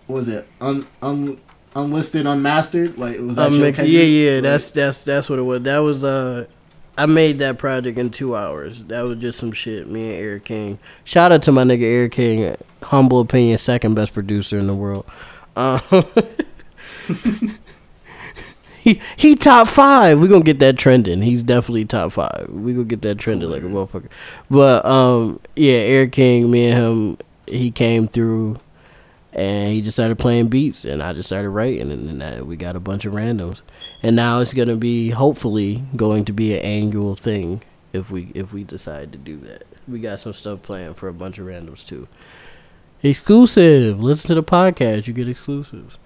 was 0.07 0.27
it 0.27 0.47
un, 0.61 0.85
un 1.01 1.39
unlisted 1.75 2.25
unmastered 2.25 2.97
like 2.97 3.19
was 3.19 3.35
that 3.37 3.49
your 3.51 3.59
Unmixed, 3.59 3.79
Kendrick? 3.81 3.93
yeah, 3.95 4.03
yeah, 4.03 4.33
Like, 4.35 4.43
that's 4.43 4.71
that's 4.71 5.01
that's 5.03 5.29
what 5.29 5.39
it 5.39 5.43
was. 5.43 5.61
That 5.61 5.79
was 5.79 6.03
uh, 6.03 6.45
I 6.97 7.05
made 7.05 7.39
that 7.39 7.59
project 7.59 7.97
in 7.97 8.09
two 8.09 8.35
hours. 8.35 8.83
That 8.85 9.03
was 9.03 9.19
just 9.19 9.37
some 9.37 9.51
shit. 9.51 9.87
Me 9.87 10.09
and 10.09 10.19
Eric 10.23 10.45
King. 10.45 10.79
Shout 11.03 11.31
out 11.31 11.43
to 11.43 11.51
my 11.51 11.63
nigga 11.63 11.83
Eric 11.83 12.13
King. 12.13 12.55
Humble 12.81 13.19
opinion, 13.19 13.57
second 13.59 13.93
best 13.93 14.13
producer 14.13 14.57
in 14.57 14.65
the 14.65 14.73
world. 14.73 15.05
Um, 15.55 15.81
he 18.81 18.99
he 19.15 19.35
top 19.35 19.67
five. 19.67 20.19
We 20.19 20.27
gonna 20.27 20.43
get 20.43 20.59
that 20.59 20.77
trending. 20.77 21.21
He's 21.21 21.43
definitely 21.43 21.85
top 21.85 22.13
five. 22.13 22.47
We 22.49 22.73
gonna 22.73 22.85
get 22.85 23.03
that 23.03 23.19
trending 23.19 23.49
like 23.49 23.61
a 23.61 23.65
motherfucker. 23.65 24.09
But 24.49 24.85
um, 24.85 25.39
yeah, 25.55 25.77
Eric 25.77 26.13
King. 26.13 26.49
Me 26.49 26.67
and 26.67 26.77
him. 26.77 27.17
He 27.47 27.71
came 27.71 28.07
through 28.07 28.59
and 29.37 29.71
he 29.71 29.81
just 29.81 29.95
started 29.95 30.17
playing 30.17 30.47
beats 30.47 30.83
and 30.83 31.03
i 31.03 31.13
just 31.13 31.27
started 31.29 31.51
writing 31.51 31.91
and 31.91 32.19
then 32.19 32.47
we 32.47 32.57
got 32.57 32.75
a 32.75 32.79
bunch 32.79 33.05
of 33.05 33.13
randoms. 33.13 33.61
And 34.01 34.15
now 34.15 34.39
it's 34.39 34.53
going 34.53 34.67
to 34.67 34.75
be 34.75 35.11
hopefully 35.11 35.83
going 35.95 36.25
to 36.25 36.33
be 36.33 36.55
an 36.55 36.61
annual 36.63 37.15
thing 37.15 37.61
if 37.93 38.09
we 38.09 38.31
if 38.33 38.51
we 38.51 38.63
decide 38.63 39.11
to 39.11 39.17
do 39.17 39.37
that. 39.41 39.63
We 39.87 39.99
got 39.99 40.19
some 40.19 40.33
stuff 40.33 40.61
planned 40.63 40.97
for 40.97 41.07
a 41.07 41.13
bunch 41.13 41.37
of 41.37 41.45
randoms 41.45 41.85
too. 41.85 42.07
Exclusive. 43.03 43.99
Listen 43.99 44.27
to 44.29 44.35
the 44.35 44.43
podcast. 44.43 45.05
You 45.07 45.13
get 45.13 45.29
exclusives. 45.29 45.97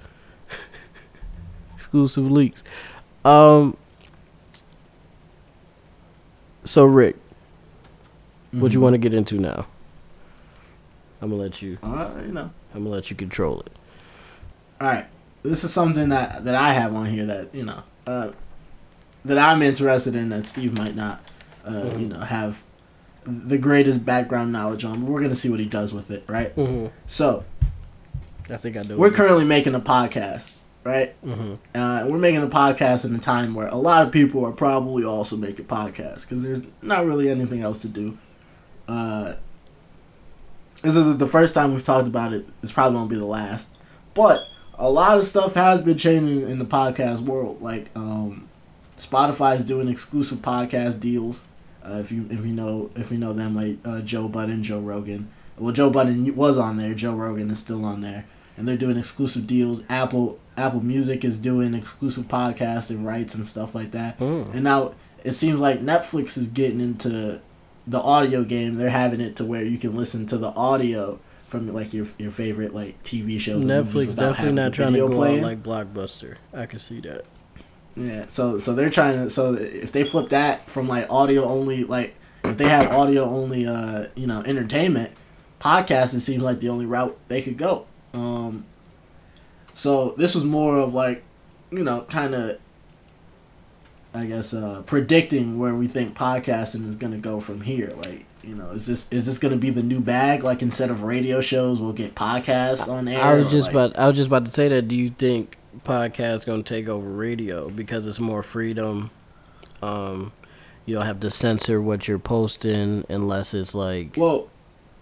Exclusive 1.76 2.30
leaks. 2.30 2.64
Um 3.24 3.78
so 6.66 6.86
rick 6.86 7.16
what 8.52 8.74
you 8.74 8.82
want 8.82 8.94
to 8.94 8.98
get 8.98 9.14
into 9.14 9.36
now? 9.40 9.66
I'm 11.22 11.30
gonna 11.30 11.42
let 11.42 11.62
you 11.62 11.78
Uh, 11.82 12.12
you 12.26 12.34
know. 12.34 12.52
I'm 12.74 12.84
gonna 12.84 12.96
let 12.96 13.10
you 13.10 13.16
control 13.16 13.60
it 13.62 13.72
All 14.80 14.88
right. 14.88 15.06
This 15.44 15.64
is 15.64 15.72
something 15.72 16.10
that 16.10 16.44
that 16.46 16.56
I 16.56 16.74
have 16.74 16.96
on 16.96 17.06
here 17.06 17.26
that 17.26 17.54
you 17.54 17.64
know 17.66 17.84
uh, 18.08 18.32
that 19.26 19.38
I'm 19.38 19.62
interested 19.62 20.16
in 20.16 20.30
that 20.30 20.48
Steve 20.48 20.76
might 20.78 20.96
not, 20.96 21.24
uh, 21.66 21.94
you 21.98 22.08
know, 22.08 22.20
have 22.20 22.64
the 23.26 23.58
greatest 23.60 24.04
background 24.04 24.52
knowledge 24.52 24.84
on. 24.84 25.00
But 25.00 25.10
we're 25.10 25.22
gonna 25.22 25.36
see 25.36 25.50
what 25.50 25.60
he 25.60 25.68
does 25.68 25.94
with 25.94 26.10
it, 26.12 26.24
right? 26.28 26.56
mm-hmm. 26.56 26.88
So 27.06 27.44
i 28.50 28.58
think 28.58 28.76
i 28.76 28.82
know 28.82 28.98
we're 28.98 29.12
currently 29.12 29.46
making 29.46 29.76
a 29.76 29.80
podcast, 29.80 30.56
right? 30.84 31.14
mm-hmm. 31.24 31.54
Uh, 31.74 32.06
we're 32.08 32.18
making 32.18 32.42
a 32.44 32.48
podcast 32.48 33.06
in 33.06 33.16
a 33.16 33.20
time 33.20 33.54
where 33.54 33.68
a 33.68 33.76
lot 33.78 34.02
of 34.06 34.12
people 34.12 34.44
are 34.44 34.52
probably 34.52 35.04
also 35.06 35.38
making 35.38 35.66
podcasts 35.66 36.22
because 36.22 36.44
there's 36.44 36.62
not 36.82 37.06
really 37.06 37.30
anything 37.30 37.62
else 37.62 37.82
to 37.82 37.88
do. 37.88 38.18
Uh, 38.88 39.36
this 40.82 40.96
is 40.96 41.18
the 41.18 41.28
first 41.28 41.54
time 41.54 41.74
we've 41.74 41.84
talked 41.84 42.08
about 42.08 42.34
it. 42.34 42.46
It's 42.64 42.72
probably 42.72 42.98
won't 42.98 43.10
be 43.10 43.18
the 43.18 43.26
last, 43.26 43.70
but 44.14 44.48
a 44.76 44.90
lot 44.90 45.18
of 45.18 45.24
stuff 45.24 45.54
has 45.54 45.82
been 45.82 45.98
changing 45.98 46.50
in 46.50 46.60
the 46.60 46.66
podcast 46.66 47.22
world. 47.22 47.62
Like 47.62 47.90
um, 47.96 48.50
Spotify 48.98 49.56
is 49.56 49.66
doing 49.66 49.88
exclusive 49.88 50.40
podcast 50.40 51.00
deals. 51.00 51.48
Uh, 51.84 51.96
if 51.96 52.12
you 52.12 52.28
if 52.30 52.46
you 52.46 52.54
know 52.54 52.92
if 52.96 53.12
you 53.12 53.18
know 53.18 53.34
them, 53.34 53.56
like 53.56 53.78
uh, 53.86 54.02
Joe 54.02 54.28
Budden, 54.28 54.64
Joe 54.64 54.80
Rogan. 54.80 55.30
Well, 55.58 55.74
Joe 55.74 55.92
Budden 55.92 56.36
was 56.36 56.58
on 56.58 56.78
there. 56.78 56.94
Joe 56.94 57.16
Rogan 57.16 57.52
is 57.52 57.60
still 57.60 57.86
on 57.86 58.02
there, 58.02 58.26
and 58.58 58.68
they're 58.68 58.78
doing 58.78 58.98
exclusive 58.98 59.46
deals. 59.46 59.84
Apple 59.90 60.40
Apple 60.58 60.82
Music 60.82 61.24
is 61.24 61.38
doing 61.38 61.74
exclusive 61.74 62.26
podcasts 62.26 62.90
and 62.90 63.06
rights 63.06 63.36
and 63.36 63.46
stuff 63.46 63.76
like 63.76 63.92
that. 63.92 64.20
Mm. 64.20 64.54
And 64.54 64.64
now 64.64 64.94
it 65.24 65.34
seems 65.34 65.60
like 65.60 65.82
Netflix 65.82 66.38
is 66.38 66.48
getting 66.48 66.82
into 66.82 67.42
the 67.88 68.00
audio 68.00 68.44
game. 68.44 68.76
They're 68.76 68.90
having 68.90 69.22
it 69.22 69.36
to 69.38 69.46
where 69.46 69.64
you 69.64 69.78
can 69.78 69.96
listen 69.96 70.26
to 70.28 70.38
the 70.38 70.50
audio 70.50 71.20
from 71.48 71.68
like 71.68 71.94
your 71.94 72.08
your 72.18 72.32
favorite 72.32 72.74
like 72.74 73.02
TV 73.04 73.40
shows. 73.40 73.64
Netflix 73.64 74.16
definitely 74.16 74.54
not 74.54 74.74
trying 74.74 74.94
to 74.94 75.00
go 75.00 75.10
playing. 75.10 75.44
like 75.44 75.62
Blockbuster. 75.62 76.38
I 76.54 76.66
can 76.66 76.80
see 76.80 77.02
that. 77.02 77.26
Yeah, 77.96 78.28
so 78.28 78.58
so 78.58 78.74
they're 78.74 78.90
trying 78.90 79.18
to 79.18 79.30
so 79.30 79.54
if 79.54 79.92
they 79.92 80.04
flip 80.04 80.30
that 80.30 80.70
from 80.70 80.88
like 80.88 81.10
audio 81.10 81.44
only 81.44 81.84
like 81.84 82.16
if 82.44 82.58
they 82.58 82.70
have 82.70 82.90
audio 82.92 83.24
only 83.24 83.68
uh 83.68 84.06
you 84.16 84.28
know 84.28 84.42
entertainment 84.46 85.12
podcast 85.60 86.14
it 86.14 86.22
seems 86.22 86.42
like 86.42 86.60
the 86.62 86.70
only 86.70 86.86
route 86.86 87.18
they 87.28 87.42
could 87.42 87.58
go. 87.58 87.86
Um 88.14 88.66
so 89.74 90.12
this 90.18 90.36
was 90.36 90.46
more 90.46 90.78
of 90.78 90.94
like 90.94 91.24
you 91.70 91.84
know 91.84 92.06
kind 92.10 92.34
of 92.34 92.60
I 94.14 94.26
guess 94.26 94.54
uh 94.54 94.84
predicting 94.86 95.58
where 95.58 95.74
we 95.76 95.88
think 95.88 96.18
podcasting 96.18 96.88
is 96.88 96.96
going 96.96 97.14
to 97.14 97.20
go 97.20 97.40
from 97.40 97.62
here 97.62 97.94
like 97.98 98.26
you 98.44 98.56
know 98.56 98.72
is 98.72 98.86
this 98.86 99.12
is 99.12 99.26
this 99.26 99.38
going 99.38 99.54
to 99.54 99.60
be 99.60 99.70
the 99.70 99.84
new 99.84 100.02
bag 100.02 100.44
like 100.44 100.62
instead 100.62 100.90
of 100.90 101.04
radio 101.04 101.40
shows 101.42 101.80
we'll 101.80 101.94
get 101.94 102.16
podcasts 102.16 102.92
on 102.92 103.08
air 103.08 103.22
I 103.22 103.36
was 103.36 103.50
just 103.52 103.68
like- 103.68 103.92
about 103.92 104.00
I 104.00 104.08
was 104.08 104.18
just 104.18 104.28
about 104.28 104.46
to 104.46 104.52
say 104.52 104.68
that. 104.70 104.88
Do 104.88 104.96
you 104.96 105.10
think 105.12 105.58
podcast 105.86 106.46
going 106.46 106.64
to 106.64 106.74
take 106.74 106.90
over 106.90 107.08
radio 107.10 107.70
because 107.70 108.06
it's 108.06 108.20
more 108.20 108.44
freedom? 108.44 109.12
Um, 109.82 110.32
you 110.86 110.94
don't 110.96 111.06
have 111.06 111.20
to 111.22 111.30
censor 111.30 111.82
what 111.82 112.08
you're 112.08 112.20
posting 112.20 113.06
unless 113.10 113.54
it's 113.54 113.74
like 113.74 114.16
Well, 114.18 114.50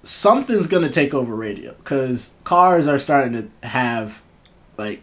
something's 0.04 0.68
gonna 0.68 0.90
take 0.90 1.14
over 1.14 1.36
radio 1.36 1.74
because 1.74 2.34
cars 2.44 2.88
are 2.88 3.00
starting 3.00 3.34
to 3.34 3.68
have, 3.68 4.22
like, 4.78 5.02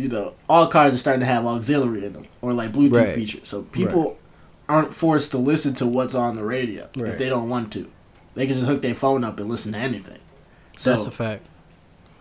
you 0.00 0.08
know, 0.08 0.34
all 0.48 0.66
cars 0.66 0.94
are 0.94 0.98
starting 0.98 1.20
to 1.20 1.26
have 1.26 1.44
auxiliary 1.44 2.04
in 2.06 2.12
them 2.14 2.26
or 2.40 2.52
like 2.52 2.72
Bluetooth 2.72 2.96
Right. 2.96 3.14
features. 3.14 3.48
So 3.48 3.62
people 3.62 4.16
aren't 4.68 4.94
forced 4.94 5.32
to 5.32 5.38
listen 5.38 5.74
to 5.74 5.86
what's 5.86 6.14
on 6.14 6.36
the 6.36 6.44
radio 6.44 6.88
Right. 6.96 7.10
if 7.10 7.18
they 7.18 7.28
don't 7.28 7.48
want 7.48 7.72
to. 7.74 7.88
They 8.34 8.46
can 8.46 8.54
just 8.56 8.66
hook 8.68 8.82
their 8.82 8.94
phone 8.94 9.24
up 9.24 9.38
and 9.40 9.50
listen 9.50 9.72
to 9.72 9.78
anything. 9.78 10.18
So 10.76 10.90
that's 10.92 11.06
a 11.06 11.10
fact. 11.10 11.44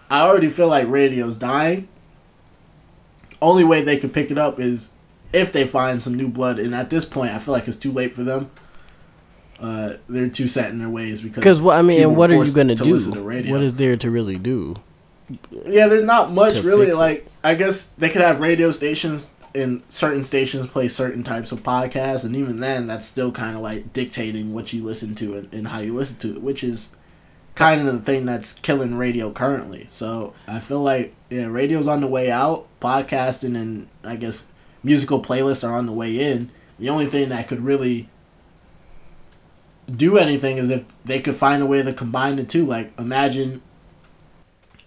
I 0.09 0.21
already 0.21 0.49
feel 0.49 0.67
like 0.67 0.87
radio's 0.89 1.35
dying. 1.35 1.87
Only 3.41 3.63
way 3.63 3.81
they 3.83 3.97
could 3.97 4.11
pick 4.11 4.31
it 4.31 4.37
up 4.37 4.59
is 4.59 4.91
if 5.31 5.53
they 5.53 5.65
find 5.65 6.01
some 6.01 6.15
new 6.15 6.27
blood, 6.27 6.59
and 6.59 6.73
at 6.75 6.89
this 6.89 7.05
point, 7.05 7.31
I 7.31 7.37
feel 7.39 7.53
like 7.53 7.67
it's 7.67 7.77
too 7.77 7.91
late 7.91 8.13
for 8.13 8.23
them. 8.23 8.49
Uh, 9.61 9.93
they're 10.07 10.29
too 10.29 10.47
set 10.47 10.71
in 10.71 10.79
their 10.79 10.89
ways 10.89 11.21
because. 11.21 11.35
Because 11.41 11.61
what 11.61 11.77
I 11.77 11.81
mean, 11.81 12.01
and 12.01 12.17
what 12.17 12.31
are 12.31 12.43
you 12.43 12.51
gonna 12.53 12.75
to 12.75 12.83
do? 12.83 13.11
to 13.11 13.21
radio. 13.21 13.53
What 13.53 13.61
is 13.61 13.75
there 13.75 13.95
to 13.97 14.09
really 14.09 14.37
do? 14.37 14.75
Yeah, 15.65 15.87
there's 15.87 16.03
not 16.03 16.31
much 16.31 16.61
really. 16.63 16.91
Like, 16.91 17.27
I 17.43 17.55
guess 17.55 17.87
they 17.89 18.09
could 18.09 18.21
have 18.21 18.39
radio 18.39 18.71
stations, 18.71 19.31
and 19.53 19.83
certain 19.87 20.23
stations 20.23 20.67
play 20.67 20.87
certain 20.87 21.23
types 21.23 21.51
of 21.51 21.63
podcasts, 21.63 22.25
and 22.25 22.35
even 22.35 22.59
then, 22.59 22.87
that's 22.87 23.05
still 23.05 23.31
kind 23.31 23.55
of 23.55 23.61
like 23.61 23.93
dictating 23.93 24.53
what 24.53 24.73
you 24.73 24.83
listen 24.83 25.15
to 25.15 25.37
and, 25.37 25.53
and 25.53 25.67
how 25.67 25.79
you 25.79 25.95
listen 25.95 26.17
to 26.17 26.33
it, 26.35 26.41
which 26.41 26.63
is 26.63 26.89
kind 27.59 27.85
of 27.85 27.93
the 27.93 27.99
thing 27.99 28.25
that's 28.25 28.53
killing 28.53 28.95
radio 28.95 29.31
currently. 29.31 29.85
So 29.89 30.33
I 30.47 30.59
feel 30.59 30.81
like 30.81 31.13
yeah, 31.29 31.47
radio's 31.47 31.89
on 31.89 32.01
the 32.01 32.07
way 32.07 32.31
out. 32.31 32.67
Podcasting 32.79 33.59
and 33.59 33.89
I 34.03 34.15
guess 34.15 34.45
musical 34.81 35.21
playlists 35.21 35.67
are 35.67 35.75
on 35.75 35.85
the 35.85 35.91
way 35.91 36.17
in. 36.17 36.49
The 36.79 36.87
only 36.87 37.07
thing 37.07 37.27
that 37.29 37.49
could 37.49 37.59
really 37.59 38.07
do 39.93 40.17
anything 40.17 40.57
is 40.57 40.69
if 40.69 40.85
they 41.03 41.19
could 41.19 41.35
find 41.35 41.61
a 41.61 41.65
way 41.65 41.81
to 41.81 41.91
combine 41.93 42.37
the 42.37 42.45
two. 42.45 42.65
Like 42.65 42.97
imagine 42.97 43.61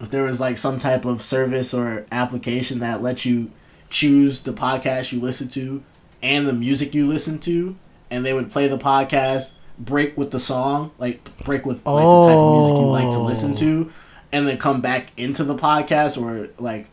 if 0.03 0.09
there 0.09 0.23
was 0.23 0.39
like 0.39 0.57
some 0.57 0.79
type 0.79 1.05
of 1.05 1.21
service 1.21 1.73
or 1.73 2.05
application 2.11 2.79
that 2.79 3.01
lets 3.01 3.25
you 3.25 3.51
choose 3.89 4.43
the 4.43 4.51
podcast 4.51 5.11
you 5.13 5.21
listen 5.21 5.47
to 5.49 5.83
and 6.21 6.47
the 6.47 6.53
music 6.53 6.93
you 6.93 7.07
listen 7.07 7.39
to, 7.39 7.75
and 8.09 8.25
they 8.25 8.33
would 8.33 8.51
play 8.51 8.67
the 8.67 8.77
podcast, 8.77 9.51
break 9.77 10.17
with 10.17 10.31
the 10.31 10.39
song, 10.39 10.91
like 10.97 11.21
break 11.43 11.65
with 11.65 11.85
like 11.85 12.03
the 12.03 12.27
type 12.27 12.37
of 12.37 12.53
music 12.57 12.81
you 12.81 12.87
like 12.87 13.13
to 13.13 13.19
listen 13.19 13.55
to, 13.55 13.91
and 14.31 14.47
then 14.47 14.57
come 14.57 14.81
back 14.81 15.11
into 15.17 15.43
the 15.43 15.55
podcast 15.55 16.21
or 16.21 16.49
like 16.57 16.89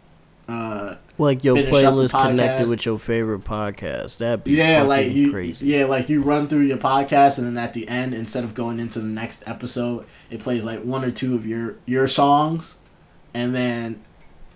uh 0.48 0.96
Like 1.16 1.44
your 1.44 1.56
Finish 1.56 1.72
up 1.84 1.94
the 1.94 2.02
playlist 2.02 2.28
connected 2.28 2.68
with 2.68 2.84
your 2.84 2.98
favorite 2.98 3.44
podcast. 3.44 4.18
That'd 4.18 4.44
be 4.44 4.52
yeah, 4.52 4.82
like 4.82 5.12
you 5.12 5.30
crazy. 5.30 5.66
yeah, 5.68 5.84
like 5.84 6.08
you 6.08 6.22
run 6.22 6.48
through 6.48 6.62
your 6.62 6.78
podcast 6.78 7.38
and 7.38 7.46
then 7.46 7.58
at 7.62 7.72
the 7.72 7.88
end 7.88 8.14
instead 8.14 8.42
of 8.42 8.54
going 8.54 8.80
into 8.80 8.98
the 8.98 9.06
next 9.06 9.42
episode, 9.46 10.06
it 10.28 10.40
plays 10.40 10.64
like 10.64 10.82
one 10.82 11.04
or 11.04 11.10
two 11.10 11.34
of 11.34 11.46
your 11.46 11.76
your 11.86 12.08
songs 12.08 12.76
and 13.34 13.54
then 13.54 14.00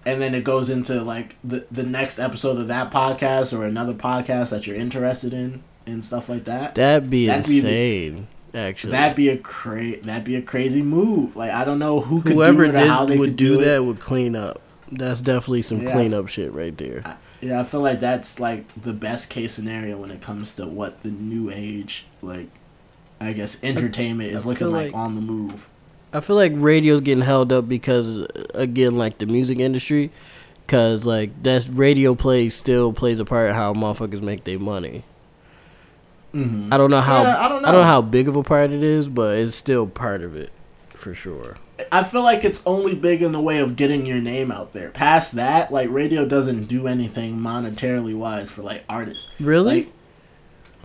and 0.06 0.20
then 0.20 0.34
it 0.34 0.44
goes 0.44 0.68
into 0.70 1.02
like 1.02 1.36
the 1.44 1.66
the 1.70 1.82
next 1.82 2.18
episode 2.18 2.58
of 2.58 2.68
that 2.68 2.90
podcast 2.90 3.56
or 3.56 3.64
another 3.64 3.94
podcast 3.94 4.50
that 4.50 4.66
you're 4.66 4.76
interested 4.76 5.32
in 5.32 5.62
and 5.86 6.04
stuff 6.04 6.28
like 6.28 6.44
that. 6.44 6.74
That'd 6.74 7.10
be 7.10 7.26
That'd 7.26 7.46
be 7.46 7.58
insane. 7.58 8.28
actually, 8.54 8.92
That'd 8.92 9.16
be 9.16 9.28
a 9.28 9.38
cra- 9.38 9.96
that'd 10.02 10.24
be 10.24 10.36
a 10.36 10.42
crazy 10.42 10.82
move. 10.82 11.36
Like 11.36 11.50
I 11.50 11.64
don't 11.64 11.78
know 11.78 12.00
who 12.00 12.22
could 12.22 12.32
whoever 12.32 12.64
or 12.64 12.72
how 12.76 13.06
did 13.06 13.14
they 13.14 13.18
would 13.18 13.36
do 13.36 13.56
do, 13.58 13.64
that 13.64 13.84
would 13.84 14.00
clean 14.00 14.34
up. 14.36 14.60
That's 14.92 15.20
definitely 15.22 15.62
some 15.62 15.82
Yeah. 15.82 15.92
cleanup 15.92 16.28
shit 16.28 16.52
right 16.52 16.76
there. 16.76 17.02
Yeah, 17.40 17.60
I 17.60 17.64
feel 17.64 17.80
like 17.80 18.00
that's 18.00 18.38
like 18.40 18.64
the 18.80 18.92
best 18.94 19.28
case 19.28 19.52
scenario 19.52 19.98
when 20.00 20.10
it 20.10 20.20
comes 20.22 20.54
to 20.56 20.66
what 20.66 21.02
the 21.02 21.10
new 21.10 21.50
age 21.50 22.06
like 22.22 22.48
I 23.20 23.32
guess 23.32 23.62
entertainment 23.64 24.30
is 24.32 24.44
I 24.44 24.48
looking 24.48 24.70
like, 24.70 24.86
like- 24.92 24.94
on 24.94 25.14
the 25.14 25.20
move. 25.20 25.68
I 26.14 26.20
feel 26.20 26.36
like 26.36 26.52
radio's 26.54 27.00
getting 27.00 27.24
held 27.24 27.52
up 27.52 27.68
because 27.68 28.26
again, 28.54 28.96
like 28.96 29.18
the 29.18 29.26
music 29.26 29.58
industry, 29.58 30.12
because 30.64 31.04
like 31.04 31.42
that 31.42 31.68
radio 31.72 32.14
play 32.14 32.48
still 32.48 32.92
plays 32.92 33.20
a 33.20 33.24
part 33.24 33.52
how 33.52 33.74
motherfuckers 33.74 34.22
make 34.22 34.44
their 34.44 34.58
money. 34.58 35.04
Mm-hmm. 36.32 36.72
I 36.72 36.76
don't 36.76 36.90
know 36.90 37.00
how 37.00 37.22
Yeah, 37.22 37.44
I 37.44 37.48
don't 37.48 37.62
know. 37.62 37.68
I 37.68 37.72
don't 37.72 37.80
know 37.82 37.86
how 37.86 38.02
big 38.02 38.28
of 38.28 38.36
a 38.36 38.42
part 38.42 38.70
it 38.70 38.82
is, 38.82 39.08
but 39.08 39.38
it's 39.38 39.54
still 39.54 39.86
part 39.86 40.22
of 40.22 40.36
it 40.36 40.50
for 40.94 41.14
sure. 41.14 41.58
I 41.90 42.04
feel 42.04 42.22
like 42.22 42.44
it's 42.44 42.64
only 42.66 42.94
big 42.94 43.22
in 43.22 43.32
the 43.32 43.40
way 43.40 43.58
of 43.60 43.76
getting 43.76 44.06
your 44.06 44.20
name 44.20 44.50
out 44.52 44.72
there. 44.72 44.90
Past 44.90 45.32
that, 45.32 45.72
like 45.72 45.90
radio 45.90 46.26
doesn't 46.26 46.64
do 46.64 46.86
anything 46.86 47.38
monetarily 47.38 48.16
wise 48.16 48.50
for 48.50 48.62
like 48.62 48.84
artists. 48.88 49.30
Really? 49.40 49.84
Like, 49.84 49.92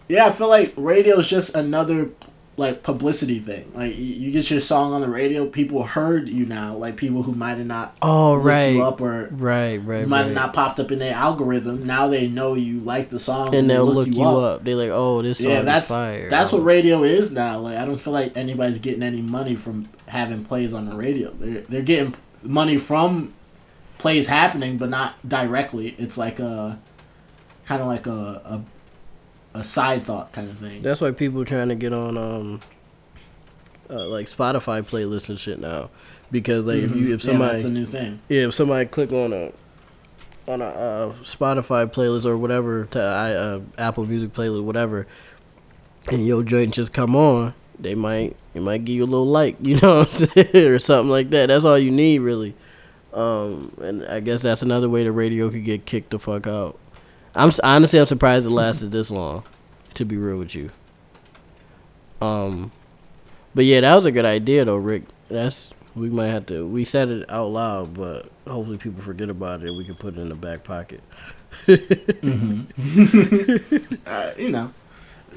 Yeah, 0.08 0.26
I 0.26 0.32
feel 0.32 0.50
like 0.50 0.74
radio 0.76 1.18
is 1.20 1.28
just 1.28 1.56
another 1.56 2.10
like 2.60 2.84
publicity 2.84 3.39
thing. 3.39 3.72
Like 3.74 3.97
you, 3.97 4.03
you 4.05 4.32
get 4.32 4.51
your 4.51 4.60
song 4.60 4.93
on 4.93 5.01
the 5.01 5.10
radio, 5.10 5.47
people 5.47 5.84
heard 5.84 6.30
you 6.30 6.45
now. 6.45 6.76
Like 6.76 6.95
people 6.97 7.24
who 7.24 7.34
might 7.34 7.57
have 7.57 7.66
not 7.66 7.97
Oh 8.01 8.36
right, 8.36 8.76
you 8.76 8.84
up 8.84 9.01
or 9.01 9.30
right, 9.32 9.78
right, 9.78 10.07
might 10.07 10.18
have 10.20 10.28
right. 10.28 10.36
not 10.36 10.53
popped 10.53 10.80
up 10.80 10.91
in 10.91 10.99
their 10.99 11.14
algorithm. 11.16 11.88
Now 11.88 12.07
they 12.07 12.28
know 12.28 12.53
you 12.53 12.80
like 12.82 13.10
the 13.10 13.20
song 13.20 13.55
and 13.55 13.70
they 13.70 13.74
they'll 13.74 13.86
look 13.86 14.07
you 14.07 14.24
up. 14.24 14.64
They're 14.64 14.76
like, 14.76 14.91
oh, 14.91 15.22
this 15.22 15.39
song 15.39 15.51
Yeah, 15.51 15.62
that's 15.64 15.89
is 15.89 15.95
fire. 15.95 16.30
that's 16.30 16.53
Oh. 16.53 16.57
what 16.57 16.66
radio 16.66 17.03
is 17.03 17.32
now. 17.32 17.60
Like 17.60 17.78
I 17.78 17.86
don't 17.86 17.97
feel 17.97 18.14
like 18.14 18.38
anybody's 18.38 18.78
getting 18.78 19.03
any 19.03 19.22
money 19.22 19.55
from 19.55 19.88
having 20.07 20.45
plays 20.45 20.74
on 20.74 20.88
the 20.89 20.95
radio. 20.95 21.32
They're 21.32 21.62
they're 21.62 21.82
getting 21.82 22.14
money 22.43 22.78
from 22.78 23.34
plays 23.97 24.28
happening, 24.28 24.78
but 24.78 24.89
not 24.89 25.16
directly. 25.28 25.95
It's 25.97 26.18
like 26.18 26.39
a 26.39 26.80
kind 27.66 27.82
of 27.82 27.88
like 27.88 28.07
a, 28.07 28.12
a 28.45 28.62
a 29.54 29.64
side 29.64 30.04
thought 30.04 30.32
kind 30.32 30.50
of 30.50 30.58
thing. 30.58 30.82
That's 30.82 31.02
why 31.02 31.12
people 31.12 31.41
are 31.41 31.45
trying 31.45 31.70
to 31.70 31.76
get 31.76 31.93
on 31.93 32.18
um 32.18 32.60
uh, 33.89 34.08
like 34.08 34.28
Spotify 34.28 34.84
playlists 34.84 35.30
and 35.30 35.39
shit 35.39 35.60
now, 35.60 35.89
because 36.32 36.68
like 36.68 36.78
if 36.78 36.95
you 36.95 37.14
if 37.14 37.24
yeah, 37.24 37.32
somebody 37.32 37.54
that's 37.54 37.64
a 37.66 37.70
new 37.70 37.86
thing. 37.86 38.22
yeah 38.30 38.47
if 38.47 38.54
somebody 38.54 38.88
click 38.88 39.12
on 39.12 39.34
a 39.34 39.52
on 40.47 40.62
a 40.62 40.66
uh, 40.66 41.14
Spotify 41.24 41.91
playlist 41.91 42.26
or 42.26 42.38
whatever 42.38 42.86
to 42.86 43.02
I 43.02 43.34
uh, 43.34 43.62
Apple 43.78 44.06
Music 44.06 44.34
playlist 44.34 44.64
whatever, 44.64 45.08
and 46.08 46.26
your 46.26 46.43
joint 46.43 46.74
just 46.74 46.93
come 46.93 47.16
on, 47.16 47.54
they 47.80 47.95
might 47.95 48.36
it 48.54 48.62
might 48.62 48.86
give 48.86 48.95
you 48.95 49.04
a 49.04 49.06
little 49.06 49.28
like 49.28 49.58
you 49.62 49.78
know 49.78 50.00
what 50.00 50.22
I'm 50.22 50.28
saying 50.28 50.68
or 50.68 50.80
something 50.80 51.10
like 51.10 51.30
that. 51.32 51.47
That's 51.47 51.66
all 51.66 51.78
you 51.78 51.91
need 51.91 52.20
really. 52.20 52.56
Um, 53.12 53.74
and 53.82 54.06
I 54.06 54.20
guess 54.20 54.43
that's 54.43 54.62
another 54.62 54.88
way 54.88 55.04
the 55.04 55.12
radio 55.12 55.50
could 55.50 55.66
get 55.66 55.86
kicked 55.86 56.12
the 56.12 56.20
fuck 56.20 56.45
out. 56.45 56.78
I'm 57.36 57.52
honestly 57.64 58.00
I'm 58.00 58.06
surprised 58.06 58.46
it 58.46 58.52
lasted 58.52 58.92
this 58.92 59.12
long. 59.12 59.44
To 59.96 60.06
be 60.06 60.18
real 60.18 60.38
with 60.38 60.56
you. 60.56 60.70
Um, 62.22 62.72
but 63.56 63.66
yeah, 63.66 63.82
that 63.82 63.96
was 63.96 64.06
a 64.06 64.12
good 64.12 64.26
idea 64.26 64.66
though, 64.66 64.78
Rick. 64.78 65.04
That's 65.30 65.72
we 65.96 66.10
might 66.10 66.28
have 66.28 66.46
to. 66.48 66.66
We 66.66 66.86
said 66.86 67.10
it 67.10 67.30
out 67.30 67.48
loud, 67.48 67.94
but 67.94 68.30
hopefully 68.48 68.78
people 68.78 69.02
forget 69.02 69.30
about 69.30 69.64
it. 69.64 69.74
We 69.74 69.84
can 69.84 69.96
put 69.96 70.16
it 70.16 70.22
in 70.22 70.30
the 70.30 70.36
back 70.36 70.64
pocket. 70.64 71.02
Uh, 74.06 74.32
you 74.38 74.50
know, 74.50 74.72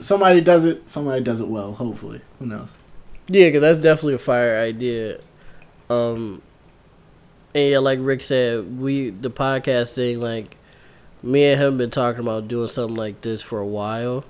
somebody 0.00 0.40
does 0.40 0.64
it. 0.64 0.88
Somebody 0.88 1.22
does 1.22 1.40
it 1.40 1.48
well. 1.48 1.72
Hopefully, 1.72 2.20
who 2.38 2.46
knows? 2.46 2.70
Yeah, 3.28 3.48
because 3.48 3.62
that's 3.62 3.78
definitely 3.78 4.14
a 4.14 4.18
fire 4.18 4.58
idea. 4.58 5.20
Um, 5.90 6.42
and 7.54 7.70
yeah, 7.70 7.78
like 7.78 7.98
Rick 8.00 8.22
said, 8.22 8.78
we 8.78 9.10
the 9.10 9.30
podcast 9.30 9.94
thing, 9.94 10.20
like 10.20 10.56
me 11.22 11.44
and 11.44 11.60
him 11.60 11.78
been 11.78 11.90
talking 11.90 12.20
about 12.20 12.48
doing 12.48 12.68
something 12.68 12.96
like 12.96 13.20
this 13.20 13.42
for 13.42 13.58
a 13.58 13.66
while. 13.66 14.24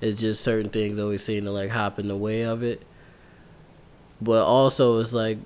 It's 0.00 0.20
just 0.20 0.42
certain 0.42 0.70
things 0.70 0.98
always 0.98 1.22
seem 1.24 1.44
to 1.44 1.50
like 1.50 1.70
hop 1.70 1.98
in 1.98 2.08
the 2.08 2.16
way 2.16 2.42
of 2.42 2.62
it. 2.62 2.82
But 4.20 4.44
also, 4.44 5.00
it's 5.00 5.12
like, 5.12 5.38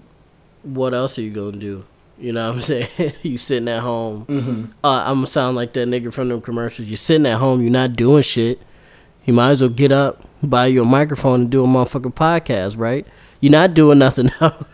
what 0.62 0.94
else 0.94 1.18
are 1.18 1.22
you 1.22 1.30
gonna 1.30 1.58
do? 1.58 1.84
You 2.18 2.32
know 2.32 2.48
what 2.48 2.54
I'm 2.56 2.60
saying? 2.96 3.12
you 3.22 3.38
sitting 3.38 3.68
at 3.68 3.80
home. 3.80 4.26
Mm-hmm. 4.26 4.64
Uh, 4.82 4.88
I'm 5.06 5.16
gonna 5.18 5.26
sound 5.26 5.56
like 5.56 5.72
that 5.74 5.88
nigga 5.88 6.12
from 6.12 6.28
them 6.28 6.40
commercials. 6.40 6.88
You're 6.88 6.96
sitting 6.96 7.26
at 7.26 7.38
home. 7.38 7.62
You're 7.62 7.70
not 7.70 7.94
doing 7.94 8.22
shit. 8.22 8.60
You 9.24 9.34
might 9.34 9.50
as 9.50 9.60
well 9.60 9.70
get 9.70 9.92
up, 9.92 10.26
buy 10.42 10.66
you 10.66 10.82
a 10.82 10.84
microphone, 10.84 11.42
and 11.42 11.50
do 11.50 11.64
a 11.64 11.66
motherfucking 11.66 12.14
podcast, 12.14 12.78
right? 12.78 13.06
You're 13.40 13.52
not 13.52 13.74
doing 13.74 13.98
nothing 13.98 14.30
else. 14.40 14.64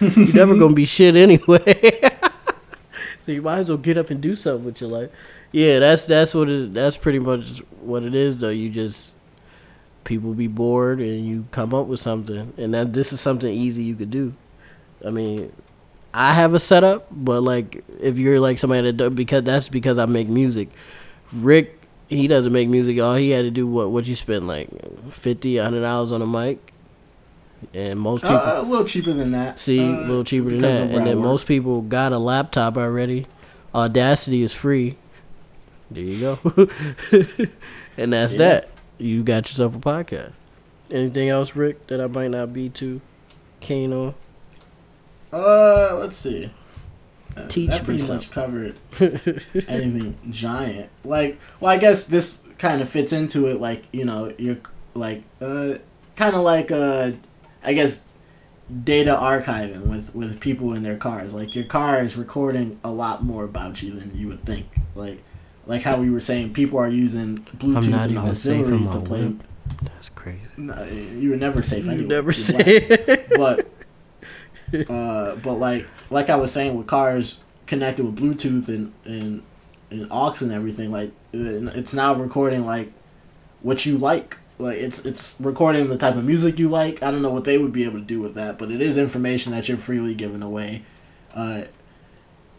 You're 0.00 0.34
never 0.34 0.56
gonna 0.56 0.74
be 0.74 0.84
shit 0.84 1.16
anyway. 1.16 2.00
You 3.34 3.42
might 3.42 3.60
as 3.60 3.68
well 3.68 3.78
get 3.78 3.98
up 3.98 4.10
and 4.10 4.20
do 4.20 4.34
something 4.36 4.64
with 4.64 4.80
your 4.80 4.90
life. 4.90 5.10
Yeah, 5.52 5.78
that's 5.78 6.06
that's 6.06 6.34
what 6.34 6.50
it. 6.50 6.74
That's 6.74 6.96
pretty 6.96 7.18
much 7.18 7.58
what 7.80 8.02
it 8.02 8.14
is, 8.14 8.38
though. 8.38 8.50
You 8.50 8.68
just 8.68 9.14
people 10.04 10.34
be 10.34 10.46
bored 10.46 11.00
and 11.00 11.26
you 11.26 11.46
come 11.50 11.74
up 11.74 11.86
with 11.86 12.00
something, 12.00 12.52
and 12.56 12.74
that 12.74 12.92
this 12.92 13.12
is 13.12 13.20
something 13.20 13.52
easy 13.52 13.84
you 13.84 13.94
could 13.94 14.10
do. 14.10 14.34
I 15.04 15.10
mean, 15.10 15.52
I 16.14 16.32
have 16.32 16.54
a 16.54 16.60
setup, 16.60 17.08
but 17.10 17.42
like 17.42 17.84
if 18.00 18.18
you're 18.18 18.40
like 18.40 18.58
somebody 18.58 18.90
that 18.90 19.10
because 19.10 19.42
that's 19.44 19.68
because 19.68 19.98
I 19.98 20.06
make 20.06 20.28
music. 20.28 20.70
Rick, 21.32 21.78
he 22.08 22.28
doesn't 22.28 22.52
make 22.52 22.68
music. 22.68 22.98
All 23.00 23.16
he 23.16 23.30
had 23.30 23.42
to 23.42 23.50
do 23.50 23.66
what 23.66 23.90
what 23.90 24.06
you 24.06 24.14
spend 24.14 24.48
like 24.48 24.68
fifty, 25.10 25.58
hundred 25.58 25.82
dollars 25.82 26.12
on 26.12 26.22
a 26.22 26.26
mic, 26.26 26.72
and 27.74 27.98
most 27.98 28.22
people 28.22 28.36
Uh, 28.36 28.60
a 28.60 28.62
little 28.62 28.86
cheaper 28.86 29.12
than 29.12 29.30
that. 29.32 29.58
see 29.58 29.78
Uh, 29.80 30.00
a 30.00 30.06
little 30.06 30.24
cheaper 30.24 30.50
than 30.50 30.58
that. 30.58 30.90
And 30.90 31.06
then 31.06 31.18
most 31.18 31.46
people 31.46 31.80
got 31.82 32.12
a 32.12 32.18
laptop 32.18 32.76
already. 32.76 33.26
Audacity 33.74 34.42
is 34.42 34.52
free. 34.52 34.96
There 35.90 36.02
you 36.02 36.20
go, 36.20 36.38
and 37.96 38.12
that's 38.12 38.32
Yeah. 38.34 38.38
that. 38.38 38.68
You 38.98 39.22
got 39.22 39.48
yourself 39.48 39.76
a 39.76 39.78
podcast. 39.78 40.32
Anything 40.90 41.28
else, 41.28 41.54
Rick, 41.54 41.86
that 41.88 42.00
I 42.00 42.06
might 42.06 42.30
not 42.30 42.52
be 42.52 42.68
too 42.68 43.00
keen 43.60 43.92
on? 43.92 44.14
Uh, 45.32 45.96
let's 46.00 46.16
see. 46.16 46.50
Uh, 47.36 47.46
Teach 47.48 47.70
that 47.70 47.84
pretty 47.84 48.06
much 48.10 48.30
covered 48.30 48.76
anything 49.68 50.16
giant. 50.30 50.88
Like, 51.04 51.38
well, 51.60 51.70
I 51.72 51.76
guess 51.76 52.04
this 52.04 52.42
kind 52.58 52.80
of 52.80 52.88
fits 52.88 53.12
into 53.12 53.46
it. 53.46 53.60
Like, 53.60 53.84
you 53.92 54.04
know, 54.04 54.32
you're 54.38 54.56
like, 54.94 55.22
uh, 55.40 55.74
kind 56.14 56.34
of 56.34 56.42
like, 56.42 56.70
uh, 56.72 57.12
I 57.66 57.74
guess, 57.74 58.04
data 58.84 59.16
archiving 59.20 59.88
with 59.88 60.14
with 60.14 60.40
people 60.40 60.72
in 60.74 60.82
their 60.82 60.96
cars. 60.96 61.34
Like, 61.34 61.54
your 61.54 61.64
car 61.64 62.00
is 62.00 62.16
recording 62.16 62.80
a 62.82 62.90
lot 62.90 63.22
more 63.22 63.44
about 63.44 63.82
you 63.82 63.90
than 63.92 64.12
you 64.16 64.28
would 64.28 64.40
think. 64.40 64.66
Like, 64.94 65.22
like 65.66 65.82
how 65.82 65.98
we 66.00 66.08
were 66.10 66.20
saying, 66.20 66.54
people 66.54 66.78
are 66.78 66.88
using 66.88 67.38
Bluetooth 67.58 67.84
I'm 67.84 67.90
not 67.90 68.08
and 68.08 68.18
safe 68.38 68.66
auxiliary 68.66 68.78
to 68.92 69.00
play. 69.00 69.26
whip. 69.28 69.42
That's 69.82 70.08
crazy. 70.10 70.40
No, 70.56 70.84
you 70.84 71.30
were 71.30 71.36
never 71.36 71.60
safe 71.60 71.84
You 71.84 71.90
anyway. 71.90 72.06
never 72.08 72.30
You're 72.30 72.34
say 72.34 73.26
but 73.36 73.68
uh, 74.90 75.36
but 75.36 75.54
like 75.54 75.86
like 76.10 76.30
I 76.30 76.36
was 76.36 76.52
saying 76.52 76.76
with 76.76 76.86
cars 76.86 77.40
connected 77.66 78.04
with 78.04 78.16
Bluetooth 78.16 78.68
and 78.68 78.92
and 79.04 79.42
and 79.90 80.06
aux 80.10 80.34
and 80.40 80.52
everything, 80.52 80.90
like 80.90 81.08
uh, 81.34 81.70
it's 81.74 81.92
now 81.94 82.14
recording 82.14 82.64
like 82.64 82.92
what 83.62 83.84
you 83.86 83.98
like. 83.98 84.38
Like 84.58 84.78
it's 84.78 85.04
it's 85.04 85.38
recording 85.40 85.88
the 85.88 85.98
type 85.98 86.14
of 86.16 86.24
music 86.24 86.58
you 86.58 86.68
like. 86.68 87.02
I 87.02 87.10
don't 87.10 87.20
know 87.22 87.30
what 87.32 87.44
they 87.44 87.58
would 87.58 87.72
be 87.72 87.84
able 87.84 87.98
to 87.98 88.04
do 88.04 88.20
with 88.20 88.34
that, 88.34 88.58
but 88.58 88.70
it 88.70 88.80
is 88.80 88.96
information 88.96 89.52
that 89.52 89.68
you're 89.68 89.76
freely 89.76 90.14
giving 90.14 90.42
away. 90.42 90.82
Uh, 91.34 91.64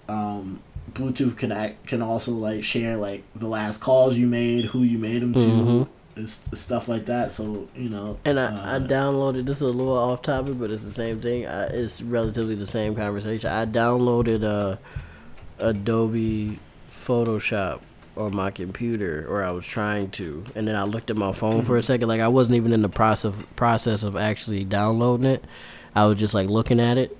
um, 0.07 0.61
Bluetooth 0.93 1.35
can 1.37 1.51
act, 1.51 1.87
can 1.87 2.01
also 2.01 2.31
like 2.31 2.63
share 2.63 2.97
like 2.97 3.23
the 3.35 3.47
last 3.47 3.81
calls 3.81 4.15
you 4.17 4.27
made, 4.27 4.65
who 4.65 4.83
you 4.83 4.97
made 4.99 5.21
them 5.21 5.33
to, 5.33 5.39
Mhm. 5.39 5.87
is 6.15 6.41
stuff 6.53 6.87
like 6.87 7.05
that. 7.07 7.31
So 7.31 7.67
you 7.75 7.89
know, 7.89 8.17
And 8.25 8.39
I, 8.39 8.45
I 8.45 8.75
uh, 8.75 8.79
downloaded 8.87 9.45
this 9.47 9.57
is 9.57 9.61
a 9.63 9.65
little 9.65 9.97
off 9.97 10.21
topic, 10.21 10.59
but 10.59 10.69
it's 10.71 10.83
the 10.83 10.91
same 10.91 11.19
thing. 11.19 11.47
I, 11.47 11.63
it's 11.65 12.01
relatively 12.03 12.55
the 12.55 12.67
same 12.67 12.95
conversation. 12.95 13.49
I 13.49 13.65
downloaded 13.65 14.43
uh, 14.43 14.77
Adobe 15.59 16.59
Photoshop 16.91 17.79
on 18.17 18.35
my 18.35 18.51
computer, 18.51 19.25
or 19.29 19.43
I 19.43 19.51
was 19.51 19.65
trying 19.65 20.09
to, 20.11 20.43
and 20.55 20.67
then 20.67 20.75
I 20.75 20.83
looked 20.83 21.09
at 21.09 21.17
my 21.17 21.31
phone 21.31 21.63
for 21.63 21.77
a 21.77 21.83
second. 21.83 22.07
Like 22.07 22.21
I 22.21 22.27
wasn't 22.27 22.57
even 22.57 22.73
in 22.73 22.81
the 22.81 22.89
process 22.89 23.33
process 23.55 24.03
of 24.03 24.15
actually 24.15 24.63
downloading 24.65 25.29
it. 25.29 25.43
I 25.95 26.05
was 26.05 26.19
just 26.19 26.33
like 26.33 26.49
looking 26.49 26.79
at 26.79 26.97
it, 26.97 27.17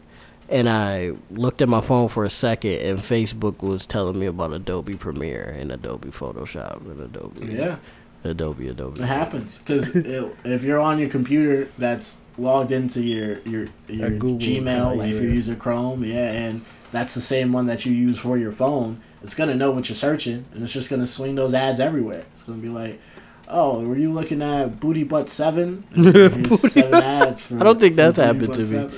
and 0.50 0.70
I 0.70 1.14
looked 1.32 1.62
at 1.62 1.70
my 1.70 1.82
phone 1.82 2.10
for 2.10 2.26
a 2.26 2.30
second, 2.30 2.80
and 2.80 3.00
Facebook 3.00 3.62
was 3.62 3.86
telling 3.86 4.20
me 4.20 4.26
about 4.26 4.54
Adobe 4.54 4.96
Premiere 4.96 5.56
and 5.58 5.72
Adobe 5.72 6.10
Photoshop 6.10 6.82
and 6.82 7.02
Adobe. 7.02 7.46
yeah. 7.46 7.78
Adobe, 8.24 8.68
Adobe. 8.68 9.02
It 9.02 9.06
happens 9.06 9.60
because 9.60 9.96
if 9.96 10.64
you're 10.64 10.80
on 10.80 11.00
your 11.00 11.10
computer 11.10 11.70
that's 11.78 12.20
logged 12.38 12.72
into 12.72 13.02
your 13.02 13.40
your 13.40 13.68
your 13.88 14.10
Google 14.10 14.38
Gmail, 14.38 14.62
account, 14.62 14.98
like 14.98 15.10
if 15.10 15.16
you're 15.16 15.26
yeah. 15.26 15.34
using 15.34 15.56
Chrome, 15.58 16.04
yeah, 16.04 16.32
and 16.32 16.66
that's 16.92 17.14
the 17.16 17.22
same 17.22 17.52
one 17.52 17.68
that 17.68 17.86
you 17.86 17.94
use 17.94 18.18
for 18.18 18.38
your 18.38 18.52
phone. 18.52 19.02
It's 19.24 19.36
gonna 19.36 19.56
know 19.56 19.72
what 19.72 19.90
you're 19.90 19.96
searching, 19.96 20.46
and 20.54 20.64
it's 20.64 20.74
just 20.74 20.90
gonna 20.90 21.08
swing 21.08 21.36
those 21.36 21.54
ads 21.54 21.80
everywhere. 21.80 22.24
It's 22.34 22.44
gonna 22.44 22.60
be 22.60 22.70
like, 22.70 23.00
"Oh, 23.48 23.80
were 23.82 23.98
you 23.98 24.14
looking 24.14 24.42
at 24.42 24.80
Booty 24.80 25.04
Butt 25.04 25.30
7? 25.30 25.84
Here's 25.94 26.72
seven 26.72 26.94
ads 27.04 27.42
for, 27.42 27.56
I 27.56 27.60
don't 27.64 27.80
think 27.80 27.96
that's 27.96 28.18
happened 28.18 28.54
to 28.54 28.60
me. 28.60 28.66
7. 28.66 28.92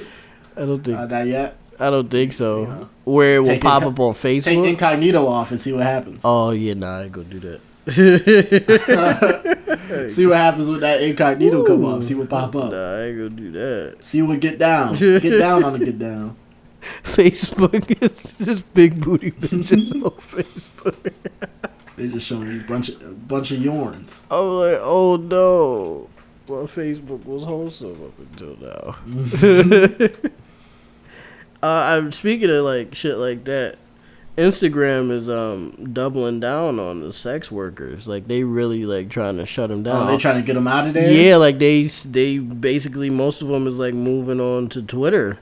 I 0.57 0.61
don't 0.61 0.83
think 0.83 0.97
Uh, 0.97 1.05
not 1.05 1.27
yet. 1.27 1.55
I 1.79 1.89
don't 1.89 2.09
think 2.11 2.33
so. 2.33 2.89
Where 3.05 3.37
it 3.37 3.43
will 3.43 3.59
pop 3.59 3.83
inco- 3.83 3.91
up 3.93 3.99
on 4.01 4.13
Facebook. 4.13 4.43
Take 4.43 4.65
incognito 4.65 5.25
off 5.25 5.51
and 5.51 5.59
see 5.59 5.71
what 5.71 5.83
happens. 5.83 6.21
oh 6.25 6.51
yeah, 6.51 6.73
nah, 6.73 6.99
I 6.99 7.03
ain't 7.03 7.11
gonna 7.13 7.27
do 7.27 7.39
that. 7.39 7.61
See 10.09 10.27
what 10.27 10.37
happens 10.37 10.69
when 10.69 10.81
that 10.81 11.01
incognito 11.01 11.63
come 11.63 11.85
up. 11.85 12.03
See 12.03 12.13
what 12.13 12.29
pop 12.29 12.55
up. 12.55 12.71
Nah, 12.71 12.97
I 12.97 13.01
ain't 13.05 13.17
gonna 13.17 13.29
do 13.29 13.51
that. 13.53 13.97
See 14.01 14.21
what 14.21 14.39
get 14.39 14.59
down. 14.59 14.95
Get 14.97 15.39
down 15.39 15.63
on 15.63 15.73
the 15.73 15.79
get 15.85 15.97
down. 15.97 16.35
Facebook 17.03 18.01
is 18.01 18.33
just 18.43 18.73
big 18.73 19.03
booty 19.03 19.31
bitches 19.31 19.91
on 20.03 20.11
Facebook. 20.11 21.13
They 21.95 22.07
just 22.07 22.25
showing 22.25 22.51
you 22.51 22.61
a 22.61 22.63
bunch 22.63 22.89
of 22.89 23.01
a 23.03 23.11
bunch 23.11 23.51
of 23.51 23.59
yarns. 23.59 24.25
I'm 24.31 24.59
like, 24.59 24.79
oh 24.81 25.17
no. 25.17 26.09
Well, 26.47 26.65
Facebook 26.65 27.25
was 27.25 27.43
wholesome 27.43 28.05
up 28.05 28.17
until 28.17 28.55
now. 28.57 28.95
uh, 31.61 31.95
I'm 31.95 32.11
speaking 32.11 32.49
of 32.49 32.63
like 32.63 32.95
shit 32.95 33.17
like 33.17 33.43
that, 33.45 33.77
Instagram 34.39 35.11
is 35.11 35.29
um 35.29 35.91
doubling 35.91 36.39
down 36.39 36.79
on 36.79 37.01
the 37.01 37.11
sex 37.11 37.51
workers. 37.51 38.07
Like 38.07 38.27
they 38.27 38.43
really 38.43 38.85
like 38.85 39.09
trying 39.09 39.37
to 39.37 39.45
shut 39.45 39.69
them 39.69 39.83
down. 39.83 40.07
Oh, 40.07 40.11
they 40.11 40.17
trying 40.17 40.39
to 40.39 40.45
get 40.45 40.53
them 40.53 40.67
out 40.67 40.87
of 40.87 40.93
there. 40.93 41.11
Yeah, 41.11 41.35
like 41.35 41.59
they 41.59 41.83
they 41.83 42.37
basically 42.37 43.09
most 43.09 43.41
of 43.41 43.49
them 43.49 43.67
is 43.67 43.77
like 43.77 43.93
moving 43.93 44.39
on 44.39 44.69
to 44.69 44.81
Twitter. 44.81 45.37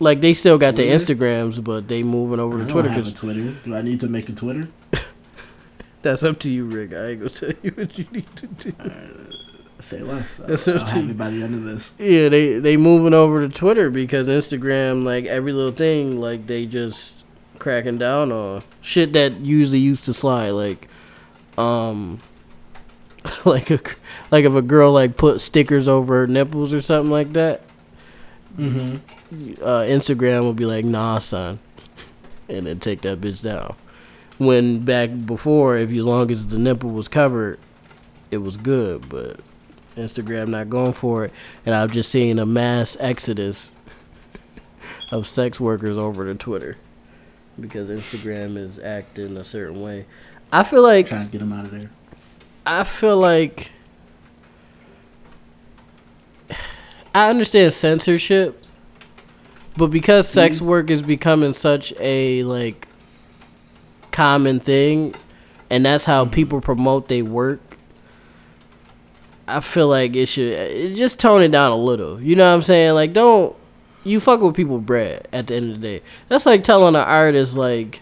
Like 0.00 0.20
they 0.20 0.34
still 0.34 0.58
got 0.58 0.74
their 0.76 0.94
Instagrams, 0.94 1.62
but 1.62 1.88
they 1.88 2.02
moving 2.02 2.40
over 2.40 2.56
I 2.56 2.60
to 2.60 2.64
don't 2.64 2.72
Twitter 2.72 2.88
have 2.88 2.98
a 2.98 3.02
because 3.02 3.20
Twitter. 3.20 3.50
Do 3.64 3.74
I 3.74 3.82
need 3.82 4.00
to 4.00 4.08
make 4.08 4.28
a 4.28 4.32
Twitter? 4.32 4.68
that's 6.02 6.22
up 6.22 6.38
to 6.40 6.50
you, 6.50 6.64
Rick. 6.66 6.92
I 6.92 7.10
ain't 7.10 7.20
gonna 7.20 7.30
tell 7.30 7.52
you 7.62 7.70
what 7.72 7.96
you 7.98 8.06
need 8.12 8.36
to 8.36 8.46
do. 8.48 8.72
Say 9.78 10.02
less. 10.02 10.40
I'll, 10.40 10.46
That's 10.48 10.66
up 10.68 10.80
I'll 10.80 10.86
to 10.86 10.92
have 10.94 11.04
you. 11.04 11.10
it 11.10 11.18
by 11.18 11.30
the 11.30 11.42
end 11.42 11.54
of 11.54 11.64
this. 11.64 11.94
Yeah, 11.98 12.28
they 12.28 12.58
they 12.58 12.76
moving 12.76 13.14
over 13.14 13.46
to 13.46 13.48
Twitter 13.52 13.90
because 13.90 14.28
Instagram, 14.28 15.04
like 15.04 15.26
every 15.26 15.52
little 15.52 15.72
thing, 15.72 16.20
like 16.20 16.46
they 16.46 16.66
just 16.66 17.24
cracking 17.58 17.98
down 17.98 18.32
on 18.32 18.62
shit 18.80 19.12
that 19.12 19.40
usually 19.40 19.78
used 19.80 20.04
to 20.06 20.12
slide, 20.12 20.50
like, 20.50 20.88
um, 21.56 22.18
like 23.44 23.70
a 23.70 23.78
like 24.30 24.44
if 24.44 24.54
a 24.54 24.62
girl 24.62 24.92
like 24.92 25.16
put 25.16 25.40
stickers 25.40 25.86
over 25.88 26.20
her 26.20 26.26
nipples 26.26 26.74
or 26.74 26.82
something 26.82 27.10
like 27.12 27.32
that, 27.34 27.62
Mm-hmm. 28.58 28.98
Uh, 29.32 29.84
Instagram 29.86 30.42
will 30.42 30.54
be 30.54 30.66
like, 30.66 30.84
nah, 30.84 31.18
son, 31.18 31.58
and 32.48 32.66
then 32.66 32.78
take 32.78 33.00
that 33.02 33.20
bitch 33.20 33.42
down. 33.42 33.74
When 34.38 34.80
back 34.84 35.10
before, 35.26 35.76
if 35.76 35.90
you 35.90 36.00
as 36.00 36.06
long 36.06 36.30
as 36.30 36.46
the 36.48 36.58
nipple 36.58 36.90
was 36.90 37.08
covered, 37.08 37.58
it 38.30 38.38
was 38.38 38.56
good, 38.56 39.08
but 39.08 39.40
Instagram 39.96 40.48
not 40.48 40.68
going 40.68 40.92
for 40.92 41.24
it, 41.26 41.32
and 41.64 41.74
I've 41.74 41.92
just 41.92 42.10
seen 42.10 42.38
a 42.38 42.46
mass 42.46 42.96
exodus 43.00 43.72
of 45.12 45.26
sex 45.26 45.60
workers 45.60 45.96
over 45.96 46.24
to 46.24 46.34
Twitter 46.34 46.76
because 47.60 47.88
Instagram 47.88 48.56
is 48.56 48.78
acting 48.78 49.36
a 49.36 49.44
certain 49.44 49.80
way. 49.80 50.06
I 50.52 50.64
feel 50.64 50.82
like 50.82 51.06
Trying 51.06 51.26
to 51.26 51.32
get 51.32 51.38
them 51.38 51.52
out 51.52 51.66
of 51.66 51.70
there. 51.70 51.90
I 52.66 52.84
feel 52.84 53.16
like 53.16 53.70
I 57.14 57.30
understand 57.30 57.72
censorship, 57.72 58.63
but 59.76 59.88
because 59.88 60.28
sex 60.28 60.56
mm-hmm. 60.56 60.66
work 60.66 60.90
is 60.90 61.02
becoming 61.02 61.52
such 61.52 61.92
a 61.98 62.44
like 62.44 62.88
common 64.10 64.60
thing, 64.60 65.14
and 65.70 65.84
that's 65.84 66.04
how 66.04 66.24
mm-hmm. 66.24 66.34
people 66.34 66.60
promote 66.60 67.08
their 67.08 67.24
work. 67.24 67.60
I 69.46 69.60
feel 69.60 69.88
like 69.88 70.16
it 70.16 70.26
should 70.26 70.52
it 70.52 70.94
just 70.94 71.20
tone 71.20 71.42
it 71.42 71.50
down 71.50 71.72
a 71.72 71.76
little. 71.76 72.20
You 72.20 72.36
know 72.36 72.48
what 72.48 72.54
I'm 72.54 72.62
saying? 72.62 72.94
Like, 72.94 73.12
don't 73.12 73.54
you 74.04 74.20
fuck 74.20 74.40
with 74.40 74.54
people 74.54 74.78
bread 74.78 75.26
at 75.32 75.48
the 75.48 75.56
end 75.56 75.72
of 75.72 75.80
the 75.80 75.98
day. 75.98 76.04
That's 76.28 76.46
like 76.46 76.62
telling 76.62 76.94
an 76.94 77.02
artist 77.02 77.56
like, 77.56 78.00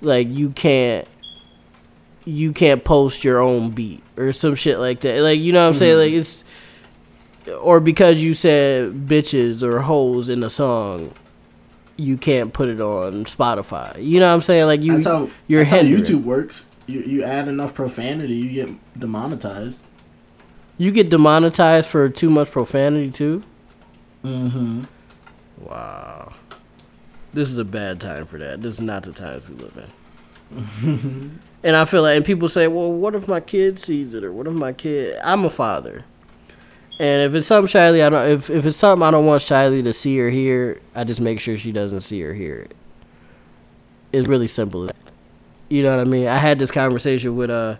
like 0.00 0.28
you 0.28 0.50
can't 0.50 1.06
you 2.24 2.52
can't 2.52 2.84
post 2.84 3.24
your 3.24 3.40
own 3.40 3.70
beat 3.70 4.02
or 4.16 4.32
some 4.32 4.54
shit 4.54 4.78
like 4.78 5.00
that. 5.00 5.22
Like 5.22 5.40
you 5.40 5.52
know 5.52 5.62
what 5.64 5.74
I'm 5.74 5.78
saying? 5.78 5.92
Mm-hmm. 5.92 6.00
Like 6.00 6.12
it's 6.12 6.44
or 7.60 7.80
because 7.80 8.22
you 8.22 8.34
said 8.34 8.92
bitches 9.06 9.62
or 9.62 9.80
hoes 9.80 10.28
in 10.28 10.40
the 10.40 10.50
song, 10.50 11.12
you 11.96 12.16
can't 12.16 12.52
put 12.52 12.68
it 12.68 12.80
on 12.80 13.24
Spotify. 13.24 14.02
You 14.02 14.20
know 14.20 14.28
what 14.28 14.34
I'm 14.34 14.42
saying? 14.42 14.66
Like 14.66 14.82
you 14.82 14.92
That's 14.94 15.06
how 15.06 15.28
you're 15.46 15.64
that's 15.64 15.82
how. 15.82 15.88
YouTube 15.88 16.24
works. 16.24 16.70
You 16.86 17.00
you 17.00 17.24
add 17.24 17.48
enough 17.48 17.74
profanity, 17.74 18.34
you 18.34 18.64
get 18.64 19.00
demonetized. 19.00 19.84
You 20.78 20.92
get 20.92 21.10
demonetized 21.10 21.88
for 21.88 22.08
too 22.08 22.30
much 22.30 22.50
profanity 22.50 23.10
too. 23.10 23.42
Mm-hmm. 24.24 24.84
Wow. 25.60 26.32
This 27.32 27.50
is 27.50 27.58
a 27.58 27.64
bad 27.64 28.00
time 28.00 28.26
for 28.26 28.38
that. 28.38 28.60
This 28.60 28.74
is 28.74 28.80
not 28.80 29.02
the 29.02 29.12
times 29.12 29.46
we 29.48 29.56
live 29.56 29.76
in. 29.76 29.90
and 31.62 31.76
I 31.76 31.84
feel 31.84 32.02
like, 32.02 32.16
and 32.16 32.24
people 32.24 32.48
say, 32.48 32.68
well, 32.68 32.90
what 32.90 33.14
if 33.14 33.28
my 33.28 33.40
kid 33.40 33.78
sees 33.78 34.14
it, 34.14 34.24
or 34.24 34.32
what 34.32 34.46
if 34.46 34.52
my 34.54 34.72
kid? 34.72 35.18
I'm 35.22 35.44
a 35.44 35.50
father, 35.50 36.04
and 36.98 37.22
if 37.22 37.34
it's 37.34 37.46
something 37.46 37.68
Shiley, 37.72 38.04
I 38.04 38.08
don't. 38.10 38.26
If 38.28 38.50
if 38.50 38.66
it's 38.66 38.76
something 38.76 39.06
I 39.06 39.10
don't 39.10 39.26
want 39.26 39.42
Shiley 39.42 39.82
to 39.84 39.92
see 39.92 40.20
or 40.20 40.30
hear, 40.30 40.80
I 40.94 41.04
just 41.04 41.20
make 41.20 41.40
sure 41.40 41.56
she 41.56 41.72
doesn't 41.72 42.00
see 42.00 42.22
or 42.24 42.34
hear 42.34 42.56
it. 42.56 42.74
It's 44.12 44.26
really 44.26 44.48
simple. 44.48 44.90
You 45.68 45.82
know 45.82 45.96
what 45.96 46.00
I 46.00 46.04
mean? 46.04 46.26
I 46.26 46.38
had 46.38 46.58
this 46.58 46.70
conversation 46.70 47.36
with 47.36 47.50
uh 47.50 47.76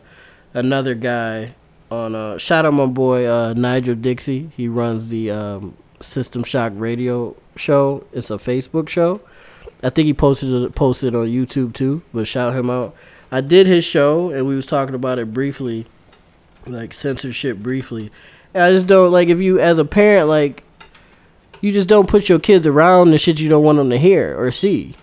another 0.54 0.94
guy 0.94 1.54
on 1.90 2.14
uh 2.14 2.38
shout 2.38 2.66
out 2.66 2.74
my 2.74 2.86
boy 2.86 3.26
uh 3.26 3.54
Nigel 3.54 3.94
Dixie. 3.94 4.50
He 4.56 4.68
runs 4.68 5.08
the 5.08 5.30
um 5.30 5.76
System 6.00 6.44
Shock 6.44 6.72
radio 6.76 7.34
show. 7.56 8.06
It's 8.12 8.30
a 8.30 8.34
Facebook 8.34 8.88
show. 8.88 9.20
I 9.82 9.90
think 9.90 10.06
he 10.06 10.14
posted 10.14 10.74
posted 10.74 11.14
on 11.14 11.26
YouTube 11.26 11.72
too, 11.72 12.02
but 12.12 12.26
shout 12.26 12.54
him 12.54 12.70
out. 12.70 12.94
I 13.32 13.40
did 13.40 13.66
his 13.66 13.84
show 13.84 14.30
and 14.30 14.46
we 14.46 14.54
was 14.54 14.66
talking 14.66 14.94
about 14.94 15.18
it 15.18 15.32
briefly, 15.32 15.86
like 16.66 16.92
censorship 16.92 17.58
briefly. 17.58 18.10
And 18.54 18.62
I 18.62 18.70
just 18.70 18.86
don't 18.86 19.12
like 19.12 19.28
if 19.28 19.40
you 19.40 19.60
as 19.60 19.78
a 19.78 19.84
parent 19.84 20.28
like 20.28 20.64
you 21.60 21.72
just 21.72 21.88
don't 21.88 22.08
put 22.08 22.28
your 22.28 22.38
kids 22.38 22.66
around 22.66 23.10
the 23.10 23.18
shit 23.18 23.40
you 23.40 23.48
don't 23.48 23.64
want 23.64 23.78
them 23.78 23.90
to 23.90 23.98
hear 23.98 24.36
or 24.38 24.50
see. 24.52 24.94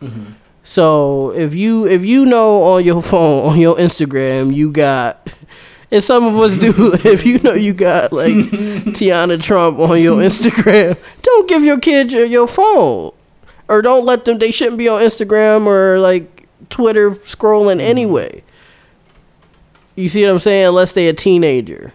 Mm-hmm. 0.00 0.32
So 0.62 1.30
if 1.32 1.54
you 1.54 1.86
if 1.86 2.04
you 2.04 2.24
know 2.26 2.62
on 2.62 2.84
your 2.84 3.02
phone 3.02 3.50
on 3.52 3.58
your 3.58 3.76
Instagram 3.76 4.54
you 4.54 4.70
got 4.70 5.32
and 5.90 6.02
some 6.02 6.24
of 6.24 6.38
us 6.38 6.56
do 6.56 6.72
if 7.04 7.24
you 7.24 7.38
know 7.40 7.52
you 7.52 7.72
got 7.72 8.12
like 8.12 8.32
Tiana 8.34 9.40
Trump 9.40 9.78
on 9.78 10.00
your 10.00 10.18
Instagram 10.18 10.96
don't 11.22 11.48
give 11.48 11.62
your 11.62 11.78
kids 11.78 12.12
your, 12.12 12.24
your 12.24 12.48
phone 12.48 13.12
or 13.68 13.82
don't 13.82 14.04
let 14.04 14.24
them 14.24 14.38
they 14.38 14.50
shouldn't 14.50 14.78
be 14.78 14.88
on 14.88 15.02
Instagram 15.02 15.66
or 15.66 15.98
like 15.98 16.34
Twitter 16.70 17.12
scrolling 17.12 17.76
mm-hmm. 17.76 17.80
anyway. 17.80 18.42
You 19.96 20.08
see 20.08 20.24
what 20.24 20.32
I'm 20.32 20.38
saying? 20.40 20.66
Unless 20.66 20.92
they 20.92 21.08
a 21.08 21.12
teenager. 21.12 21.92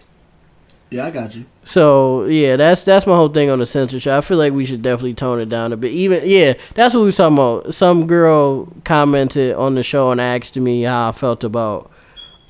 Yeah, 0.92 1.06
I 1.06 1.12
got 1.12 1.36
you. 1.36 1.46
So 1.64 2.26
yeah, 2.26 2.56
that's 2.56 2.84
that's 2.84 3.06
my 3.06 3.16
whole 3.16 3.30
thing 3.30 3.50
on 3.52 3.60
the 3.60 3.66
censorship. 3.68 4.12
I 4.12 4.22
feel 4.22 4.38
like 4.40 4.54
we 4.54 4.66
should 4.66 4.82
definitely 4.82 5.14
tone 5.14 5.40
it 5.40 5.48
down 5.48 5.72
a 5.72 5.78
bit. 5.78 5.92
Even 5.92 6.22
yeah, 6.28 6.54
that's 6.74 6.96
what 6.96 7.02
we 7.02 7.06
was 7.08 7.18
talking 7.18 7.38
about. 7.38 7.76
Some 7.76 8.08
girl 8.08 8.68
commented 8.86 9.54
on 9.56 9.76
the 9.76 9.84
show 9.84 10.10
and 10.12 10.20
asked 10.20 10.58
me 10.58 10.82
how 10.84 11.10
I 11.10 11.12
felt 11.12 11.44
about 11.44 11.92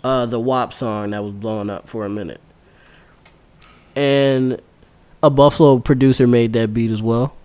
uh, 0.05 0.25
the 0.25 0.39
WAP 0.39 0.71
song 0.73 1.09
that 1.09 1.21
was 1.21 1.33
blowing 1.33 1.69
up 1.69 1.87
for 1.89 2.05
a 2.05 2.09
minute, 2.09 2.39
and 3.95 4.61
a 5.21 5.29
Buffalo 5.29 5.79
producer 5.79 6.27
made 6.27 6.53
that 6.53 6.73
beat 6.73 6.91
as 6.91 7.01
well. 7.01 7.35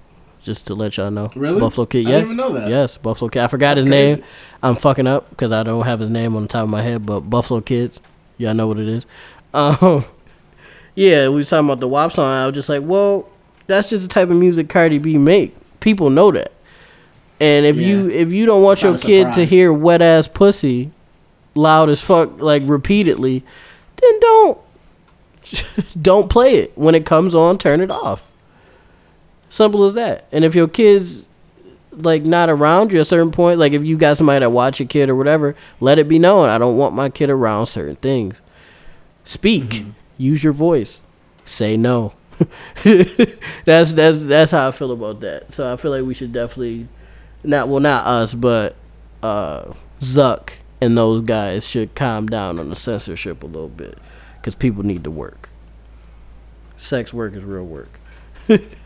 Just 0.40 0.66
to 0.66 0.74
let 0.74 0.98
y'all 0.98 1.10
know, 1.10 1.30
Really? 1.34 1.58
Buffalo 1.58 1.86
Kid. 1.86 2.06
I 2.06 2.10
Yes, 2.10 2.20
didn't 2.20 2.24
even 2.24 2.36
know 2.36 2.52
that. 2.52 2.68
Yes, 2.68 2.98
Buffalo 2.98 3.30
Kid. 3.30 3.40
I 3.42 3.48
forgot 3.48 3.76
That's 3.76 3.86
his 3.86 3.90
name. 3.90 4.22
I'm 4.62 4.76
fucking 4.76 5.06
up 5.06 5.30
because 5.30 5.52
I 5.52 5.62
don't 5.62 5.84
have 5.86 6.00
his 6.00 6.10
name 6.10 6.36
on 6.36 6.42
the 6.42 6.48
top 6.48 6.64
of 6.64 6.68
my 6.68 6.82
head. 6.82 7.06
But 7.06 7.20
Buffalo 7.20 7.62
Kids, 7.62 8.00
y'all 8.36 8.52
know 8.52 8.66
what 8.68 8.78
it 8.78 8.86
is. 8.88 9.06
Um, 9.54 10.04
yeah, 10.94 11.28
we 11.28 11.36
was 11.36 11.50
talking 11.50 11.66
about 11.66 11.80
the 11.80 11.88
WAP 11.88 12.12
song. 12.12 12.24
I 12.24 12.46
was 12.46 12.54
just 12.54 12.68
like, 12.68 12.82
well, 12.84 13.28
that's 13.66 13.88
just 13.90 14.02
the 14.02 14.08
type 14.08 14.30
of 14.30 14.36
music 14.36 14.68
Cardi 14.68 14.98
B 14.98 15.18
make. 15.18 15.54
People 15.80 16.10
know 16.10 16.30
that. 16.32 16.52
And 17.40 17.66
if 17.66 17.78
you 17.78 18.08
if 18.10 18.32
you 18.32 18.46
don't 18.46 18.62
want 18.62 18.82
your 18.82 18.96
kid 18.96 19.34
to 19.34 19.44
hear 19.44 19.72
wet 19.72 20.00
ass 20.00 20.28
pussy 20.28 20.92
loud 21.54 21.88
as 21.88 22.00
fuck 22.00 22.40
like 22.40 22.62
repeatedly, 22.64 23.42
then 24.00 24.20
don't 24.20 24.58
don't 26.02 26.30
play 26.30 26.56
it. 26.56 26.72
When 26.76 26.94
it 26.94 27.04
comes 27.04 27.34
on, 27.34 27.58
turn 27.58 27.80
it 27.80 27.90
off. 27.90 28.26
Simple 29.48 29.84
as 29.84 29.94
that. 29.94 30.26
And 30.32 30.44
if 30.44 30.54
your 30.54 30.68
kids 30.68 31.26
like 31.92 32.24
not 32.24 32.48
around 32.48 32.92
you 32.92 32.98
at 32.98 33.02
a 33.02 33.04
certain 33.04 33.30
point, 33.30 33.58
like 33.58 33.72
if 33.72 33.84
you 33.84 33.96
got 33.96 34.16
somebody 34.16 34.40
that 34.40 34.50
watch 34.50 34.80
your 34.80 34.88
kid 34.88 35.08
or 35.08 35.14
whatever, 35.16 35.54
let 35.80 35.98
it 35.98 36.08
be 36.08 36.18
known. 36.18 36.48
I 36.48 36.58
don't 36.58 36.76
want 36.76 36.94
my 36.94 37.08
kid 37.08 37.30
around 37.30 37.66
certain 37.66 37.96
things. 37.96 38.40
Speak. 39.24 39.84
Use 40.16 40.44
your 40.44 40.52
voice. 40.52 41.02
Say 41.44 41.76
no. 41.76 42.14
that's 43.64 43.92
that's 43.92 44.18
that's 44.24 44.50
how 44.50 44.68
I 44.68 44.70
feel 44.72 44.92
about 44.92 45.20
that. 45.20 45.52
So 45.52 45.72
I 45.72 45.76
feel 45.76 45.90
like 45.92 46.04
we 46.04 46.14
should 46.14 46.32
definitely 46.32 46.88
not 47.42 47.68
well 47.68 47.80
not 47.80 48.06
us, 48.06 48.34
but 48.34 48.76
uh 49.22 49.72
Zuck 50.00 50.54
and 50.80 50.98
those 50.98 51.20
guys 51.20 51.68
should 51.68 51.94
calm 51.94 52.26
down 52.26 52.58
on 52.58 52.68
the 52.70 52.76
censorship 52.76 53.42
a 53.42 53.46
little 53.46 53.68
bit 53.68 53.98
cuz 54.42 54.54
people 54.54 54.82
need 54.84 55.04
to 55.04 55.10
work. 55.10 55.50
Sex 56.76 57.12
work 57.12 57.34
is 57.34 57.44
real 57.44 57.64
work. 57.64 58.00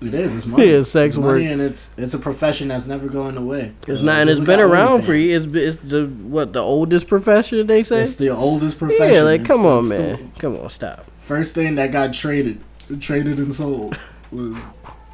It 0.00 0.14
is. 0.14 0.34
It's 0.34 0.46
money. 0.46 0.70
Yeah, 0.70 0.82
sex 0.82 1.16
It's 1.16 1.18
money 1.22 1.42
work. 1.44 1.52
and 1.52 1.60
it's 1.60 1.92
it's 1.98 2.14
a 2.14 2.18
profession 2.18 2.68
that's 2.68 2.86
never 2.86 3.06
going 3.08 3.36
away. 3.36 3.72
It's 3.86 4.02
not, 4.02 4.16
and 4.18 4.30
it's 4.30 4.40
been 4.40 4.60
around 4.60 5.02
for 5.02 5.14
years. 5.14 5.44
It's, 5.44 5.54
it's 5.54 5.76
the 5.76 6.06
what 6.06 6.52
the 6.54 6.60
oldest 6.62 7.06
profession 7.08 7.66
they 7.66 7.82
say. 7.82 8.02
It's 8.02 8.14
the 8.14 8.30
oldest 8.30 8.78
profession. 8.78 9.14
yeah, 9.14 9.22
like 9.22 9.42
It's- 9.42 9.46
come 9.46 9.66
on, 9.66 9.80
it's 9.80 9.88
the 9.90 9.98
man, 9.98 10.32
come 10.38 10.56
on, 10.58 10.70
stop. 10.70 11.04
first 11.18 11.54
thing 11.54 11.74
that 11.74 11.92
got 11.92 12.14
traded, 12.14 12.60
traded 13.00 13.38
and 13.38 13.52
sold 13.54 13.96
was 14.32 14.56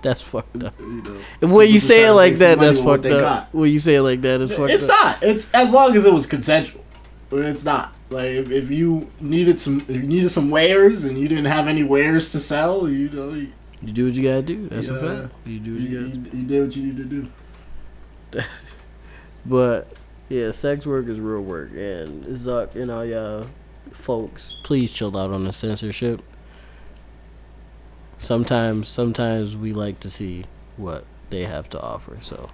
That's 0.03 0.22
fucked 0.22 0.62
up. 0.62 0.78
you 0.78 1.03
know. 1.43 1.49
When 1.49 1.68
you 1.68 1.80
say 1.80 2.07
it 2.07 2.12
like 2.12 2.37
that, 2.37 2.61
that's 2.61 2.78
fucked 2.78 3.07
up. 3.07 3.20
got. 3.20 3.55
When 3.55 3.70
you 3.70 3.80
say 3.80 3.97
it 3.97 4.03
like 4.03 4.20
that, 4.22 4.41
it's 4.41 4.55
fucked 4.55 4.70
It's 4.72 4.89
up. 4.89 4.91
not. 5.03 5.22
It's 5.24 5.51
as 5.53 5.72
long 5.72 5.97
as 5.97 6.05
it 6.05 6.12
was 6.12 6.26
consensual. 6.26 6.84
But 7.28 7.41
It's 7.41 7.64
not. 7.64 7.93
Like 8.09 8.26
if, 8.26 8.51
if 8.53 8.70
you 8.70 9.09
needed 9.20 9.59
some 9.59 9.80
if 9.80 9.91
you 9.91 10.03
needed 10.05 10.28
some 10.28 10.49
wares 10.49 11.05
and 11.05 11.18
you 11.18 11.26
didn't 11.26 11.47
have 11.47 11.66
any 11.66 11.82
wares 11.82 12.30
to 12.32 12.39
sell, 12.39 12.89
you 12.89 13.09
know, 13.11 13.32
you, 13.32 13.51
You 13.83 13.93
do 13.93 14.07
what 14.07 14.14
you 14.14 14.22
gotta 14.22 14.43
do. 14.43 14.68
That's 14.68 14.89
a 14.89 14.95
Yeah. 14.95 15.20
fact. 15.20 15.35
You 15.45 15.59
do 15.61 15.72
what 15.74 15.81
you, 15.83 15.89
you 15.89 16.01
gotta 16.01 16.16
do. 16.16 16.31
you, 16.31 16.43
you 16.43 16.47
did 16.47 16.64
what 16.64 16.77
you 16.77 16.83
needed 16.83 17.11
to 17.11 17.22
do. 18.33 18.43
But 19.49 19.93
yeah, 20.29 20.51
sex 20.51 20.87
work 20.87 21.07
is 21.07 21.20
real 21.20 21.43
work, 21.43 21.70
and 21.70 22.24
Zuck 22.24 22.74
and 22.74 22.91
all 22.91 23.05
y'all 23.05 23.47
folks, 23.93 24.57
please 24.64 24.93
chill 24.93 25.16
out 25.16 25.31
on 25.31 25.45
the 25.45 25.53
censorship. 25.53 26.20
Sometimes, 28.18 28.89
sometimes 28.89 29.55
we 29.55 29.72
like 29.72 30.01
to 30.01 30.11
see 30.11 30.47
what 30.77 31.05
they 31.31 31.45
have 31.45 31.68
to 31.70 31.81
offer, 31.81 32.18
so 32.22 32.51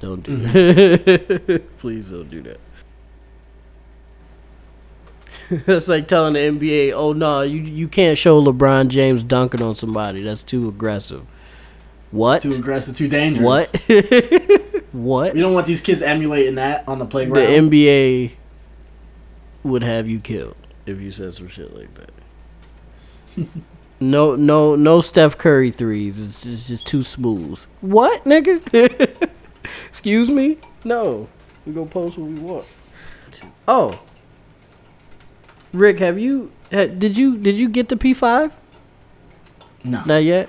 don't 0.00 0.22
do 0.22 0.38
mm-hmm. 0.38 1.52
that. 1.52 1.62
please 1.78 2.10
don't 2.10 2.30
do 2.30 2.42
that. 2.42 2.60
That's 5.66 5.88
like 5.88 6.08
telling 6.08 6.34
the 6.34 6.40
NBA, 6.40 6.92
"Oh 6.92 7.12
no, 7.12 7.42
you 7.42 7.60
you 7.60 7.88
can't 7.88 8.18
show 8.18 8.42
LeBron 8.42 8.88
James 8.88 9.24
dunking 9.24 9.62
on 9.62 9.74
somebody. 9.74 10.22
That's 10.22 10.42
too 10.42 10.68
aggressive." 10.68 11.24
What? 12.10 12.42
Too 12.42 12.52
aggressive, 12.52 12.96
too 12.96 13.08
dangerous. 13.08 13.44
What? 13.44 13.68
what? 14.92 15.34
We 15.34 15.40
don't 15.40 15.52
want 15.52 15.66
these 15.66 15.80
kids 15.80 16.00
emulating 16.00 16.54
that 16.54 16.88
on 16.88 16.98
the 16.98 17.06
playground. 17.06 17.70
The. 17.70 17.78
NBA 17.78 18.32
would 19.62 19.82
have 19.82 20.08
you 20.08 20.20
killed 20.20 20.56
if 20.86 21.00
you 21.00 21.12
said 21.12 21.34
some 21.34 21.48
shit 21.48 21.74
like 21.76 21.90
that. 21.94 22.12
no, 24.00 24.36
no, 24.36 24.74
no 24.74 25.00
Steph 25.00 25.36
Curry 25.36 25.70
threes. 25.70 26.18
It's, 26.18 26.46
it's 26.46 26.68
just 26.68 26.86
too 26.86 27.02
smooth. 27.02 27.62
What, 27.82 28.24
nigga? 28.24 29.30
Excuse 29.88 30.30
me? 30.30 30.56
No, 30.84 31.28
we 31.66 31.72
gonna 31.72 31.90
post 31.90 32.16
what 32.16 32.30
we 32.30 32.40
want. 32.40 32.66
Oh, 33.66 34.00
Rick, 35.72 35.98
have 35.98 36.18
you? 36.18 36.50
Did 36.70 37.16
you? 37.16 37.36
Did 37.38 37.56
you 37.56 37.68
get 37.68 37.88
the 37.88 37.96
P 37.96 38.14
five? 38.14 38.56
no. 39.84 40.02
Not 40.04 40.22
yet. 40.22 40.48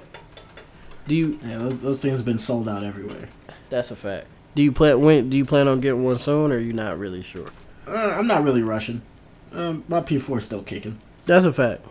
Do 1.07 1.15
you? 1.15 1.39
Yeah, 1.43 1.57
those, 1.57 1.81
those 1.81 2.01
things 2.01 2.19
have 2.19 2.25
been 2.25 2.37
sold 2.39 2.67
out 2.69 2.83
everywhere. 2.83 3.29
That's 3.69 3.91
a 3.91 3.95
fact. 3.95 4.27
Do 4.55 4.63
you 4.63 4.71
plan? 4.71 4.99
When 5.01 5.29
do 5.29 5.37
you 5.37 5.45
plan 5.45 5.67
on 5.67 5.79
getting 5.79 6.03
one 6.03 6.19
soon, 6.19 6.51
or 6.51 6.55
are 6.55 6.59
you 6.59 6.73
not 6.73 6.97
really 6.97 7.23
sure? 7.23 7.47
Uh, 7.87 8.15
I'm 8.17 8.27
not 8.27 8.43
really 8.43 8.63
rushing. 8.63 9.01
Um, 9.51 9.83
my 9.87 10.01
P4 10.01 10.37
is 10.37 10.45
still 10.45 10.61
kicking. 10.63 10.99
That's 11.25 11.45
a 11.45 11.53
fact. 11.53 11.85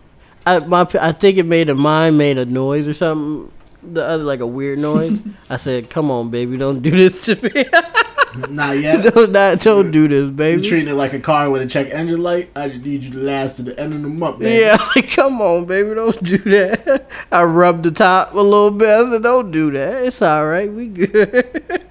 I 0.47 0.61
my 0.61 0.87
I 1.01 1.13
think 1.13 1.39
it 1.39 1.47
made 1.47 1.69
a 1.69 1.75
mine 1.75 2.17
made 2.17 2.39
a 2.39 2.45
noise 2.45 2.89
or 2.89 2.95
something. 2.95 3.53
The 3.83 4.05
other 4.05 4.25
like 4.25 4.41
a 4.41 4.47
weird 4.47 4.79
noise. 4.79 5.21
I 5.51 5.57
said, 5.57 5.91
"Come 5.91 6.11
on, 6.11 6.31
baby, 6.31 6.57
don't 6.57 6.81
do 6.81 6.91
this 6.91 7.25
to 7.27 7.37
me. 7.43 7.51
Not 8.49 8.79
yet. 8.81 9.15
don't 9.15 9.33
not 9.33 9.61
don't 9.61 9.91
do 9.91 10.09
this, 10.09 10.31
baby. 10.31 10.61
You're 10.61 10.71
treating 10.71 10.89
it 10.89 10.97
like 10.97 11.13
a 11.13 11.21
car 11.21 11.51
with 11.51 11.63
a 11.63 11.67
check 11.67 11.89
engine 11.93 12.23
light. 12.23 12.51
I 12.55 12.69
just 12.69 12.85
need 12.85 13.05
you 13.05 13.11
to 13.13 13.19
last 13.19 13.57
to 13.57 13.63
the 13.63 13.79
end 13.79 13.95
of 13.95 14.03
the 14.03 14.09
month, 14.09 14.41
man. 14.41 14.61
Yeah, 14.61 14.77
like, 14.97 15.11
"Come 15.11 15.41
on, 15.41 15.67
baby, 15.67 15.95
don't 15.95 16.23
do 16.23 16.39
that." 16.39 17.09
I 17.33 17.45
rubbed 17.45 17.85
the 17.85 17.91
top 17.91 18.33
a 18.35 18.37
little 18.37 18.71
bit. 18.71 18.89
I 18.89 19.11
said, 19.11 19.23
"Don't 19.23 19.51
do 19.51 19.71
that. 19.73 20.05
It's 20.05 20.23
all 20.23 20.47
right. 20.47 20.71
We 20.71 20.89
good." 20.89 21.85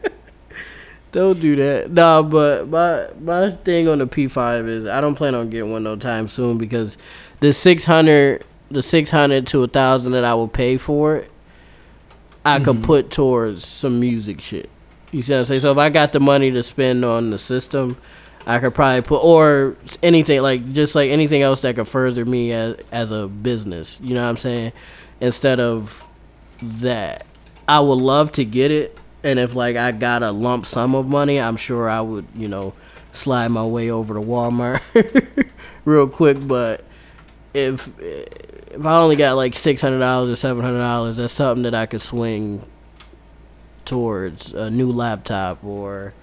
Don't 1.11 1.39
do 1.39 1.55
that. 1.55 1.91
Nah, 1.91 2.21
but 2.21 2.67
my 2.67 3.07
my 3.19 3.51
thing 3.51 3.87
on 3.87 3.99
the 3.99 4.07
P 4.07 4.27
five 4.27 4.67
is 4.67 4.85
I 4.85 5.01
don't 5.01 5.15
plan 5.15 5.33
on 5.33 5.49
getting 5.49 5.71
one 5.71 5.83
no 5.83 5.95
time 5.95 6.27
soon 6.27 6.57
because 6.57 6.97
the 7.39 7.53
six 7.53 7.85
hundred 7.85 8.45
the 8.69 8.83
six 8.83 9.09
hundred 9.09 9.47
to 9.47 9.63
a 9.63 9.67
thousand 9.67 10.11
that 10.11 10.25
I 10.25 10.33
will 10.33 10.49
pay 10.49 10.77
for 10.77 11.15
it, 11.15 11.31
I 12.45 12.59
could 12.59 12.77
mm-hmm. 12.77 12.85
put 12.85 13.09
towards 13.09 13.65
some 13.65 13.99
music 13.99 14.41
shit. 14.41 14.69
You 15.11 15.21
see 15.21 15.33
what 15.33 15.39
I'm 15.39 15.45
saying? 15.45 15.61
So 15.61 15.71
if 15.71 15.77
I 15.77 15.89
got 15.89 16.13
the 16.13 16.19
money 16.19 16.51
to 16.51 16.63
spend 16.63 17.05
on 17.05 17.29
the 17.29 17.37
system, 17.37 17.97
I 18.45 18.59
could 18.59 18.73
probably 18.73 19.01
put 19.01 19.23
or 19.23 19.75
anything 20.01 20.41
like 20.41 20.71
just 20.73 20.95
like 20.95 21.09
anything 21.09 21.41
else 21.41 21.61
that 21.61 21.75
could 21.75 21.87
further 21.87 22.25
me 22.25 22.51
as 22.51 22.75
as 22.91 23.11
a 23.11 23.27
business. 23.27 23.99
You 24.01 24.15
know 24.15 24.23
what 24.23 24.29
I'm 24.29 24.37
saying? 24.37 24.71
Instead 25.19 25.59
of 25.59 26.03
that, 26.61 27.25
I 27.67 27.79
would 27.79 27.99
love 27.99 28.31
to 28.33 28.45
get 28.45 28.71
it, 28.71 28.97
and 29.23 29.39
if 29.39 29.53
like 29.55 29.75
I 29.75 29.91
got 29.91 30.23
a 30.23 30.31
lump 30.31 30.65
sum 30.65 30.95
of 30.95 31.07
money, 31.07 31.39
I'm 31.39 31.57
sure 31.57 31.89
I 31.89 32.01
would 32.01 32.27
you 32.35 32.47
know 32.47 32.73
slide 33.11 33.49
my 33.49 33.65
way 33.65 33.89
over 33.89 34.13
to 34.13 34.21
Walmart 34.21 34.81
real 35.85 36.07
quick. 36.07 36.37
But 36.45 36.85
if 37.53 37.91
if 37.99 38.85
I 38.85 38.97
only 38.97 39.15
got 39.17 39.35
like 39.35 39.55
six 39.55 39.81
hundred 39.81 39.99
dollars 39.99 40.29
or 40.29 40.35
seven 40.35 40.63
hundred 40.63 40.79
dollars, 40.79 41.17
that's 41.17 41.33
something 41.33 41.63
that 41.63 41.75
I 41.75 41.85
could 41.85 42.01
swing 42.01 42.63
towards 43.87 44.53
a 44.53 44.69
new 44.69 44.91
laptop 44.91 45.63
or 45.63 46.13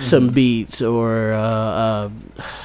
some 0.00 0.28
beats 0.30 0.80
or 0.80 1.32
uh, 1.32 1.38
uh, 1.38 2.10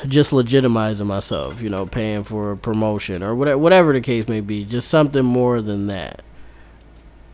just 0.07 0.31
legitimizing 0.31 1.05
myself, 1.05 1.61
you 1.61 1.69
know, 1.69 1.85
paying 1.85 2.23
for 2.23 2.51
a 2.51 2.57
promotion 2.57 3.23
or 3.23 3.35
whatever, 3.35 3.57
whatever 3.57 3.93
the 3.93 4.01
case 4.01 4.27
may 4.27 4.41
be, 4.41 4.63
just 4.63 4.87
something 4.87 5.25
more 5.25 5.61
than 5.61 5.87
that. 5.87 6.21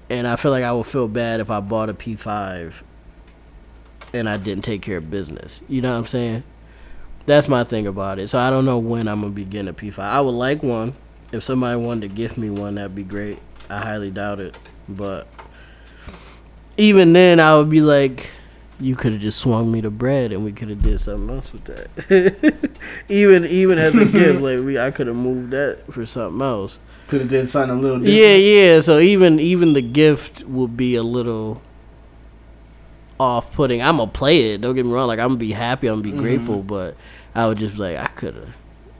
And 0.09 0.27
I 0.27 0.35
feel 0.35 0.51
like 0.51 0.63
I 0.63 0.73
would 0.73 0.87
feel 0.87 1.07
bad 1.07 1.39
if 1.39 1.49
I 1.49 1.59
bought 1.59 1.89
a 1.89 1.93
P5 1.93 2.81
and 4.13 4.27
I 4.27 4.37
didn't 4.37 4.63
take 4.63 4.81
care 4.81 4.97
of 4.97 5.09
business. 5.09 5.61
You 5.69 5.81
know 5.81 5.91
what 5.91 5.99
I'm 5.99 6.05
saying? 6.05 6.43
That's 7.27 7.47
my 7.47 7.63
thing 7.63 7.87
about 7.87 8.19
it. 8.19 8.27
So 8.27 8.39
I 8.39 8.49
don't 8.49 8.65
know 8.65 8.79
when 8.79 9.07
I'm 9.07 9.21
gonna 9.21 9.33
be 9.33 9.45
getting 9.45 9.69
a 9.69 9.73
P5. 9.73 9.99
I 9.99 10.19
would 10.19 10.31
like 10.31 10.63
one. 10.63 10.95
If 11.31 11.43
somebody 11.43 11.79
wanted 11.79 12.09
to 12.09 12.15
gift 12.15 12.37
me 12.37 12.49
one, 12.49 12.75
that'd 12.75 12.95
be 12.95 13.03
great. 13.03 13.39
I 13.69 13.77
highly 13.77 14.11
doubt 14.11 14.39
it, 14.41 14.57
but 14.89 15.27
even 16.77 17.13
then, 17.13 17.39
I 17.39 17.57
would 17.57 17.69
be 17.69 17.81
like, 17.81 18.29
you 18.81 18.95
could 18.95 19.13
have 19.13 19.21
just 19.21 19.39
swung 19.39 19.71
me 19.71 19.81
the 19.81 19.91
bread 19.91 20.31
and 20.31 20.43
we 20.43 20.51
could 20.51 20.69
have 20.69 20.81
did 20.81 20.99
something 20.99 21.29
else 21.29 21.53
with 21.53 21.65
that. 21.65 22.79
even 23.09 23.45
even 23.45 23.77
as 23.77 23.95
a 23.95 24.05
gift, 24.05 24.41
like 24.41 24.59
we, 24.59 24.79
I 24.79 24.91
could 24.91 25.07
have 25.07 25.15
moved 25.15 25.51
that 25.51 25.83
for 25.91 26.05
something 26.05 26.41
else. 26.41 26.79
Could 27.07 27.21
have 27.21 27.29
did 27.29 27.45
something 27.45 27.77
a 27.77 27.79
little 27.79 27.99
different. 27.99 28.17
Yeah, 28.17 28.35
yeah. 28.35 28.81
So 28.81 28.99
even 28.99 29.39
even 29.39 29.73
the 29.73 29.81
gift 29.81 30.43
would 30.45 30.75
be 30.75 30.95
a 30.95 31.03
little 31.03 31.61
off 33.19 33.53
putting. 33.53 33.81
I'm 33.81 33.97
gonna 33.97 34.09
play 34.09 34.53
it. 34.53 34.61
Don't 34.61 34.75
get 34.75 34.85
me 34.85 34.91
wrong. 34.91 35.07
Like 35.07 35.19
I'm 35.19 35.29
gonna 35.29 35.37
be 35.37 35.51
happy. 35.51 35.87
I'm 35.87 35.95
gonna 35.95 36.03
be 36.03 36.11
mm-hmm. 36.11 36.21
grateful. 36.21 36.63
But 36.63 36.95
I 37.35 37.47
would 37.47 37.59
just 37.59 37.75
be 37.75 37.81
like, 37.81 37.97
I 37.97 38.07
could 38.07 38.35
have, 38.35 38.55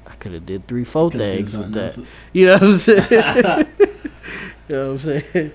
I 0.06 0.14
could 0.16 0.34
have 0.34 0.46
did 0.46 0.68
three, 0.68 0.84
four 0.84 1.10
Coulda 1.10 1.18
things 1.18 1.58
with 1.58 1.74
that. 1.74 1.98
else. 1.98 2.08
You 2.34 2.46
know 2.46 2.54
what 2.54 2.64
I'm 2.64 2.78
saying? 2.78 3.08
you 4.68 4.76
know 4.76 4.94
what 4.94 5.06
I'm 5.06 5.24
saying? 5.24 5.52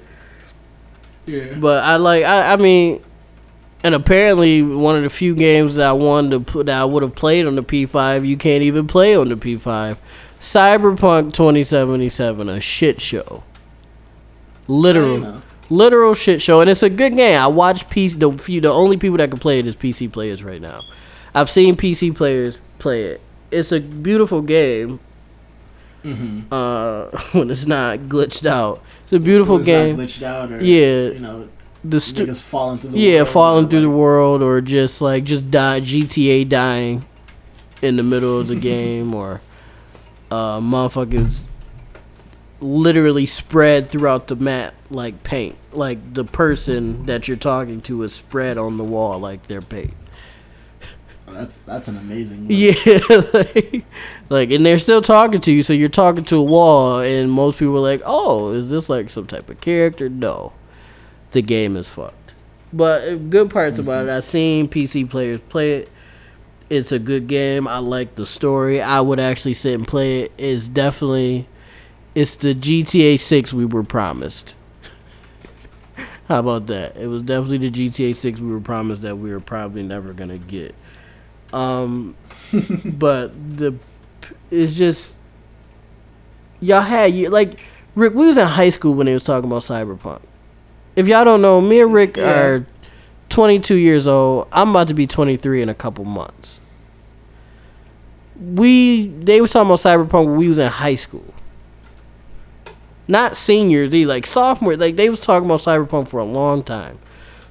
Yeah. 1.27 1.59
But 1.59 1.85
I 1.85 1.97
like. 1.97 2.25
I, 2.25 2.53
I 2.53 2.57
mean. 2.57 3.03
And 3.85 3.95
apparently, 3.95 4.63
one 4.63 4.97
of 4.97 5.05
the 5.05 5.09
few 5.09 5.37
games 5.37 5.77
that 5.77 5.89
I 5.89 5.93
wanted 5.93 6.31
to 6.31 6.41
put 6.41 6.67
that 6.67 6.77
I 6.77 6.85
would 6.85 7.05
have 7.05 7.15
played 7.15 7.47
on 7.47 7.55
the 7.55 7.63
P5, 7.63 8.27
you 8.27 8.37
can't 8.37 8.65
even 8.65 8.89
play 8.89 9.15
on 9.15 9.29
the 9.29 9.37
P5. 9.37 9.97
Cyberpunk 10.41 11.35
2077, 11.35 12.49
a 12.49 12.61
shit 12.61 13.01
show. 13.01 13.45
Literal, 14.67 15.43
literal 15.71 16.15
shit 16.15 16.43
show, 16.43 16.61
and 16.61 16.69
it's 16.69 16.83
a 16.83 16.91
good 16.91 17.17
game. 17.17 17.41
I 17.41 17.47
watch 17.47 17.89
PC. 17.89 18.19
The 18.19 18.33
few, 18.33 18.61
the 18.61 18.73
only 18.73 18.97
people 18.97 19.19
that 19.19 19.31
can 19.31 19.39
play 19.39 19.61
it 19.61 19.67
is 19.67 19.77
PC 19.77 20.13
players 20.13 20.43
right 20.43 20.61
now. 20.61 20.83
I've 21.35 21.51
seen 21.51 21.77
PC 21.77 22.15
players 22.17 22.61
play 22.79 23.03
it. 23.03 23.21
It's 23.51 23.71
a 23.71 23.81
beautiful 23.81 24.43
game. 24.43 24.99
Mm-hmm. 26.07 26.41
Uh, 26.53 27.05
when 27.33 27.51
it's 27.51 27.67
not 27.67 27.99
glitched 28.01 28.47
out, 28.47 28.83
it's 29.03 29.13
a 29.13 29.21
beautiful 29.21 29.57
It's 29.57 29.67
game. 29.67 29.97
Not 29.97 30.07
glitched 30.07 30.23
out 30.23 30.53
or, 30.53 30.63
Yeah. 30.63 31.09
You 31.11 31.21
know, 31.21 31.49
The 31.85 32.01
stu- 32.01 32.33
falling 32.35 32.79
through 32.79 32.91
the 32.91 32.99
yeah, 32.99 33.17
world, 33.19 33.29
falling 33.29 33.69
through 33.69 33.81
the 33.83 33.91
world, 33.91 34.43
or 34.43 34.61
just 34.61 35.01
like 35.01 35.25
just 35.25 35.51
die 35.51 35.81
GTA 35.81 36.49
dying 36.49 37.05
in 37.83 37.97
the 37.97 38.03
middle 38.03 38.41
of 38.41 38.49
the 38.49 38.57
game, 38.73 39.15
or 39.15 39.41
uh, 40.31 40.59
motherfuckers 40.61 41.45
literally 42.61 43.27
spread 43.27 43.91
throughout 43.91 44.29
the 44.29 44.37
map 44.37 44.75
like 44.91 45.23
paint. 45.23 45.57
Like 45.73 46.15
the 46.15 46.25
person 46.25 47.05
that 47.07 47.29
you're 47.29 47.37
talking 47.37 47.81
to 47.83 48.03
is 48.03 48.15
spread 48.15 48.57
on 48.59 48.79
the 48.79 48.85
wall 48.85 49.19
like 49.19 49.47
they're 49.47 49.61
paint. 49.61 49.93
That's 51.29 51.59
that's 51.59 51.89
an 51.89 51.97
amazing. 51.97 52.49
Look. 52.49 52.51
Yeah, 52.57 53.21
like, 53.35 53.85
like, 54.29 54.51
and 54.51 54.65
they're 54.65 54.79
still 54.79 55.03
talking 55.03 55.41
to 55.41 55.53
you, 55.53 55.63
so 55.63 55.73
you're 55.73 55.89
talking 55.89 56.25
to 56.27 56.37
a 56.37 56.43
wall, 56.43 57.01
and 57.01 57.31
most 57.31 57.59
people 57.59 57.77
are 57.77 57.81
like, 57.81 58.03
"Oh, 58.05 58.53
is 58.53 58.71
this 58.71 58.89
like 58.89 59.11
some 59.11 59.27
type 59.27 59.51
of 59.51 59.61
character?" 59.61 60.09
No, 60.09 60.53
the 61.33 61.43
game 61.43 61.77
is 61.77 61.91
fucked. 61.91 62.35
But 62.73 63.09
uh, 63.09 63.15
good 63.17 63.51
parts 63.51 63.79
about 63.79 64.07
it, 64.07 64.13
I've 64.13 64.25
seen 64.25 64.69
PC 64.69 65.09
players 65.09 65.41
play 65.49 65.73
it. 65.75 65.91
It's 66.69 66.91
a 66.91 66.99
good 66.99 67.27
game. 67.29 67.69
I 67.69 67.79
like 67.79 68.17
the 68.17 68.27
story. 68.27 68.81
I 68.83 69.01
would 69.01 69.21
actually 69.21 69.55
sit 69.55 69.75
and 69.75 69.87
play 69.87 70.23
it. 70.23 70.33
It's 70.37 70.69
definitely, 70.69 71.47
it's 72.15 72.35
the 72.37 72.55
GTA 72.55 73.21
Six 73.21 73.53
we 73.53 73.65
were 73.65 73.85
promised. 73.85 74.57
How 76.29 76.41
about 76.41 76.67
that? 76.67 76.97
It 76.97 77.07
was 77.07 77.23
definitely 77.23 77.69
the 77.69 77.89
GTA 77.89 78.17
Six 78.17 78.41
we 78.41 78.51
were 78.51 78.61
promised 78.61 79.03
that 79.03 79.17
we 79.17 79.31
were 79.31 79.41
probably 79.41 79.83
never 79.83 80.13
gonna 80.13 80.39
get. 80.39 80.75
Um, 81.57 82.15
but 82.85 83.33
the 83.57 83.75
it's 84.51 84.75
just 84.75 85.17
y'all 86.61 86.81
had 86.83 87.13
you 87.13 87.31
like 87.31 87.59
Rick. 87.95 88.15
We 88.15 88.27
was 88.27 88.37
in 88.37 88.47
high 88.47 88.69
school 88.71 88.95
when 88.95 89.07
they 89.07 89.15
was 89.15 89.25
talking 89.25 89.49
about 89.51 89.63
cyberpunk. 89.63 90.21
If 90.95 91.09
y'all 91.09 91.25
don't 91.25 91.43
know, 91.43 91.61
me 91.61 91.81
and 91.81 91.93
Rick 91.93 92.17
Yeah. 92.17 92.31
are 92.41 92.67
22 93.29 93.75
years 93.75 94.07
old. 94.07 94.49
I'm 94.53 94.71
about 94.71 94.89
to 94.89 94.95
be 94.95 95.07
23 95.07 95.63
in 95.63 95.69
a 95.69 95.75
couple 95.75 96.05
months. 96.05 96.61
We 98.39 99.09
they 99.09 99.41
was 99.41 99.51
talking 99.53 99.69
about 99.69 99.79
cyberpunk 99.79 100.27
when 100.27 100.37
we 100.37 100.49
was 100.49 100.59
in 100.59 100.71
high 100.71 100.95
school. 100.97 101.33
Not 103.09 103.37
seniors, 103.37 103.95
either 103.95 104.09
like 104.09 104.27
sophomore. 104.27 104.77
Like 104.77 104.97
they 104.97 105.09
was 105.09 105.21
talking 105.21 105.47
about 105.47 105.61
cyberpunk 105.61 106.09
for 106.09 106.21
a 106.21 106.25
long 106.25 106.63
time. 106.63 106.99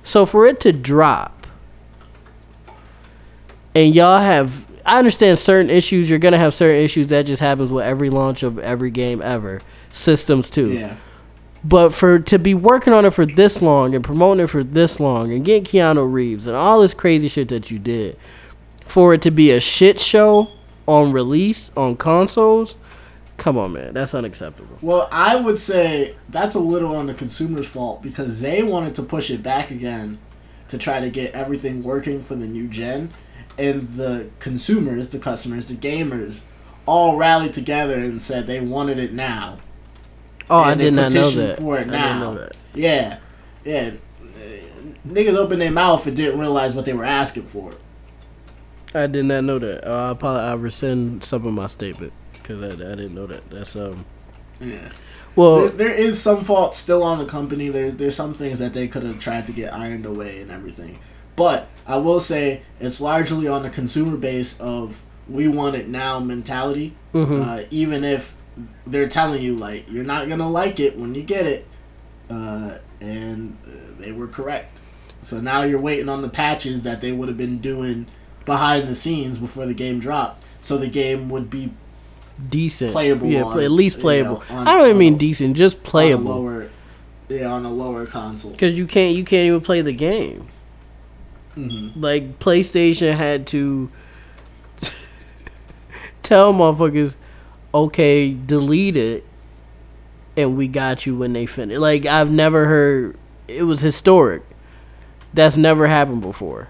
So 0.03 0.25
for 0.25 0.45
it 0.45 0.59
to 0.61 0.71
drop, 0.71 1.34
and 3.75 3.93
y'all 3.93 4.19
have, 4.19 4.65
I 4.85 4.97
understand 4.97 5.37
certain 5.37 5.69
issues. 5.69 6.09
You're 6.09 6.19
gonna 6.19 6.37
have 6.37 6.53
certain 6.53 6.81
issues 6.81 7.09
that 7.09 7.25
just 7.25 7.41
happens 7.41 7.71
with 7.71 7.85
every 7.85 8.09
launch 8.09 8.41
of 8.41 8.57
every 8.59 8.89
game 8.89 9.21
ever. 9.21 9.61
Systems 9.91 10.49
too. 10.49 10.73
Yeah. 10.73 10.95
But 11.63 11.93
for 11.93 12.19
to 12.19 12.39
be 12.39 12.53
working 12.53 12.93
on 12.93 13.05
it 13.05 13.13
for 13.13 13.25
this 13.25 13.61
long 13.61 13.95
and 13.95 14.03
promoting 14.03 14.43
it 14.43 14.47
for 14.47 14.63
this 14.63 14.99
long 14.99 15.31
and 15.33 15.43
getting 15.43 15.63
Keanu 15.63 16.11
Reeves 16.11 16.47
and 16.47 16.55
all 16.55 16.81
this 16.81 16.93
crazy 16.93 17.27
shit 17.27 17.49
that 17.49 17.71
you 17.71 17.79
did, 17.79 18.17
for 18.85 19.13
it 19.13 19.21
to 19.23 19.31
be 19.31 19.51
a 19.51 19.59
shit 19.59 19.99
show 19.99 20.49
on 20.87 21.11
release 21.11 21.71
on 21.75 21.95
consoles, 21.95 22.77
come 23.37 23.57
on, 23.57 23.73
man, 23.73 23.93
that's 23.93 24.13
unacceptable. 24.13 24.77
Well, 24.81 25.09
I 25.11 25.35
would 25.35 25.57
say 25.57 26.15
that's 26.29 26.55
a 26.55 26.59
little 26.59 26.95
on 26.95 27.07
the 27.07 27.15
consumer's 27.15 27.67
fault 27.67 28.03
because 28.03 28.39
they 28.39 28.61
wanted 28.61 28.93
to 28.95 29.03
push 29.03 29.31
it 29.31 29.41
back 29.41 29.71
again 29.71 30.19
to 30.69 30.77
try 30.77 30.99
to 30.99 31.09
get 31.09 31.33
everything 31.33 31.83
working 31.83 32.21
for 32.21 32.35
the 32.35 32.47
new 32.47 32.67
gen, 32.67 33.11
and 33.57 33.89
the 33.93 34.29
consumers, 34.39 35.09
the 35.09 35.19
customers, 35.19 35.65
the 35.65 35.75
gamers, 35.75 36.41
all 36.85 37.17
rallied 37.17 37.53
together 37.53 37.95
and 37.95 38.21
said 38.21 38.47
they 38.47 38.59
wanted 38.61 38.99
it 38.99 39.13
now. 39.13 39.57
Oh, 40.49 40.59
I 40.59 40.71
And 40.73 40.81
they 40.81 40.85
did 40.85 40.93
not 40.95 41.13
know 41.13 41.29
that. 41.31 41.57
For 41.57 41.77
it 41.79 41.87
I 41.87 41.91
now. 41.91 42.07
didn't 42.07 42.19
know 42.19 42.33
that. 42.35 42.57
Yeah, 42.73 43.17
yeah. 43.63 43.91
Niggas 45.07 45.35
opened 45.35 45.61
their 45.61 45.71
mouth 45.71 46.05
and 46.07 46.15
didn't 46.15 46.39
realize 46.39 46.73
what 46.75 46.85
they 46.85 46.93
were 46.93 47.05
asking 47.05 47.43
for. 47.43 47.73
I 48.93 49.07
did 49.07 49.25
not 49.25 49.43
know 49.43 49.59
that. 49.59 49.87
Uh, 49.87 50.11
I 50.11 50.13
probably 50.13 50.41
I 50.41 50.53
rescind 50.53 51.23
some 51.23 51.45
of 51.45 51.53
my 51.53 51.67
statement 51.67 52.13
because 52.33 52.61
I, 52.61 52.73
I 52.75 52.95
didn't 52.95 53.15
know 53.15 53.25
that. 53.27 53.49
That's 53.49 53.75
um. 53.75 54.05
Yeah. 54.59 54.89
Well, 55.35 55.67
there, 55.67 55.89
there 55.89 55.93
is 55.93 56.21
some 56.21 56.43
fault 56.45 56.75
still 56.75 57.03
on 57.03 57.17
the 57.19 57.25
company. 57.25 57.67
There, 57.67 57.91
there's 57.91 58.15
some 58.15 58.33
things 58.33 58.59
that 58.59 58.73
they 58.73 58.87
could 58.87 59.03
have 59.03 59.19
tried 59.19 59.47
to 59.47 59.51
get 59.51 59.73
ironed 59.73 60.05
away 60.05 60.41
and 60.41 60.49
everything. 60.49 60.97
But 61.35 61.67
I 61.87 61.97
will 61.97 62.19
say 62.19 62.61
it's 62.79 62.99
largely 63.01 63.47
on 63.47 63.63
the 63.63 63.69
consumer 63.69 64.17
base 64.17 64.59
of 64.59 65.01
we 65.27 65.47
want 65.47 65.75
it 65.75 65.87
now 65.87 66.19
mentality. 66.19 66.93
Mhm. 67.13 67.41
Uh, 67.43 67.63
even 67.71 68.03
if 68.03 68.33
they're 68.87 69.07
telling 69.09 69.41
you 69.41 69.55
like 69.55 69.85
you're 69.91 70.03
not 70.03 70.29
gonna 70.29 70.49
like 70.49 70.79
it 70.79 70.97
when 70.97 71.13
you 71.15 71.23
get 71.23 71.45
it, 71.45 71.67
uh, 72.29 72.77
and 73.01 73.57
uh, 73.67 73.69
they 73.99 74.11
were 74.11 74.27
correct. 74.27 74.81
So 75.21 75.41
now 75.41 75.63
you're 75.63 75.81
waiting 75.81 76.07
on 76.09 76.21
the 76.21 76.29
patches 76.29 76.83
that 76.83 77.01
they 77.01 77.11
would 77.11 77.27
have 77.27 77.37
been 77.37 77.57
doing 77.59 78.07
behind 78.45 78.87
the 78.87 78.95
scenes 78.95 79.37
before 79.39 79.65
the 79.65 79.73
game 79.73 79.99
dropped, 79.99 80.43
so 80.61 80.77
the 80.77 80.87
game 80.87 81.29
would 81.29 81.49
be 81.49 81.71
decent, 82.49 82.91
playable 82.91 83.27
Yeah, 83.27 83.43
on, 83.43 83.53
play, 83.53 83.65
at 83.65 83.71
least 83.71 83.95
you 83.97 84.01
playable. 84.03 84.43
know, 84.49 84.55
on- 84.57 84.67
I 84.67 84.73
don't 84.77 84.85
even 84.87 84.97
mean 84.99 85.17
decent, 85.17 85.57
just 85.57 85.77
on 85.77 85.83
playable. 85.83 86.23
lower, 86.25 86.69
yeah, 87.27 87.51
on 87.51 87.65
a 87.65 87.71
lower 87.71 88.05
console. 88.05 88.51
Because 88.51 88.77
you 88.77 88.85
can't, 88.85 89.15
you 89.15 89.23
can't 89.23 89.47
even 89.47 89.61
play 89.61 89.81
the 89.81 89.93
game. 89.93 90.47
Mm-hmm. 91.57 91.99
Like 92.01 92.39
PlayStation 92.39 93.13
had 93.15 93.47
to 93.47 93.89
tell 96.23 96.53
motherfuckers, 96.53 97.15
okay, 97.73 98.33
delete 98.33 98.97
it, 98.97 99.23
and 100.37 100.57
we 100.57 100.67
got 100.67 101.05
you 101.05 101.15
when 101.15 101.33
they 101.33 101.45
finish. 101.45 101.77
Like 101.77 102.05
I've 102.05 102.31
never 102.31 102.65
heard. 102.65 103.17
It 103.47 103.63
was 103.63 103.81
historic. 103.81 104.41
That's 105.33 105.57
never 105.57 105.87
happened 105.87 106.21
before. 106.21 106.69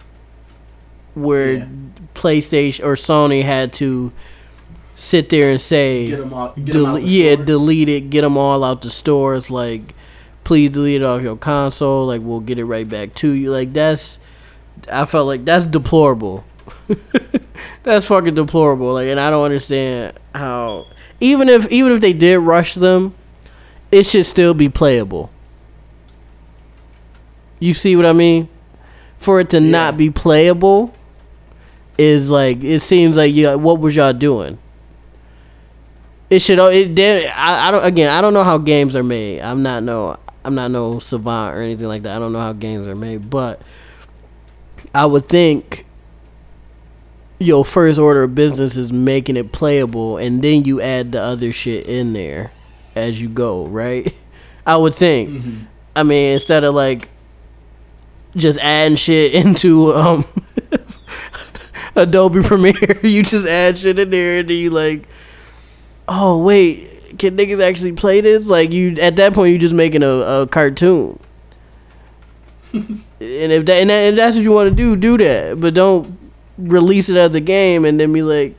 Where 1.14 1.54
Yeah. 1.54 1.68
PlayStation 2.14 2.84
or 2.84 2.96
Sony 2.96 3.44
had 3.44 3.72
to 3.74 4.12
sit 4.96 5.30
there 5.30 5.50
and 5.52 5.62
say, 5.62 6.08
Get 6.08 6.20
them 6.20 6.34
all. 6.34 6.54
Get 6.54 6.66
Del- 6.74 6.88
out 6.88 7.02
the 7.02 7.08
yeah, 7.08 7.34
store. 7.34 7.46
delete 7.46 7.90
it. 7.90 8.10
Get 8.10 8.22
them 8.22 8.38
all 8.38 8.64
out 8.64 8.82
the 8.82 8.90
stores. 8.90 9.50
Like, 9.50 9.94
please 10.44 10.72
delete 10.72 11.02
it 11.02 11.06
off 11.06 11.22
your 11.22 11.38
console. 11.38 12.08
Like, 12.08 12.22
we'll 12.22 12.40
get 12.42 12.60
it 12.60 12.66
right 12.66 12.88
back 12.88 13.14
to 13.16 13.30
you. 13.32 13.52
Like, 13.52 13.72
that's. 13.74 14.20
I 14.92 15.06
felt 15.06 15.28
like 15.28 15.46
that's 15.46 15.66
deplorable. 15.66 16.44
that's 17.84 18.06
fucking 18.08 18.36
deplorable. 18.36 18.94
Like, 18.94 19.08
and 19.08 19.20
I 19.20 19.30
don't 19.30 19.44
understand 19.46 20.14
how. 20.34 20.88
Even 21.20 21.50
if 21.50 21.72
even 21.72 21.92
if 21.94 22.02
they 22.02 22.14
did 22.14 22.40
rush 22.40 22.74
them, 22.76 23.14
it 23.92 24.04
should 24.06 24.26
still 24.26 24.54
be 24.54 24.70
playable. 24.70 25.30
You 27.60 27.74
see 27.74 27.96
what 27.96 28.06
I 28.06 28.14
mean? 28.14 28.50
For 29.18 29.40
it 29.40 29.50
to 29.52 29.60
Yeah. 29.62 29.70
not 29.72 29.98
be 29.98 30.10
playable 30.10 30.94
is 31.98 32.30
like 32.30 32.64
it 32.64 32.80
seems 32.82 33.16
like 33.18 33.34
you. 33.34 33.58
What 33.58 33.80
was 33.80 33.96
y'all 33.96 34.14
doing? 34.14 34.58
It 36.30 36.40
should. 36.40 36.60
Oh, 36.60 36.68
it 36.70 36.94
did. 36.96 37.28
I, 37.34 37.70
I 37.70 37.72
don't. 37.72 37.86
Again, 37.86 38.10
I 38.10 38.20
don't 38.22 38.34
know 38.34 38.44
how 38.44 38.58
games 38.58 38.96
are 38.96 39.04
made. 39.04 39.42
I'm 39.42 39.64
not 39.64 39.84
no. 39.84 40.18
I'm 40.44 40.54
not 40.54 40.70
no 40.70 41.00
savant 41.00 41.56
or 41.56 41.62
anything 41.62 41.88
like 41.88 42.04
that. 42.04 42.16
I 42.16 42.20
don't 42.20 42.34
know 42.34 42.40
how 42.40 42.54
games 42.54 42.88
are 42.88 42.96
made, 42.96 43.30
but 43.30 43.62
I 44.94 45.06
would 45.06 45.28
think 45.28 45.86
your 47.40 47.66
first 47.66 48.00
order 48.00 48.24
of 48.24 48.36
business 48.36 48.76
is 48.76 48.94
making 48.94 49.38
it 49.38 49.52
playable, 49.52 50.18
and 50.18 50.42
then 50.42 50.66
you 50.66 50.82
add 50.82 51.12
the 51.12 51.22
other 51.22 51.52
shit 51.52 51.88
in 51.88 52.14
there 52.14 52.52
as 52.96 53.22
you 53.22 53.30
go. 53.30 53.66
Right? 53.66 54.14
I 54.66 54.78
would 54.78 54.96
think. 54.96 55.30
Mm-hmm. 55.30 55.58
I 55.96 56.04
mean, 56.04 56.34
instead 56.34 56.64
of 56.64 56.74
like 56.74 57.10
just 58.36 58.60
adding 58.60 58.98
shit 58.98 59.34
into 59.46 59.94
um 59.94 60.26
Adobe 61.96 62.42
Premiere, 62.42 63.00
you 63.04 63.24
just 63.24 63.48
add 63.48 63.78
shit 63.78 64.00
in 64.00 64.10
there 64.10 64.40
and 64.40 64.50
then 64.50 64.58
you 64.58 64.70
like, 64.70 65.08
oh 66.08 66.44
wait, 66.44 67.18
can 67.18 67.38
niggas 67.38 67.62
actually 67.62 67.94
play 67.94 68.22
this? 68.22 68.48
Like 68.48 68.72
you 68.72 68.96
at 69.00 69.16
that 69.18 69.34
point 69.34 69.52
you're 69.52 69.60
just 69.60 69.76
making 69.76 70.04
a, 70.04 70.10
a 70.10 70.48
cartoon. 70.48 71.20
And 73.20 73.52
if 73.52 73.66
that 73.66 73.74
and, 73.82 73.90
that 73.90 74.16
that's 74.16 74.36
what 74.36 74.44
you 74.44 74.52
want 74.52 74.70
to 74.70 74.76
do, 74.76 74.96
do 74.96 75.18
that. 75.18 75.60
But 75.60 75.74
don't 75.74 76.18
release 76.58 77.10
it 77.10 77.18
as 77.18 77.36
a 77.36 77.42
game 77.42 77.86
and 77.86 78.00
then 78.00 78.12
be 78.14 78.22
like, 78.22 78.58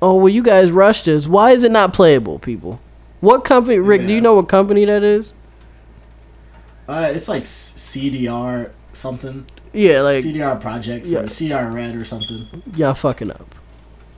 oh 0.00 0.14
well, 0.16 0.28
you 0.28 0.42
guys 0.42 0.70
rushed 0.70 1.06
this. 1.06 1.26
Why 1.26 1.52
is 1.52 1.62
it 1.62 1.72
not 1.72 1.92
playable, 1.92 2.38
people? 2.38 2.80
What 3.20 3.44
company, 3.44 3.78
Rick? 3.78 4.06
Do 4.06 4.12
you 4.12 4.20
know 4.20 4.34
what 4.34 4.48
company 4.48 4.84
that 4.84 5.02
is? 5.02 5.32
Uh, 6.88 7.10
it's 7.14 7.28
like 7.28 7.44
CDR 7.44 8.72
something. 8.92 9.46
Yeah, 9.72 10.00
like 10.00 10.22
CDR 10.22 10.60
projects 10.60 11.12
Yeah. 11.12 11.20
or 11.20 11.28
CR 11.28 11.70
Red 11.72 11.94
or 11.94 12.04
something. 12.04 12.46
y'all 12.76 12.94
fucking 12.94 13.30
up. 13.30 13.54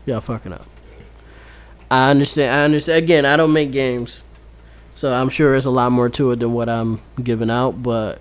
Y'all 0.06 0.20
fucking 0.20 0.52
up. 0.52 0.66
I 1.90 2.10
understand. 2.10 2.54
I 2.54 2.64
understand. 2.64 3.04
Again, 3.04 3.26
I 3.26 3.36
don't 3.36 3.52
make 3.52 3.70
games, 3.70 4.24
so 4.94 5.12
I'm 5.12 5.28
sure 5.28 5.52
there's 5.52 5.66
a 5.66 5.70
lot 5.70 5.92
more 5.92 6.08
to 6.08 6.30
it 6.32 6.40
than 6.40 6.52
what 6.52 6.68
I'm 6.68 7.00
giving 7.22 7.50
out. 7.50 7.82
But 7.82 8.20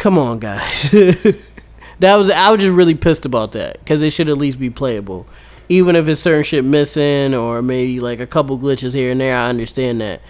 come 0.00 0.18
on, 0.18 0.40
guys. 0.40 0.90
that 2.00 2.16
was. 2.16 2.30
I 2.30 2.50
was 2.50 2.60
just 2.60 2.74
really 2.74 2.94
pissed 2.94 3.24
about 3.24 3.52
that 3.52 3.78
because 3.78 4.02
it 4.02 4.10
should 4.10 4.28
at 4.28 4.38
least 4.38 4.58
be 4.58 4.70
playable, 4.70 5.26
even 5.68 5.94
if 5.94 6.08
it's 6.08 6.20
certain 6.20 6.42
shit 6.42 6.64
missing 6.64 7.34
or 7.34 7.62
maybe 7.62 8.00
like 8.00 8.18
a 8.18 8.26
couple 8.26 8.58
glitches 8.58 8.94
here 8.94 9.12
and 9.12 9.20
there. 9.20 9.36
I 9.36 9.48
understand 9.48 10.00
that 10.00 10.22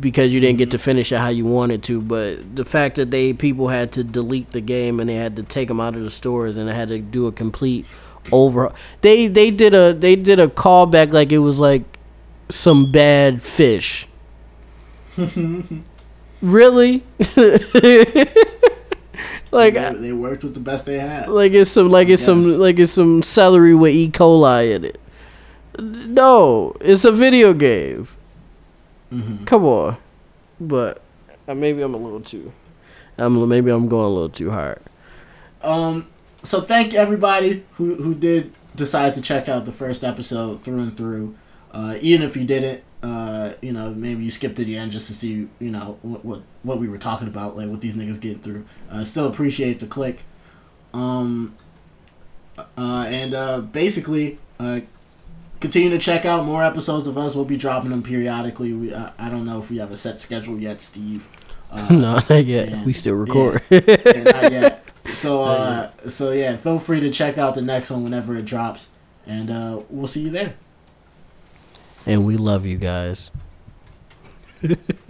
because 0.00 0.32
you 0.32 0.40
didn't 0.40 0.58
get 0.58 0.70
to 0.70 0.76
mm-hmm. 0.76 0.84
finish 0.84 1.12
it 1.12 1.18
how 1.18 1.28
you 1.28 1.44
wanted 1.44 1.82
to. 1.84 2.00
But 2.00 2.56
the 2.56 2.64
fact 2.64 2.96
that 2.96 3.10
they 3.10 3.32
people 3.32 3.68
had 3.68 3.92
to 3.92 4.04
delete 4.04 4.52
the 4.52 4.60
game 4.60 5.00
and 5.00 5.10
they 5.10 5.16
had 5.16 5.36
to 5.36 5.42
take 5.42 5.68
them 5.68 5.80
out 5.80 5.96
of 5.96 6.02
the 6.02 6.10
stores 6.10 6.56
and 6.56 6.68
they 6.68 6.74
had 6.74 6.88
to 6.88 6.98
do 6.98 7.26
a 7.26 7.32
complete 7.32 7.84
over. 8.30 8.72
They 9.00 9.26
they 9.26 9.50
did 9.50 9.74
a 9.74 9.92
they 9.92 10.14
did 10.14 10.38
a 10.38 10.46
callback 10.46 11.12
like 11.12 11.32
it 11.32 11.38
was 11.38 11.58
like 11.58 11.82
some 12.48 12.92
bad 12.92 13.42
fish. 13.42 14.06
really? 16.40 17.02
like 19.52 19.74
they, 19.74 19.92
they 19.94 20.12
worked 20.12 20.42
with 20.44 20.54
the 20.54 20.60
best 20.60 20.86
they 20.86 20.98
had. 20.98 21.28
like 21.28 21.52
it's 21.52 21.70
some 21.70 21.88
like 21.90 22.08
it's 22.08 22.22
some 22.24 22.42
like 22.42 22.78
it's 22.78 22.92
some 22.92 23.22
celery 23.22 23.74
with 23.74 23.94
E. 23.94 24.08
coli 24.10 24.74
in 24.74 24.84
it. 24.84 24.98
No, 25.78 26.74
it's 26.80 27.04
a 27.04 27.12
video 27.12 27.52
game. 27.54 28.08
Mhm. 29.12 29.46
Come 29.46 29.64
on, 29.64 29.96
but 30.60 31.02
uh, 31.48 31.54
maybe 31.54 31.82
I'm 31.82 31.94
a 31.94 31.98
little 31.98 32.20
too. 32.20 32.52
I'm 33.18 33.48
maybe 33.48 33.70
I'm 33.70 33.88
going 33.88 34.06
a 34.06 34.08
little 34.08 34.28
too 34.30 34.50
hard. 34.50 34.80
Um, 35.62 36.08
so 36.42 36.60
thank 36.60 36.94
everybody 36.94 37.64
who 37.74 37.94
who 37.96 38.14
did 38.14 38.52
decide 38.74 39.14
to 39.14 39.20
check 39.22 39.48
out 39.48 39.64
the 39.66 39.72
first 39.72 40.02
episode 40.02 40.62
through 40.62 40.80
and 40.80 40.96
through. 40.96 41.34
Uh, 41.72 41.96
even 42.00 42.26
if 42.26 42.36
you 42.36 42.44
didn't, 42.44 42.82
uh, 43.02 43.52
you 43.60 43.72
know, 43.72 43.90
maybe 43.90 44.22
you 44.24 44.30
skipped 44.30 44.56
to 44.56 44.64
the 44.64 44.76
end 44.76 44.92
just 44.92 45.08
to 45.08 45.12
see, 45.12 45.48
you 45.58 45.70
know, 45.70 45.98
what 46.02 46.24
what, 46.24 46.42
what 46.62 46.78
we 46.78 46.88
were 46.88 46.98
talking 46.98 47.28
about, 47.28 47.56
like 47.56 47.68
what 47.68 47.80
these 47.80 47.96
niggas 47.96 48.20
getting 48.20 48.38
through. 48.38 48.64
Uh, 48.90 49.04
still 49.04 49.26
appreciate 49.26 49.80
the 49.80 49.86
click. 49.86 50.22
Um, 50.94 51.56
uh, 52.58 53.06
and 53.08 53.34
uh, 53.34 53.60
basically, 53.60 54.38
uh, 54.60 54.80
continue 55.60 55.90
to 55.90 55.98
check 55.98 56.24
out 56.24 56.44
more 56.44 56.62
episodes 56.62 57.06
of 57.06 57.18
us. 57.18 57.34
We'll 57.34 57.44
be 57.44 57.56
dropping 57.56 57.90
them 57.90 58.02
periodically. 58.02 58.72
We, 58.72 58.92
uh, 58.92 59.10
I 59.18 59.30
don't 59.30 59.44
know 59.44 59.58
if 59.58 59.70
we 59.70 59.78
have 59.78 59.90
a 59.90 59.96
set 59.96 60.20
schedule 60.20 60.58
yet, 60.58 60.80
Steve. 60.82 61.28
Uh, 61.70 61.88
no, 61.90 61.98
not 62.28 62.30
yet. 62.30 62.68
yeah. 62.68 62.84
We 62.84 62.92
still 62.92 63.14
record. 63.14 63.62
yeah, 63.70 63.80
not 63.80 64.52
yet. 64.52 64.84
So 65.14 65.42
uh, 65.42 65.90
so 66.08 66.30
yeah, 66.30 66.56
feel 66.56 66.78
free 66.78 67.00
to 67.00 67.10
check 67.10 67.36
out 67.36 67.54
the 67.56 67.62
next 67.62 67.90
one 67.90 68.04
whenever 68.04 68.36
it 68.36 68.44
drops, 68.44 68.90
and 69.26 69.50
uh, 69.50 69.80
we'll 69.90 70.06
see 70.06 70.22
you 70.22 70.30
there. 70.30 70.54
And 72.06 72.24
we 72.26 72.36
love 72.36 72.66
you 72.66 72.76
guys. 72.76 73.30